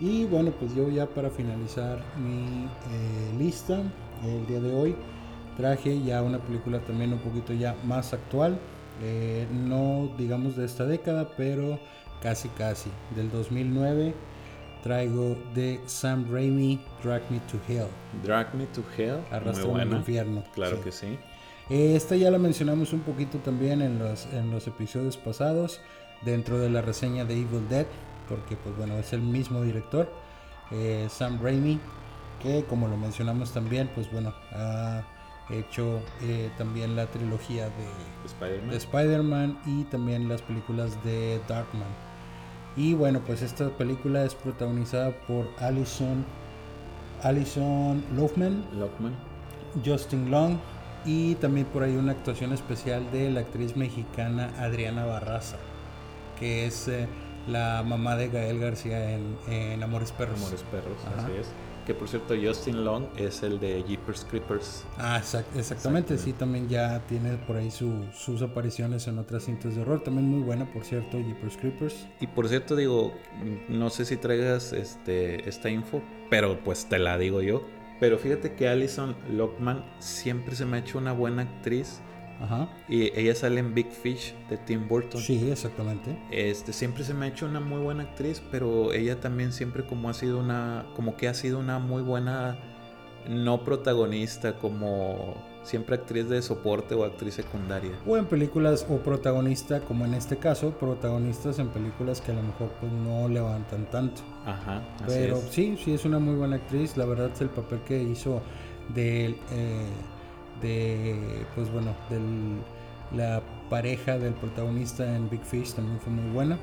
Y 0.00 0.24
bueno, 0.26 0.52
pues 0.52 0.74
yo 0.74 0.88
ya 0.90 1.06
para 1.06 1.30
finalizar 1.30 2.02
mi 2.16 2.64
eh, 2.90 3.34
lista 3.38 3.82
el 4.24 4.46
día 4.46 4.60
de 4.60 4.74
hoy 4.74 4.96
traje 5.56 6.02
ya 6.02 6.22
una 6.22 6.38
película 6.38 6.80
también 6.80 7.12
un 7.12 7.20
poquito 7.20 7.52
ya 7.54 7.76
más 7.84 8.12
actual. 8.14 8.58
eh, 9.02 9.46
no 9.50 10.10
digamos 10.18 10.56
de 10.56 10.64
esta 10.66 10.84
década, 10.86 11.30
pero 11.36 11.78
casi 12.22 12.48
casi. 12.50 12.90
Del 13.16 13.30
2009 13.30 14.14
traigo 14.82 15.36
de 15.54 15.80
Sam 15.86 16.26
Raimi, 16.30 16.80
Drag 17.02 17.22
Me 17.30 17.40
to 17.40 17.58
Hell. 17.68 17.88
Drag 18.22 18.54
Me 18.54 18.66
to 18.68 18.82
Hell, 18.96 19.20
Arrastrame 19.30 19.82
al 19.82 19.92
infierno. 19.92 20.44
Claro 20.54 20.78
sí. 20.78 20.82
que 20.82 20.92
sí. 20.92 21.18
Esta 21.70 22.16
ya 22.16 22.32
la 22.32 22.38
mencionamos 22.38 22.92
un 22.92 22.98
poquito 23.00 23.38
también 23.38 23.80
en 23.80 24.00
los, 24.00 24.26
en 24.32 24.50
los 24.50 24.66
episodios 24.66 25.16
pasados, 25.16 25.80
dentro 26.22 26.58
de 26.58 26.68
la 26.68 26.82
reseña 26.82 27.24
de 27.24 27.34
Evil 27.34 27.68
Dead, 27.68 27.86
porque 28.28 28.56
pues 28.56 28.76
bueno, 28.76 28.98
es 28.98 29.12
el 29.12 29.20
mismo 29.20 29.62
director, 29.62 30.12
eh, 30.72 31.06
Sam 31.08 31.38
Raimi, 31.40 31.78
que 32.42 32.64
como 32.64 32.88
lo 32.88 32.96
mencionamos 32.96 33.52
también, 33.52 33.88
pues 33.94 34.10
bueno, 34.10 34.34
ha 34.50 35.04
hecho 35.48 36.00
eh, 36.22 36.50
también 36.58 36.96
la 36.96 37.06
trilogía 37.06 37.66
de, 37.66 38.26
Spider-Man. 38.26 38.70
de 38.70 38.76
Spider-Man 38.76 39.58
y 39.66 39.84
también 39.84 40.28
las 40.28 40.42
películas 40.42 41.02
de 41.04 41.40
Darkman. 41.46 41.86
Y 42.76 42.94
bueno, 42.94 43.20
pues 43.24 43.42
esta 43.42 43.68
película 43.68 44.24
es 44.24 44.34
protagonizada 44.34 45.12
por 45.28 45.46
Loafman, 47.22 48.64
Lockman. 48.76 49.14
Justin 49.84 50.32
Long 50.32 50.58
y 51.04 51.34
también 51.36 51.66
por 51.66 51.82
ahí 51.82 51.96
una 51.96 52.12
actuación 52.12 52.52
especial 52.52 53.10
de 53.12 53.30
la 53.30 53.40
actriz 53.40 53.76
mexicana 53.76 54.50
Adriana 54.58 55.04
Barraza, 55.06 55.56
que 56.38 56.66
es 56.66 56.88
eh, 56.88 57.06
la 57.48 57.82
mamá 57.86 58.16
de 58.16 58.28
Gael 58.28 58.58
García 58.60 59.12
en, 59.14 59.36
en 59.48 59.82
Amores 59.82 60.12
Perros. 60.12 60.38
Amores 60.40 60.62
Perros, 60.70 60.98
Ajá. 61.06 61.26
así 61.26 61.36
es. 61.40 61.46
Que 61.86 61.94
por 61.94 62.08
cierto, 62.08 62.34
Justin 62.40 62.84
Long 62.84 63.06
es 63.16 63.42
el 63.42 63.58
de 63.58 63.82
Jeepers 63.82 64.24
Creepers. 64.30 64.84
Ah, 64.98 65.18
exact- 65.20 65.56
exactamente, 65.56 66.18
sí, 66.18 66.34
también 66.34 66.68
ya 66.68 67.00
tiene 67.08 67.32
por 67.38 67.56
ahí 67.56 67.70
su- 67.70 68.04
sus 68.12 68.42
apariciones 68.42 69.08
en 69.08 69.18
otras 69.18 69.44
cintas 69.46 69.74
de 69.74 69.80
horror. 69.80 70.00
También 70.04 70.28
muy 70.28 70.40
buena, 70.40 70.66
por 70.66 70.84
cierto, 70.84 71.18
Jeepers 71.18 71.56
Creepers. 71.56 72.06
Y 72.20 72.26
por 72.28 72.48
cierto, 72.48 72.76
digo, 72.76 73.14
no 73.68 73.88
sé 73.90 74.04
si 74.04 74.18
traigas 74.18 74.72
este, 74.74 75.48
esta 75.48 75.70
info, 75.70 76.02
pero 76.28 76.60
pues 76.62 76.86
te 76.88 76.98
la 76.98 77.16
digo 77.18 77.40
yo. 77.40 77.62
Pero 78.00 78.18
fíjate 78.18 78.54
que 78.54 78.66
Alison 78.66 79.14
Lockman 79.30 79.84
siempre 79.98 80.56
se 80.56 80.64
me 80.64 80.78
ha 80.78 80.80
hecho 80.80 80.98
una 80.98 81.12
buena 81.12 81.42
actriz. 81.42 82.00
Ajá. 82.40 82.70
Y 82.88 83.16
ella 83.18 83.34
sale 83.34 83.60
en 83.60 83.74
Big 83.74 83.90
Fish 83.90 84.34
de 84.48 84.56
Tim 84.56 84.88
Burton. 84.88 85.20
Sí, 85.20 85.50
exactamente. 85.50 86.18
Este, 86.30 86.72
siempre 86.72 87.04
se 87.04 87.12
me 87.12 87.26
ha 87.26 87.28
hecho 87.28 87.44
una 87.44 87.60
muy 87.60 87.82
buena 87.82 88.04
actriz, 88.04 88.42
pero 88.50 88.94
ella 88.94 89.20
también 89.20 89.52
siempre 89.52 89.84
como 89.84 90.08
ha 90.08 90.14
sido 90.14 90.38
una, 90.40 90.86
como 90.96 91.18
que 91.18 91.28
ha 91.28 91.34
sido 91.34 91.58
una 91.58 91.78
muy 91.78 92.02
buena, 92.02 92.58
no 93.28 93.64
protagonista, 93.64 94.54
como 94.58 95.34
siempre 95.62 95.94
actriz 95.96 96.28
de 96.28 96.40
soporte 96.42 96.94
o 96.94 97.04
actriz 97.04 97.34
secundaria. 97.34 97.92
O 98.06 98.16
en 98.16 98.24
películas 98.26 98.86
o 98.88 98.96
protagonista, 98.98 99.80
como 99.80 100.04
en 100.04 100.14
este 100.14 100.36
caso, 100.38 100.70
protagonistas 100.70 101.58
en 101.58 101.68
películas 101.68 102.20
que 102.20 102.32
a 102.32 102.34
lo 102.34 102.42
mejor 102.42 102.68
pues 102.80 102.90
no 102.92 103.28
levantan 103.28 103.84
tanto. 103.90 104.22
Ajá, 104.46 104.78
así 104.96 105.04
Pero 105.06 105.36
es. 105.36 105.44
sí, 105.50 105.78
sí 105.84 105.92
es 105.92 106.04
una 106.04 106.18
muy 106.18 106.34
buena 106.34 106.56
actriz. 106.56 106.96
La 106.96 107.04
verdad 107.04 107.30
es 107.32 107.40
el 107.42 107.50
papel 107.50 107.80
que 107.80 108.02
hizo 108.02 108.40
de, 108.94 109.26
eh, 109.52 109.86
de 110.62 111.44
pues 111.54 111.70
bueno, 111.70 111.94
de 112.08 113.16
la 113.16 113.42
pareja 113.68 114.18
del 114.18 114.32
protagonista 114.34 115.14
en 115.16 115.28
Big 115.28 115.42
Fish 115.44 115.74
también 115.74 116.00
fue 116.00 116.12
muy 116.12 116.30
buena. 116.32 116.58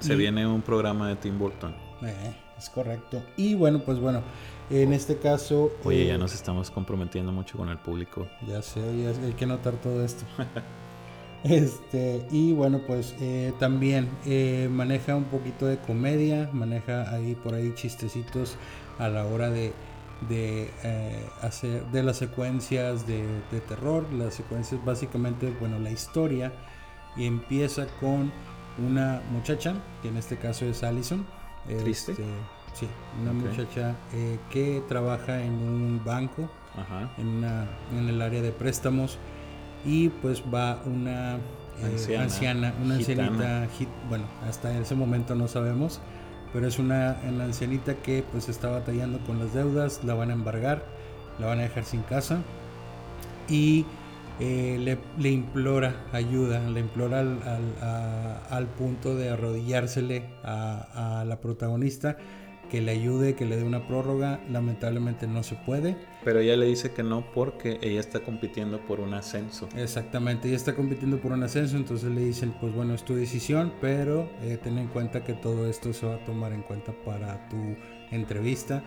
Se 0.00 0.14
y- 0.14 0.16
viene 0.16 0.46
un 0.46 0.62
programa 0.62 1.08
de 1.08 1.16
Tim 1.16 1.38
Burton. 1.38 1.74
Eh, 2.02 2.34
es 2.56 2.68
correcto. 2.70 3.22
Y 3.36 3.54
bueno, 3.54 3.80
pues 3.84 3.98
bueno, 3.98 4.22
en 4.70 4.92
este 4.92 5.18
caso... 5.18 5.72
Oye, 5.84 6.02
eh, 6.02 6.06
ya 6.08 6.18
nos 6.18 6.34
estamos 6.34 6.70
comprometiendo 6.70 7.32
mucho 7.32 7.56
con 7.58 7.68
el 7.68 7.78
público. 7.78 8.26
Ya 8.46 8.62
sé, 8.62 8.80
oye, 8.80 9.08
hay 9.08 9.32
que 9.34 9.46
notar 9.46 9.74
todo 9.74 10.04
esto. 10.04 10.24
Este, 11.44 12.26
y 12.32 12.52
bueno, 12.52 12.80
pues 12.86 13.14
eh, 13.20 13.52
también 13.60 14.08
eh, 14.24 14.68
maneja 14.70 15.14
un 15.14 15.24
poquito 15.24 15.66
de 15.66 15.78
comedia, 15.78 16.50
maneja 16.52 17.08
ahí 17.14 17.36
por 17.36 17.54
ahí 17.54 17.72
chistecitos 17.74 18.56
a 18.98 19.08
la 19.08 19.26
hora 19.26 19.50
de, 19.50 19.72
de 20.28 20.70
eh, 20.82 21.24
hacer 21.42 21.84
de 21.86 22.02
las 22.02 22.16
secuencias 22.16 23.06
de, 23.06 23.24
de 23.52 23.60
terror. 23.60 24.12
Las 24.12 24.34
secuencias, 24.34 24.84
básicamente, 24.84 25.54
bueno, 25.60 25.78
la 25.78 25.90
historia 25.90 26.52
empieza 27.16 27.86
con 28.00 28.32
una 28.84 29.22
muchacha, 29.30 29.74
que 30.02 30.08
en 30.08 30.16
este 30.16 30.38
caso 30.38 30.64
es 30.64 30.82
Allison. 30.82 31.24
¿Triste? 31.66 32.12
Este, 32.12 32.24
sí, 32.78 32.86
una 33.22 33.32
muchacha 33.32 33.94
eh, 34.12 34.38
que 34.50 34.82
trabaja 34.88 35.42
en 35.42 35.52
un 35.54 36.00
banco 36.04 36.48
Ajá. 36.76 37.10
en, 37.18 37.26
una, 37.28 37.66
en 37.98 38.08
el 38.08 38.20
área 38.22 38.42
de 38.42 38.52
préstamos 38.52 39.18
y 39.84 40.08
pues 40.10 40.42
va 40.54 40.80
una 40.84 41.36
eh, 41.36 42.18
Anciana, 42.18 42.72
una 42.82 42.96
gitana. 42.96 43.26
ancianita, 43.28 43.68
gi- 43.78 43.88
bueno, 44.08 44.24
hasta 44.48 44.76
ese 44.78 44.94
momento 44.94 45.34
no 45.34 45.48
sabemos, 45.48 46.00
pero 46.52 46.66
es 46.66 46.78
una, 46.78 47.16
una 47.28 47.44
ancianita 47.44 47.94
que 47.96 48.24
pues 48.32 48.48
está 48.48 48.68
batallando 48.70 49.18
con 49.26 49.38
las 49.38 49.52
deudas, 49.54 50.02
la 50.04 50.14
van 50.14 50.30
a 50.30 50.34
embargar, 50.34 50.84
la 51.38 51.46
van 51.46 51.58
a 51.60 51.62
dejar 51.62 51.84
sin 51.84 52.02
casa 52.02 52.38
y 53.48 53.84
eh, 54.40 54.76
le, 54.80 54.98
le 55.18 55.30
implora 55.30 55.94
ayuda, 56.12 56.60
le 56.68 56.80
implora 56.80 57.20
al, 57.20 57.38
al- 57.42 57.82
a- 57.88 58.38
al 58.50 58.66
punto 58.66 59.14
de 59.14 59.30
arrodillársele 59.30 60.28
a, 60.44 61.20
a 61.20 61.24
la 61.24 61.36
protagonista 61.40 62.16
que 62.70 62.80
le 62.80 62.92
ayude, 62.92 63.34
que 63.34 63.46
le 63.46 63.56
dé 63.56 63.64
una 63.64 63.86
prórroga, 63.86 64.40
lamentablemente 64.50 65.26
no 65.26 65.42
se 65.42 65.54
puede. 65.54 65.96
Pero 66.24 66.40
ella 66.40 66.56
le 66.56 66.66
dice 66.66 66.92
que 66.92 67.02
no 67.02 67.24
porque 67.32 67.78
ella 67.82 68.00
está 68.00 68.20
compitiendo 68.20 68.80
por 68.80 69.00
un 69.00 69.14
ascenso. 69.14 69.68
Exactamente, 69.76 70.48
ella 70.48 70.56
está 70.56 70.74
compitiendo 70.74 71.18
por 71.18 71.32
un 71.32 71.42
ascenso, 71.42 71.76
entonces 71.76 72.10
le 72.10 72.24
dicen, 72.24 72.54
pues 72.60 72.74
bueno, 72.74 72.94
es 72.94 73.04
tu 73.04 73.14
decisión, 73.14 73.72
pero 73.80 74.28
eh, 74.42 74.58
ten 74.62 74.78
en 74.78 74.88
cuenta 74.88 75.24
que 75.24 75.34
todo 75.34 75.68
esto 75.68 75.92
se 75.92 76.06
va 76.06 76.16
a 76.16 76.24
tomar 76.24 76.52
en 76.52 76.62
cuenta 76.62 76.92
para 77.04 77.48
tu 77.48 77.76
entrevista. 78.10 78.82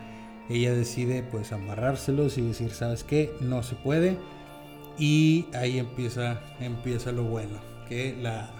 Ella 0.48 0.74
decide 0.74 1.22
pues 1.22 1.52
amarrárselos 1.52 2.36
y 2.36 2.42
decir, 2.42 2.70
¿sabes 2.70 3.04
qué? 3.04 3.32
No 3.40 3.62
se 3.62 3.76
puede. 3.76 4.18
Y 4.98 5.46
ahí 5.54 5.78
empieza, 5.78 6.40
empieza 6.60 7.12
lo 7.12 7.22
bueno, 7.22 7.58
que 7.88 8.16
la, 8.20 8.50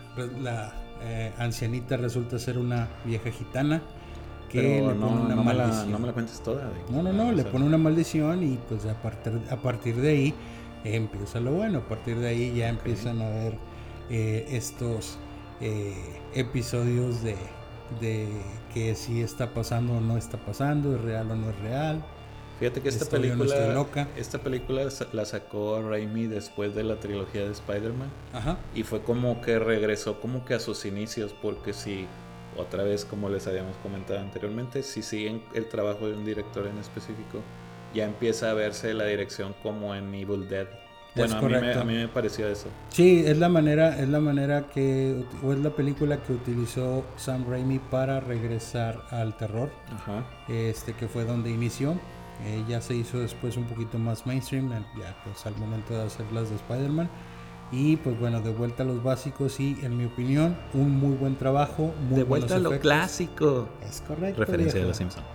la 0.40 0.72
eh, 1.02 1.32
ancianita 1.38 1.96
resulta 1.96 2.38
ser 2.38 2.56
una 2.56 2.88
vieja 3.04 3.30
gitana 3.30 3.82
que 4.50 4.60
Pero 4.60 4.88
le 4.92 4.94
no, 4.98 5.06
pone 5.08 5.20
una 5.22 5.34
no 5.36 5.44
me 5.44 5.54
la, 5.54 5.84
no 5.86 5.98
me 5.98 6.06
la 6.08 6.12
cuentes 6.12 6.40
toda. 6.40 6.70
No, 6.90 7.02
no, 7.02 7.12
no, 7.12 7.32
le 7.32 7.42
sea, 7.42 7.52
pone 7.52 7.64
una 7.64 7.78
maldición 7.78 8.42
y 8.42 8.58
pues 8.68 8.84
a 8.86 9.00
partir, 9.00 9.40
a 9.50 9.56
partir 9.56 9.96
de 9.96 10.08
ahí 10.10 10.34
eh, 10.84 10.96
empieza 10.96 11.40
lo 11.40 11.52
bueno. 11.52 11.78
A 11.78 11.88
partir 11.88 12.18
de 12.18 12.28
ahí 12.28 12.54
ya 12.54 12.68
empiezan 12.68 13.22
a 13.22 13.28
ver 13.28 13.54
eh, 14.10 14.46
estos 14.50 15.18
eh, 15.60 15.94
episodios 16.34 17.22
de, 17.22 17.36
de 18.00 18.28
que 18.74 18.94
si 18.94 19.22
está 19.22 19.54
pasando 19.54 19.94
o 19.98 20.00
no 20.00 20.16
está 20.16 20.38
pasando, 20.38 20.94
es 20.96 21.00
real 21.02 21.30
o 21.30 21.36
no 21.36 21.50
es 21.50 21.58
real. 21.60 22.04
Fíjate 22.58 22.82
que 22.82 22.90
esta 22.90 23.04
Estoy 23.04 23.20
no 23.20 23.38
película, 23.38 23.54
estoy 23.56 23.74
loca. 23.74 24.08
esta 24.16 24.38
película 24.42 24.82
la 25.12 25.24
sacó 25.24 25.80
Raimi 25.80 26.26
después 26.26 26.74
de 26.74 26.84
la 26.84 27.00
trilogía 27.00 27.42
de 27.46 27.52
Spider-Man 27.52 28.10
Ajá. 28.34 28.58
y 28.74 28.82
fue 28.82 29.02
como 29.02 29.40
que 29.40 29.58
regresó 29.58 30.20
como 30.20 30.44
que 30.44 30.52
a 30.54 30.60
sus 30.60 30.84
inicios 30.84 31.32
porque 31.40 31.72
si 31.72 32.06
otra 32.56 32.82
vez 32.82 33.04
como 33.04 33.28
les 33.28 33.46
habíamos 33.46 33.76
comentado 33.78 34.20
anteriormente, 34.20 34.82
si 34.82 35.02
siguen 35.02 35.42
el 35.54 35.68
trabajo 35.68 36.06
de 36.06 36.14
un 36.14 36.24
director 36.24 36.66
en 36.66 36.78
específico, 36.78 37.40
ya 37.94 38.04
empieza 38.04 38.50
a 38.50 38.54
verse 38.54 38.94
la 38.94 39.04
dirección 39.04 39.54
como 39.62 39.94
en 39.94 40.14
Evil 40.14 40.48
Dead. 40.48 40.68
Bueno, 41.16 41.38
a 41.38 41.42
mí, 41.42 41.48
me, 41.48 41.72
a 41.72 41.84
mí 41.84 41.94
me 41.94 42.08
pareció 42.08 42.48
eso. 42.48 42.68
Sí, 42.90 43.24
es 43.26 43.36
la 43.38 43.48
manera, 43.48 43.98
es 43.98 44.08
la 44.08 44.20
manera 44.20 44.68
que, 44.68 45.24
o 45.42 45.52
es 45.52 45.58
la 45.58 45.70
película 45.70 46.22
que 46.22 46.32
utilizó 46.32 47.04
Sam 47.16 47.46
Raimi 47.48 47.80
para 47.80 48.20
regresar 48.20 49.02
al 49.10 49.36
terror. 49.36 49.70
Ajá. 49.92 50.24
este 50.48 50.92
que 50.92 51.08
fue 51.08 51.24
donde 51.24 51.50
inició. 51.50 51.96
Eh, 52.44 52.64
ya 52.68 52.80
se 52.80 52.94
hizo 52.94 53.18
después 53.18 53.56
un 53.56 53.64
poquito 53.64 53.98
más 53.98 54.24
mainstream, 54.24 54.70
ya 54.70 55.14
pues 55.24 55.44
al 55.44 55.54
momento 55.56 55.94
de 55.94 56.04
hacer 56.04 56.24
las 56.32 56.48
de 56.48 56.56
Spider-Man. 56.56 57.10
Y 57.70 57.96
pues 57.98 58.18
bueno, 58.18 58.40
de 58.42 58.50
vuelta 58.52 58.82
a 58.82 58.86
los 58.86 59.02
básicos 59.02 59.60
y 59.60 59.78
en 59.84 59.96
mi 59.96 60.04
opinión, 60.04 60.58
un 60.72 60.90
muy 60.98 61.16
buen 61.16 61.36
trabajo. 61.36 61.94
Muy 61.98 62.22
de 62.22 62.24
vuelta 62.24 62.56
a 62.56 62.58
lo 62.58 62.72
efectos. 62.72 62.78
clásico. 62.78 63.78
Es 63.80 64.00
correcto. 64.00 64.40
Referencia 64.40 64.80
de 64.80 64.86
viejo. 64.86 64.86
los 64.86 64.96
Simpsons. 64.96 65.26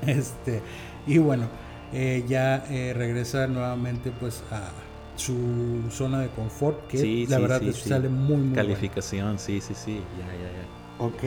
Este, 0.00 0.64
y 1.06 1.18
bueno, 1.18 1.50
eh, 1.90 2.24
ya 2.28 2.64
eh, 2.68 2.92
regresa 2.94 3.46
nuevamente 3.48 4.12
pues 4.12 4.44
a 4.50 4.86
su 5.16 5.88
zona 5.90 6.20
de 6.20 6.30
confort, 6.30 6.86
que 6.86 6.96
Sí, 6.96 7.26
la 7.26 7.38
sí, 7.38 7.42
verdad 7.42 7.62
sí, 7.72 7.72
sale 7.72 8.08
muy, 8.08 8.42
muy. 8.44 8.52
Calificación, 8.52 9.38
sí, 9.38 9.60
sí, 9.60 9.74
sí. 9.74 10.08
Ya, 10.12 10.34
ya, 10.34 10.50
ya. 10.52 10.72
Ok. 10.98 11.22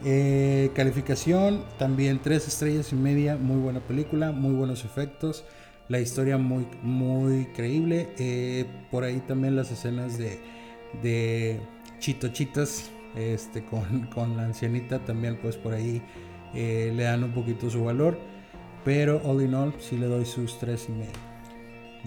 Eh, 0.00 0.72
calificación, 0.74 1.64
también 1.78 2.20
tres 2.20 2.46
estrellas 2.48 2.92
y 2.92 2.96
media, 2.96 3.36
muy 3.38 3.58
buena 3.58 3.80
película, 3.86 4.32
muy 4.32 4.52
buenos 4.54 4.84
efectos, 4.84 5.46
la 5.88 6.00
historia 6.00 6.38
muy, 6.38 6.66
muy 6.82 7.46
creíble. 7.46 8.08
eh, 8.18 8.64
por 8.90 9.04
ahí 9.04 9.20
también 9.26 9.56
las 9.56 9.70
escenas 9.70 10.18
de, 10.18 10.38
de 11.02 11.60
chitochitas 11.98 12.90
este, 13.16 13.64
con, 13.64 14.06
con 14.14 14.36
la 14.36 14.44
ancianita 14.44 14.98
también 15.00 15.38
pues 15.40 15.56
por 15.56 15.74
ahí 15.74 16.02
eh, 16.54 16.92
le 16.94 17.04
dan 17.04 17.24
un 17.24 17.32
poquito 17.32 17.70
su 17.70 17.84
valor. 17.84 18.18
Pero 18.84 19.20
all 19.24 19.42
in 19.42 19.54
all 19.54 19.74
sí 19.78 19.96
le 19.96 20.06
doy 20.06 20.26
sus 20.26 20.58
tres 20.58 20.86
y 20.88 20.92
medio. 20.92 21.33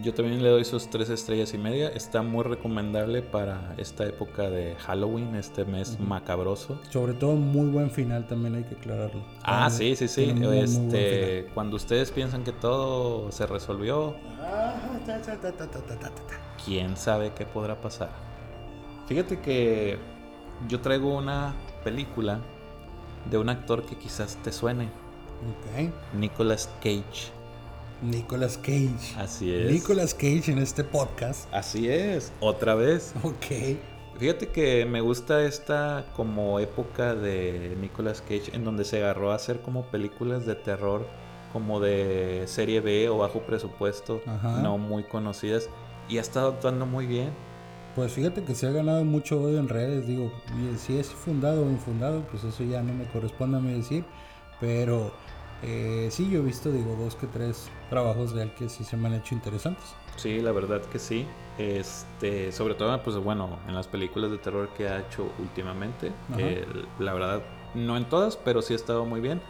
Yo 0.03 0.13
también 0.13 0.43
le 0.43 0.49
doy 0.49 0.63
sus 0.63 0.89
tres 0.89 1.09
estrellas 1.09 1.53
y 1.55 1.57
media. 1.57 1.89
Está 1.89 2.21
muy 2.21 2.43
recomendable 2.43 3.23
para 3.23 3.73
esta 3.77 4.05
época 4.05 4.47
de 4.49 4.75
Halloween, 4.75 5.35
este 5.35 5.65
mes 5.65 5.99
macabroso. 5.99 6.79
Sobre 6.89 7.13
todo 7.13 7.33
muy 7.33 7.67
buen 7.69 7.89
final 7.89 8.27
también 8.27 8.55
hay 8.55 8.63
que 8.63 8.75
aclararlo. 8.75 9.23
Ah, 9.41 9.69
sí, 9.71 9.95
sí, 9.95 10.07
sí. 10.07 10.33
muy, 10.33 10.59
este, 10.59 11.47
cuando 11.55 11.77
ustedes 11.77 12.11
piensan 12.11 12.43
que 12.43 12.51
todo 12.51 13.31
se 13.31 13.47
resolvió, 13.47 14.15
quién 16.63 16.95
sabe 16.95 17.33
qué 17.33 17.45
podrá 17.45 17.81
pasar. 17.81 18.09
Fíjate 19.07 19.39
que 19.39 19.97
yo 20.67 20.79
traigo 20.79 21.17
una 21.17 21.55
película 21.83 22.39
de 23.31 23.37
un 23.39 23.49
actor 23.49 23.83
que 23.83 23.95
quizás 23.95 24.37
te 24.43 24.51
suene, 24.51 24.89
Ok. 25.37 25.91
Nicolas 26.13 26.69
Cage. 26.81 27.31
Nicolas 28.01 28.57
Cage. 28.57 29.15
Así 29.17 29.53
es. 29.53 29.71
Nicolas 29.71 30.13
Cage 30.13 30.51
en 30.51 30.59
este 30.59 30.83
podcast. 30.83 31.51
Así 31.53 31.89
es, 31.89 32.31
otra 32.39 32.75
vez. 32.75 33.13
Ok. 33.23 33.77
Fíjate 34.19 34.47
que 34.49 34.85
me 34.85 35.01
gusta 35.01 35.43
esta 35.43 36.05
como 36.15 36.59
época 36.59 37.13
de 37.13 37.77
Nicolas 37.79 38.21
Cage 38.21 38.51
en 38.53 38.63
donde 38.63 38.83
se 38.83 38.97
agarró 38.97 39.31
a 39.31 39.35
hacer 39.35 39.61
como 39.61 39.83
películas 39.87 40.45
de 40.45 40.55
terror 40.55 41.07
como 41.53 41.79
de 41.79 42.43
serie 42.47 42.81
B 42.81 43.09
o 43.09 43.19
bajo 43.19 43.41
presupuesto, 43.41 44.21
Ajá. 44.25 44.61
no 44.61 44.77
muy 44.77 45.03
conocidas 45.03 45.69
y 46.09 46.17
ha 46.17 46.21
estado 46.21 46.49
actuando 46.49 46.85
muy 46.85 47.05
bien. 47.05 47.29
Pues 47.95 48.11
fíjate 48.13 48.43
que 48.43 48.53
se 48.53 48.67
ha 48.67 48.71
ganado 48.71 49.03
mucho 49.05 49.41
odio 49.41 49.57
en 49.59 49.69
redes. 49.69 50.05
Digo, 50.05 50.31
si 50.77 50.97
es 50.99 51.07
fundado 51.07 51.65
o 51.65 51.69
infundado, 51.69 52.21
pues 52.29 52.43
eso 52.43 52.63
ya 52.63 52.83
no 52.83 52.93
me 52.93 53.05
corresponde 53.05 53.57
a 53.57 53.59
mí 53.59 53.73
decir. 53.73 54.03
Pero 54.59 55.11
Eh, 55.63 56.09
sí, 56.11 56.29
yo 56.29 56.39
he 56.39 56.43
visto, 56.43 56.71
digo, 56.71 56.95
dos 56.95 57.15
que 57.15 57.27
tres 57.27 57.69
trabajos 57.89 58.33
de 58.33 58.43
él 58.43 58.51
que 58.53 58.69
sí 58.69 58.83
se 58.83 58.95
me 58.97 59.07
han 59.07 59.15
hecho 59.15 59.33
interesantes. 59.33 59.83
Sí, 60.15 60.39
la 60.39 60.51
verdad 60.51 60.81
que 60.81 60.99
sí. 60.99 61.25
Este, 61.57 62.51
sobre 62.51 62.75
todo, 62.75 63.01
pues 63.03 63.17
bueno, 63.17 63.59
en 63.67 63.75
las 63.75 63.87
películas 63.87 64.31
de 64.31 64.37
terror 64.37 64.69
que 64.75 64.87
ha 64.87 64.99
hecho 64.99 65.31
últimamente, 65.39 66.11
eh, 66.37 66.65
la 66.99 67.13
verdad, 67.13 67.41
no 67.73 67.97
en 67.97 68.05
todas, 68.05 68.37
pero 68.37 68.61
sí 68.61 68.73
ha 68.73 68.75
estado 68.75 69.05
muy 69.05 69.21
bien. 69.21 69.41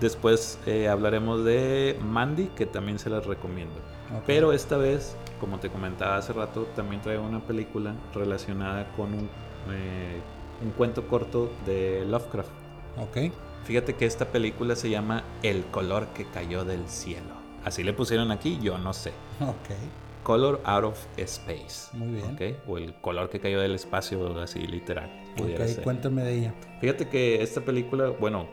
Después 0.00 0.58
eh, 0.66 0.88
hablaremos 0.88 1.44
de 1.44 1.98
Mandy, 2.04 2.48
que 2.48 2.66
también 2.66 2.98
se 2.98 3.08
las 3.08 3.26
recomiendo. 3.26 3.74
Ok. 4.16 4.24
Pero 4.26 4.52
esta 4.52 4.76
vez, 4.76 5.16
como 5.40 5.58
te 5.58 5.70
comentaba 5.70 6.16
hace 6.16 6.32
rato, 6.32 6.66
también 6.76 7.00
traigo 7.00 7.22
una 7.24 7.40
película 7.40 7.94
relacionada 8.14 8.92
con 8.92 9.14
un, 9.14 9.30
eh, 9.70 10.20
un 10.62 10.70
cuento 10.72 11.08
corto 11.08 11.50
de 11.66 12.04
Lovecraft. 12.06 12.50
Ok. 12.98 13.32
Fíjate 13.64 13.94
que 13.94 14.06
esta 14.06 14.26
película 14.26 14.76
se 14.76 14.90
llama 14.90 15.24
El 15.42 15.64
color 15.66 16.08
que 16.08 16.24
cayó 16.26 16.64
del 16.64 16.88
cielo. 16.88 17.36
Así 17.64 17.82
le 17.82 17.92
pusieron 17.92 18.30
aquí, 18.30 18.58
yo 18.62 18.78
no 18.78 18.92
sé. 18.94 19.12
Ok. 19.40 19.70
Color 20.22 20.60
out 20.64 20.84
of 20.84 21.06
space. 21.16 21.96
Muy 21.96 22.08
bien. 22.20 22.32
¿ok? 22.34 22.68
O 22.68 22.78
el 22.78 22.94
color 22.94 23.28
que 23.30 23.40
cayó 23.40 23.60
del 23.60 23.74
espacio, 23.74 24.38
así 24.40 24.60
literal. 24.60 25.10
pudiera 25.36 25.64
Ok, 25.64 25.70
ser. 25.70 25.84
cuéntame 25.84 26.22
de 26.22 26.34
ella. 26.34 26.54
Fíjate 26.80 27.08
que 27.08 27.42
esta 27.42 27.60
película, 27.62 28.08
bueno, 28.10 28.48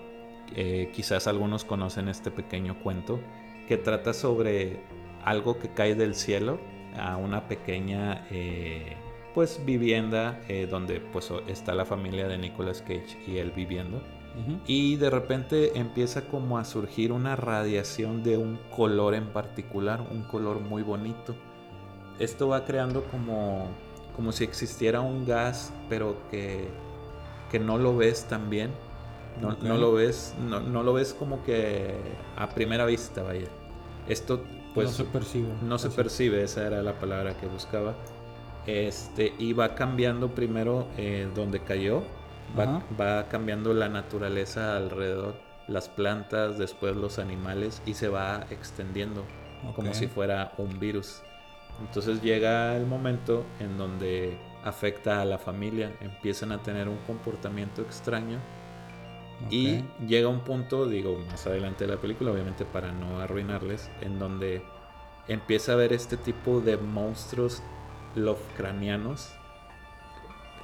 eh, 0.56 0.90
quizás 0.94 1.28
algunos 1.28 1.64
conocen 1.66 2.08
este 2.10 2.32
pequeño 2.32 2.80
cuento 2.82 3.20
que 3.68 3.78
trata 3.78 4.14
sobre 4.14 4.80
algo 5.24 5.60
que 5.60 5.70
cae 5.70 5.96
del 5.96 6.16
cielo 6.16 6.60
a 6.98 7.18
una 7.18 7.48
pequeña, 7.48 8.26
eh, 8.32 8.96
pues, 9.34 9.60
vivienda 9.66 10.40
eh, 10.48 10.68
donde, 10.70 11.00
pues, 11.02 11.32
está 11.48 11.74
la 11.74 11.84
familia 11.86 12.28
de 12.28 12.38
Nicolas 12.38 12.82
Cage 12.82 13.18
y 13.28 13.38
él 13.38 13.52
viviendo. 13.52 14.02
Y 14.68 14.98
de 14.98 15.10
repente 15.10 15.78
empieza 15.78 16.28
como 16.28 16.58
a 16.58 16.66
surgir 16.66 17.12
una 17.12 17.36
radiación 17.36 18.24
de 18.24 18.38
un 18.38 18.60
color 18.76 19.16
en 19.16 19.28
particular, 19.28 20.02
un 20.12 20.24
color 20.24 20.60
muy 20.60 20.84
bonito. 20.84 21.36
Esto 22.20 22.50
va 22.50 22.66
creando 22.66 23.04
como, 23.06 23.68
como 24.16 24.32
si 24.32 24.44
existiera 24.44 25.02
un 25.02 25.26
gas, 25.26 25.72
pero 25.90 26.18
que, 26.32 26.68
que 27.52 27.60
no 27.60 27.78
lo 27.78 27.96
ves 27.96 28.26
tan 28.26 28.50
bien. 28.50 28.72
No, 29.42 29.78
lo 29.78 29.94
ves, 29.94 30.34
no, 30.40 30.62
no 30.62 30.82
lo 30.82 30.94
ves 30.94 31.14
como 31.14 31.44
que 31.44 31.94
a 32.38 32.50
primera 32.50 32.86
vista, 32.86 33.22
vaya. 33.22 33.48
Esto 34.08 34.42
pues 34.74 34.88
no 34.88 34.94
se 34.94 35.04
percibe. 35.06 35.48
no 35.64 35.78
se 35.78 35.90
percibe, 35.90 36.44
esa 36.44 36.68
era 36.68 36.82
la 36.84 36.94
palabra 37.00 37.36
que 37.38 37.48
buscaba. 37.48 37.96
Este, 38.68 39.34
y 39.38 39.54
va 39.54 39.76
cambiando 39.76 40.30
primero 40.30 40.88
eh, 40.98 41.30
donde 41.36 41.60
cayó, 41.60 42.04
va, 42.58 43.28
cambiando 43.28 43.74
la 43.74 43.90
naturaleza 43.90 44.78
alrededor, 44.78 45.36
las 45.68 45.90
plantas, 45.90 46.58
después 46.58 46.96
los 46.96 47.20
animales, 47.20 47.82
y 47.86 47.94
se 47.94 48.08
va 48.08 48.46
extendiendo 48.50 49.26
como 49.76 49.94
si 49.94 50.08
fuera 50.08 50.54
un 50.58 50.80
virus. 50.80 51.22
Entonces 51.80 52.22
llega 52.22 52.76
el 52.78 52.86
momento 52.86 53.46
en 53.60 53.78
donde 53.78 54.38
afecta 54.64 55.22
a 55.22 55.26
la 55.26 55.38
familia, 55.38 55.92
empiezan 56.02 56.52
a 56.52 56.62
tener 56.62 56.88
un 56.88 56.98
comportamiento 57.08 57.82
extraño 57.82 58.40
y 59.50 59.84
llega 60.08 60.30
un 60.30 60.40
punto, 60.40 60.88
digo, 60.88 61.18
más 61.30 61.46
adelante 61.46 61.86
de 61.86 61.94
la 61.94 62.02
película, 62.02 62.32
obviamente 62.32 62.66
para 62.66 62.92
no 62.92 63.20
arruinarles, 63.20 63.90
en 64.02 64.18
donde 64.18 64.64
empieza 65.28 65.74
a 65.74 65.76
ver 65.76 65.94
este 65.94 66.18
tipo 66.18 66.62
de 66.62 66.78
monstruos 66.78 67.62
Lovecraftianos. 68.16 69.34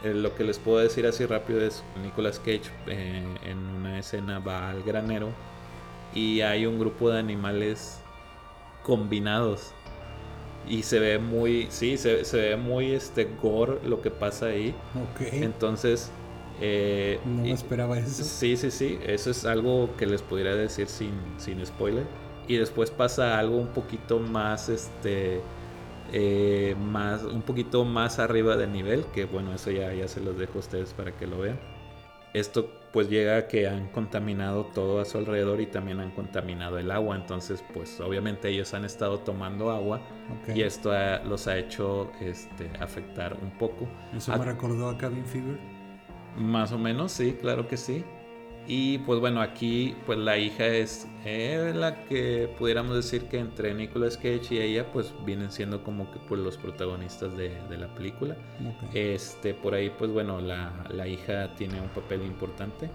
Eh, 0.04 0.14
lo 0.14 0.36
que 0.36 0.44
les 0.44 0.58
puedo 0.60 0.80
decir 0.80 1.06
así 1.06 1.26
rápido 1.26 1.62
es 1.62 1.84
Nicolas 2.02 2.40
Cage 2.40 2.64
eh, 2.88 3.24
en 3.46 3.58
una 3.58 4.00
escena 4.00 4.40
va 4.40 4.70
al 4.70 4.82
granero 4.84 5.30
y 6.16 6.42
hay 6.42 6.66
un 6.66 6.80
grupo 6.80 7.10
de 7.12 7.20
animales 7.20 8.00
combinados 8.84 9.74
y 10.68 10.84
se 10.84 11.00
ve 11.00 11.20
muy, 11.20 11.68
sí, 11.70 11.98
se, 11.98 12.24
se 12.26 12.38
ve 12.38 12.56
muy 12.58 12.92
este 12.94 13.28
gore 13.42 13.80
lo 13.84 14.02
que 14.02 14.12
pasa 14.12 14.48
ahí. 14.48 14.76
Ok. 14.96 15.22
Entonces, 15.34 16.12
eh, 16.62 17.20
no 17.26 17.42
me 17.42 17.50
y- 17.50 17.52
esperaba 17.52 17.98
eso. 17.98 18.24
Sí, 18.24 18.56
sí, 18.58 18.70
sí. 18.70 19.00
Eso 19.06 19.32
es 19.32 19.46
algo 19.46 19.90
que 19.98 20.06
les 20.06 20.22
pudiera 20.22 20.56
decir 20.56 20.88
sin, 20.88 21.14
sin 21.38 21.66
spoiler. 21.66 22.06
Y 22.48 22.58
después 22.58 22.92
pasa 22.92 23.40
algo 23.40 23.58
un 23.58 23.70
poquito 23.70 24.20
más, 24.20 24.70
este, 24.70 25.42
eh, 26.12 26.76
más, 26.80 27.24
un 27.24 27.42
poquito 27.42 27.86
más 27.86 28.20
arriba 28.20 28.58
de 28.58 28.68
nivel. 28.68 29.06
Que 29.14 29.26
bueno, 29.26 29.54
eso 29.54 29.72
ya, 29.72 29.94
ya 29.94 30.08
se 30.08 30.20
los 30.22 30.38
dejo 30.38 30.54
a 30.56 30.60
ustedes 30.60 30.94
para 30.94 31.12
que 31.12 31.28
lo 31.28 31.40
vean. 31.40 31.60
Esto 32.34 32.70
pues 32.94 33.10
llega 33.10 33.38
a 33.38 33.48
que 33.48 33.68
han 33.68 33.88
contaminado 33.90 34.66
todo 34.66 35.00
a 35.02 35.06
su 35.06 35.18
alrededor 35.18 35.60
y 35.62 35.66
también 35.66 36.00
han 36.00 36.12
contaminado 36.12 36.78
el 36.78 36.92
agua. 36.92 37.16
Entonces, 37.16 37.64
pues 37.74 38.00
obviamente 38.00 38.50
ellos 38.50 38.74
han 38.74 38.86
estado 38.86 39.20
tomando 39.20 39.70
agua 39.72 40.02
Ok. 40.42 40.56
y 40.56 40.62
esto 40.62 40.92
ha- 40.92 41.20
los 41.24 41.48
ha 41.48 41.58
hecho 41.58 42.12
este, 42.22 42.70
afectar 42.80 43.38
un 43.42 43.52
poco. 43.58 43.88
Eso 44.16 44.32
Ah, 44.34 44.38
me 44.38 44.46
recordó 44.46 44.90
a 44.90 44.98
Cabin 44.98 45.26
Fever. 45.26 45.58
Más 46.38 46.72
o 46.72 46.78
menos, 46.78 47.12
sí, 47.12 47.38
claro 47.40 47.68
que 47.68 47.76
sí. 47.78 48.04
Y 48.68 49.00
pues 49.00 49.20
bueno, 49.20 49.42
aquí 49.42 49.96
pues 50.06 50.18
la 50.20 50.38
hija 50.38 50.68
es 50.68 51.08
eh, 51.26 51.74
la 51.76 52.04
que 52.06 52.54
pudiéramos 52.58 52.96
decir 52.96 53.26
que 53.28 53.40
entre 53.40 53.74
Nicolas 53.74 54.18
Cage 54.18 54.48
y 54.52 54.60
ella 54.60 54.92
pues 54.94 55.14
vienen 55.26 55.52
siendo 55.52 55.84
como 55.84 56.12
que 56.12 56.20
pues 56.20 56.40
los 56.40 56.58
protagonistas 56.58 57.36
de, 57.36 57.50
de 57.70 57.78
la 57.78 57.94
película. 57.96 58.36
Ok. 58.60 58.96
Este, 58.96 59.54
por 59.54 59.74
ahí 59.74 59.90
pues 59.90 60.12
bueno, 60.12 60.40
la, 60.40 60.72
la 60.90 61.08
hija 61.08 61.54
tiene 61.56 61.82
un 61.82 61.90
papel 61.90 62.24
importante 62.24 62.90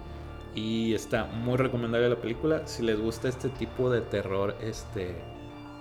y 0.54 0.94
está 0.94 1.26
muy 1.26 1.56
recomendable 1.56 2.08
la 2.08 2.16
película. 2.16 2.66
Si 2.66 2.82
les 2.82 2.98
gusta 2.98 3.28
este 3.28 3.50
tipo 3.50 3.90
de 3.90 4.00
terror, 4.00 4.56
este, 4.62 5.14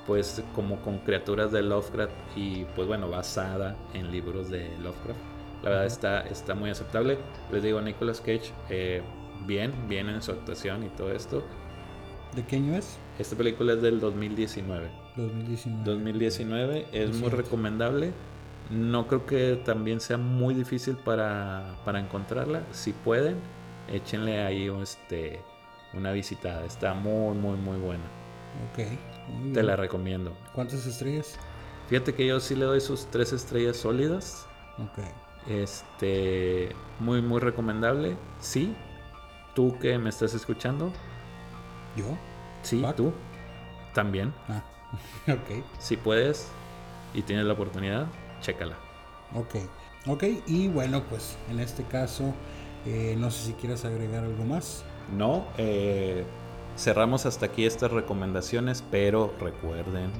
pues 0.05 0.43
como 0.53 0.81
con 0.81 0.99
criaturas 0.99 1.51
de 1.51 1.61
Lovecraft 1.61 2.13
y 2.36 2.65
pues 2.75 2.88
bueno, 2.88 3.09
basada 3.09 3.77
en 3.93 4.11
libros 4.11 4.49
de 4.49 4.69
Lovecraft. 4.79 5.19
La 5.63 5.69
verdad 5.69 5.86
está, 5.86 6.21
está 6.21 6.53
muy 6.53 6.69
aceptable. 6.69 7.17
Les 7.51 7.63
digo, 7.63 7.81
Nicolas 7.81 8.19
Cage, 8.19 8.51
eh, 8.69 9.01
bien, 9.45 9.73
bien 9.88 10.09
en 10.09 10.21
su 10.21 10.31
actuación 10.31 10.83
y 10.83 10.89
todo 10.89 11.11
esto. 11.11 11.43
¿De 12.36 12.43
qué 12.43 12.57
año 12.57 12.75
es? 12.75 12.97
Esta 13.17 13.36
película 13.36 13.73
es 13.73 13.81
del 13.81 13.99
2019. 13.99 14.89
2019. 15.15 15.83
2019 15.86 16.88
es 16.91 17.15
muy 17.15 17.29
recomendable. 17.29 18.11
No 18.69 19.07
creo 19.07 19.25
que 19.25 19.61
también 19.63 20.01
sea 20.01 20.17
muy 20.17 20.53
difícil 20.53 20.97
para, 20.97 21.75
para 21.86 21.99
encontrarla. 21.99 22.63
Si 22.71 22.91
pueden, 22.91 23.38
échenle 23.89 24.41
ahí 24.41 24.69
este, 24.81 25.39
una 25.93 26.11
visitada. 26.11 26.65
Está 26.65 26.93
muy, 26.93 27.38
muy, 27.38 27.57
muy 27.57 27.77
buena. 27.77 28.03
Ok. 28.71 28.86
muy 29.29 29.53
Te 29.53 29.63
la 29.63 29.75
recomiendo. 29.75 30.36
¿Cuántas 30.53 30.86
estrellas? 30.86 31.38
Fíjate 31.88 32.15
que 32.15 32.25
yo 32.25 32.39
sí 32.39 32.55
le 32.55 32.65
doy 32.65 32.81
sus 32.81 33.05
tres 33.05 33.31
estrellas 33.31 33.77
sólidas. 33.77 34.47
Ok. 34.79 35.05
Este, 35.47 36.75
muy, 36.99 37.21
muy 37.21 37.39
recomendable. 37.39 38.17
Sí, 38.39 38.75
tú 39.56 39.78
que 39.80 39.97
me 39.97 40.10
estás 40.10 40.36
escuchando. 40.36 40.91
¿Yo? 41.95 42.06
Sí, 42.62 42.82
Pac. 42.82 42.95
tú 42.95 43.12
también. 43.93 44.32
Ah. 44.47 44.62
ok. 45.32 45.64
Si 45.80 45.97
puedes 45.97 46.47
y 47.16 47.24
tienes 47.24 47.45
la 47.45 47.53
oportunidad, 47.53 48.08
chécala. 48.41 48.76
Ok. 49.34 49.56
Ok. 50.08 50.24
Y 50.45 50.68
bueno, 50.68 51.01
pues 51.10 51.38
en 51.49 51.60
este 51.60 51.84
caso, 51.84 52.34
eh, 52.86 53.16
no 53.18 53.32
sé 53.32 53.47
si 53.47 53.53
quieres 53.53 53.86
agregar 53.86 54.24
algo 54.26 54.43
más. 54.43 54.84
No, 55.18 55.45
eh, 55.58 56.26
cerramos 56.78 57.26
hasta 57.26 57.47
aquí 57.47 57.66
estas 57.66 57.91
recomendaciones, 57.91 58.84
pero 58.91 59.34
recuerden 59.39 60.12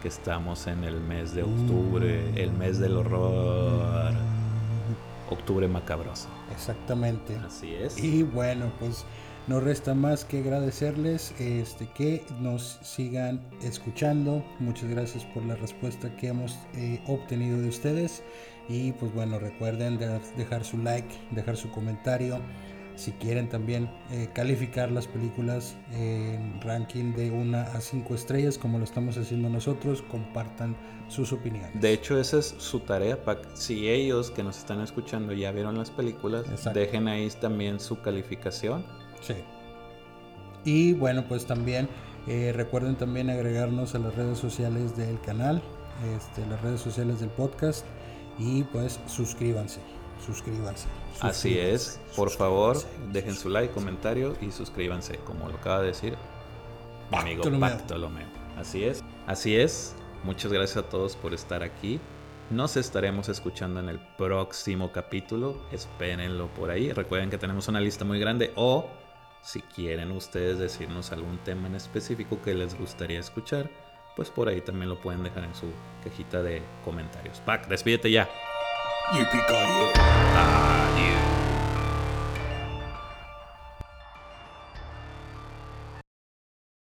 que 0.00 0.08
estamos 0.08 0.66
en 0.66 0.82
el 0.84 1.00
mes 1.00 1.34
de 1.34 1.44
octubre, 1.44 2.42
el 2.42 2.52
mes 2.52 2.78
del 2.78 2.96
horror, 2.96 4.01
octubre 5.32 5.66
macabroso. 5.68 6.28
Exactamente. 6.52 7.36
Así 7.44 7.74
es. 7.74 8.02
Y 8.02 8.22
bueno, 8.22 8.72
pues 8.78 9.04
no 9.48 9.58
resta 9.60 9.94
más 9.94 10.24
que 10.24 10.38
agradecerles 10.40 11.34
este, 11.40 11.88
que 11.94 12.24
nos 12.40 12.78
sigan 12.82 13.40
escuchando. 13.62 14.44
Muchas 14.60 14.88
gracias 14.90 15.24
por 15.26 15.44
la 15.44 15.56
respuesta 15.56 16.14
que 16.16 16.28
hemos 16.28 16.56
eh, 16.74 17.02
obtenido 17.06 17.60
de 17.60 17.68
ustedes. 17.68 18.22
Y 18.68 18.92
pues 18.92 19.12
bueno, 19.12 19.38
recuerden 19.40 19.98
de- 19.98 20.20
dejar 20.36 20.64
su 20.64 20.78
like, 20.78 21.12
dejar 21.32 21.56
su 21.56 21.70
comentario. 21.72 22.38
Si 23.02 23.10
quieren 23.10 23.48
también 23.48 23.90
eh, 24.12 24.28
calificar 24.32 24.92
las 24.92 25.08
películas 25.08 25.76
en 25.90 26.60
ranking 26.60 27.12
de 27.14 27.32
1 27.32 27.58
a 27.58 27.80
5 27.80 28.14
estrellas, 28.14 28.56
como 28.56 28.78
lo 28.78 28.84
estamos 28.84 29.18
haciendo 29.18 29.48
nosotros, 29.48 30.02
compartan 30.02 30.76
sus 31.08 31.32
opiniones. 31.32 31.80
De 31.80 31.92
hecho, 31.92 32.16
esa 32.16 32.38
es 32.38 32.54
su 32.58 32.78
tarea, 32.78 33.20
Pac. 33.24 33.40
Si 33.54 33.88
ellos 33.88 34.30
que 34.30 34.44
nos 34.44 34.56
están 34.56 34.80
escuchando 34.80 35.32
ya 35.32 35.50
vieron 35.50 35.76
las 35.76 35.90
películas, 35.90 36.48
Exacto. 36.48 36.78
dejen 36.78 37.08
ahí 37.08 37.28
también 37.40 37.80
su 37.80 38.00
calificación. 38.00 38.84
Sí. 39.20 39.34
Y 40.64 40.92
bueno, 40.92 41.24
pues 41.26 41.44
también 41.44 41.88
eh, 42.28 42.52
recuerden 42.54 42.94
también 42.94 43.30
agregarnos 43.30 43.96
a 43.96 43.98
las 43.98 44.14
redes 44.14 44.38
sociales 44.38 44.96
del 44.96 45.20
canal, 45.22 45.60
este, 46.16 46.46
las 46.46 46.62
redes 46.62 46.80
sociales 46.80 47.18
del 47.18 47.30
podcast 47.30 47.84
y 48.38 48.62
pues 48.62 49.00
suscríbanse, 49.08 49.80
suscríbanse. 50.24 50.86
Así 51.20 51.58
es. 51.58 52.00
Por 52.16 52.30
favor, 52.30 52.76
dejen 53.12 53.34
su 53.34 53.48
like, 53.48 53.72
comentario 53.72 54.36
y 54.40 54.50
suscríbanse, 54.50 55.18
como 55.18 55.48
lo 55.48 55.56
acaba 55.56 55.80
de 55.80 55.88
decir 55.88 56.16
mi 57.10 57.18
amigo. 57.18 57.44
Bartolomeo. 57.58 58.26
Así 58.58 58.84
es, 58.84 59.02
así 59.26 59.56
es. 59.56 59.94
Muchas 60.24 60.52
gracias 60.52 60.84
a 60.84 60.88
todos 60.88 61.16
por 61.16 61.34
estar 61.34 61.62
aquí. 61.62 62.00
Nos 62.50 62.76
estaremos 62.76 63.28
escuchando 63.28 63.80
en 63.80 63.88
el 63.88 63.98
próximo 64.18 64.92
capítulo. 64.92 65.62
Espérenlo 65.72 66.48
por 66.48 66.70
ahí. 66.70 66.92
Recuerden 66.92 67.30
que 67.30 67.38
tenemos 67.38 67.66
una 67.68 67.80
lista 67.80 68.04
muy 68.04 68.20
grande. 68.20 68.52
O 68.56 68.86
si 69.42 69.62
quieren 69.62 70.12
ustedes 70.12 70.58
decirnos 70.58 71.12
algún 71.12 71.38
tema 71.38 71.66
en 71.66 71.74
específico 71.74 72.40
que 72.42 72.54
les 72.54 72.78
gustaría 72.78 73.20
escuchar, 73.20 73.70
pues 74.16 74.30
por 74.30 74.48
ahí 74.48 74.60
también 74.60 74.90
lo 74.90 75.00
pueden 75.00 75.22
dejar 75.22 75.44
en 75.44 75.54
su 75.54 75.66
cajita 76.04 76.42
de 76.42 76.62
comentarios. 76.84 77.40
Pac, 77.40 77.66
despídete 77.68 78.10
ya. 78.10 78.28
Yippee-ki-yay. 79.10 79.92
Ah, 80.34 80.96
you. 80.96 81.41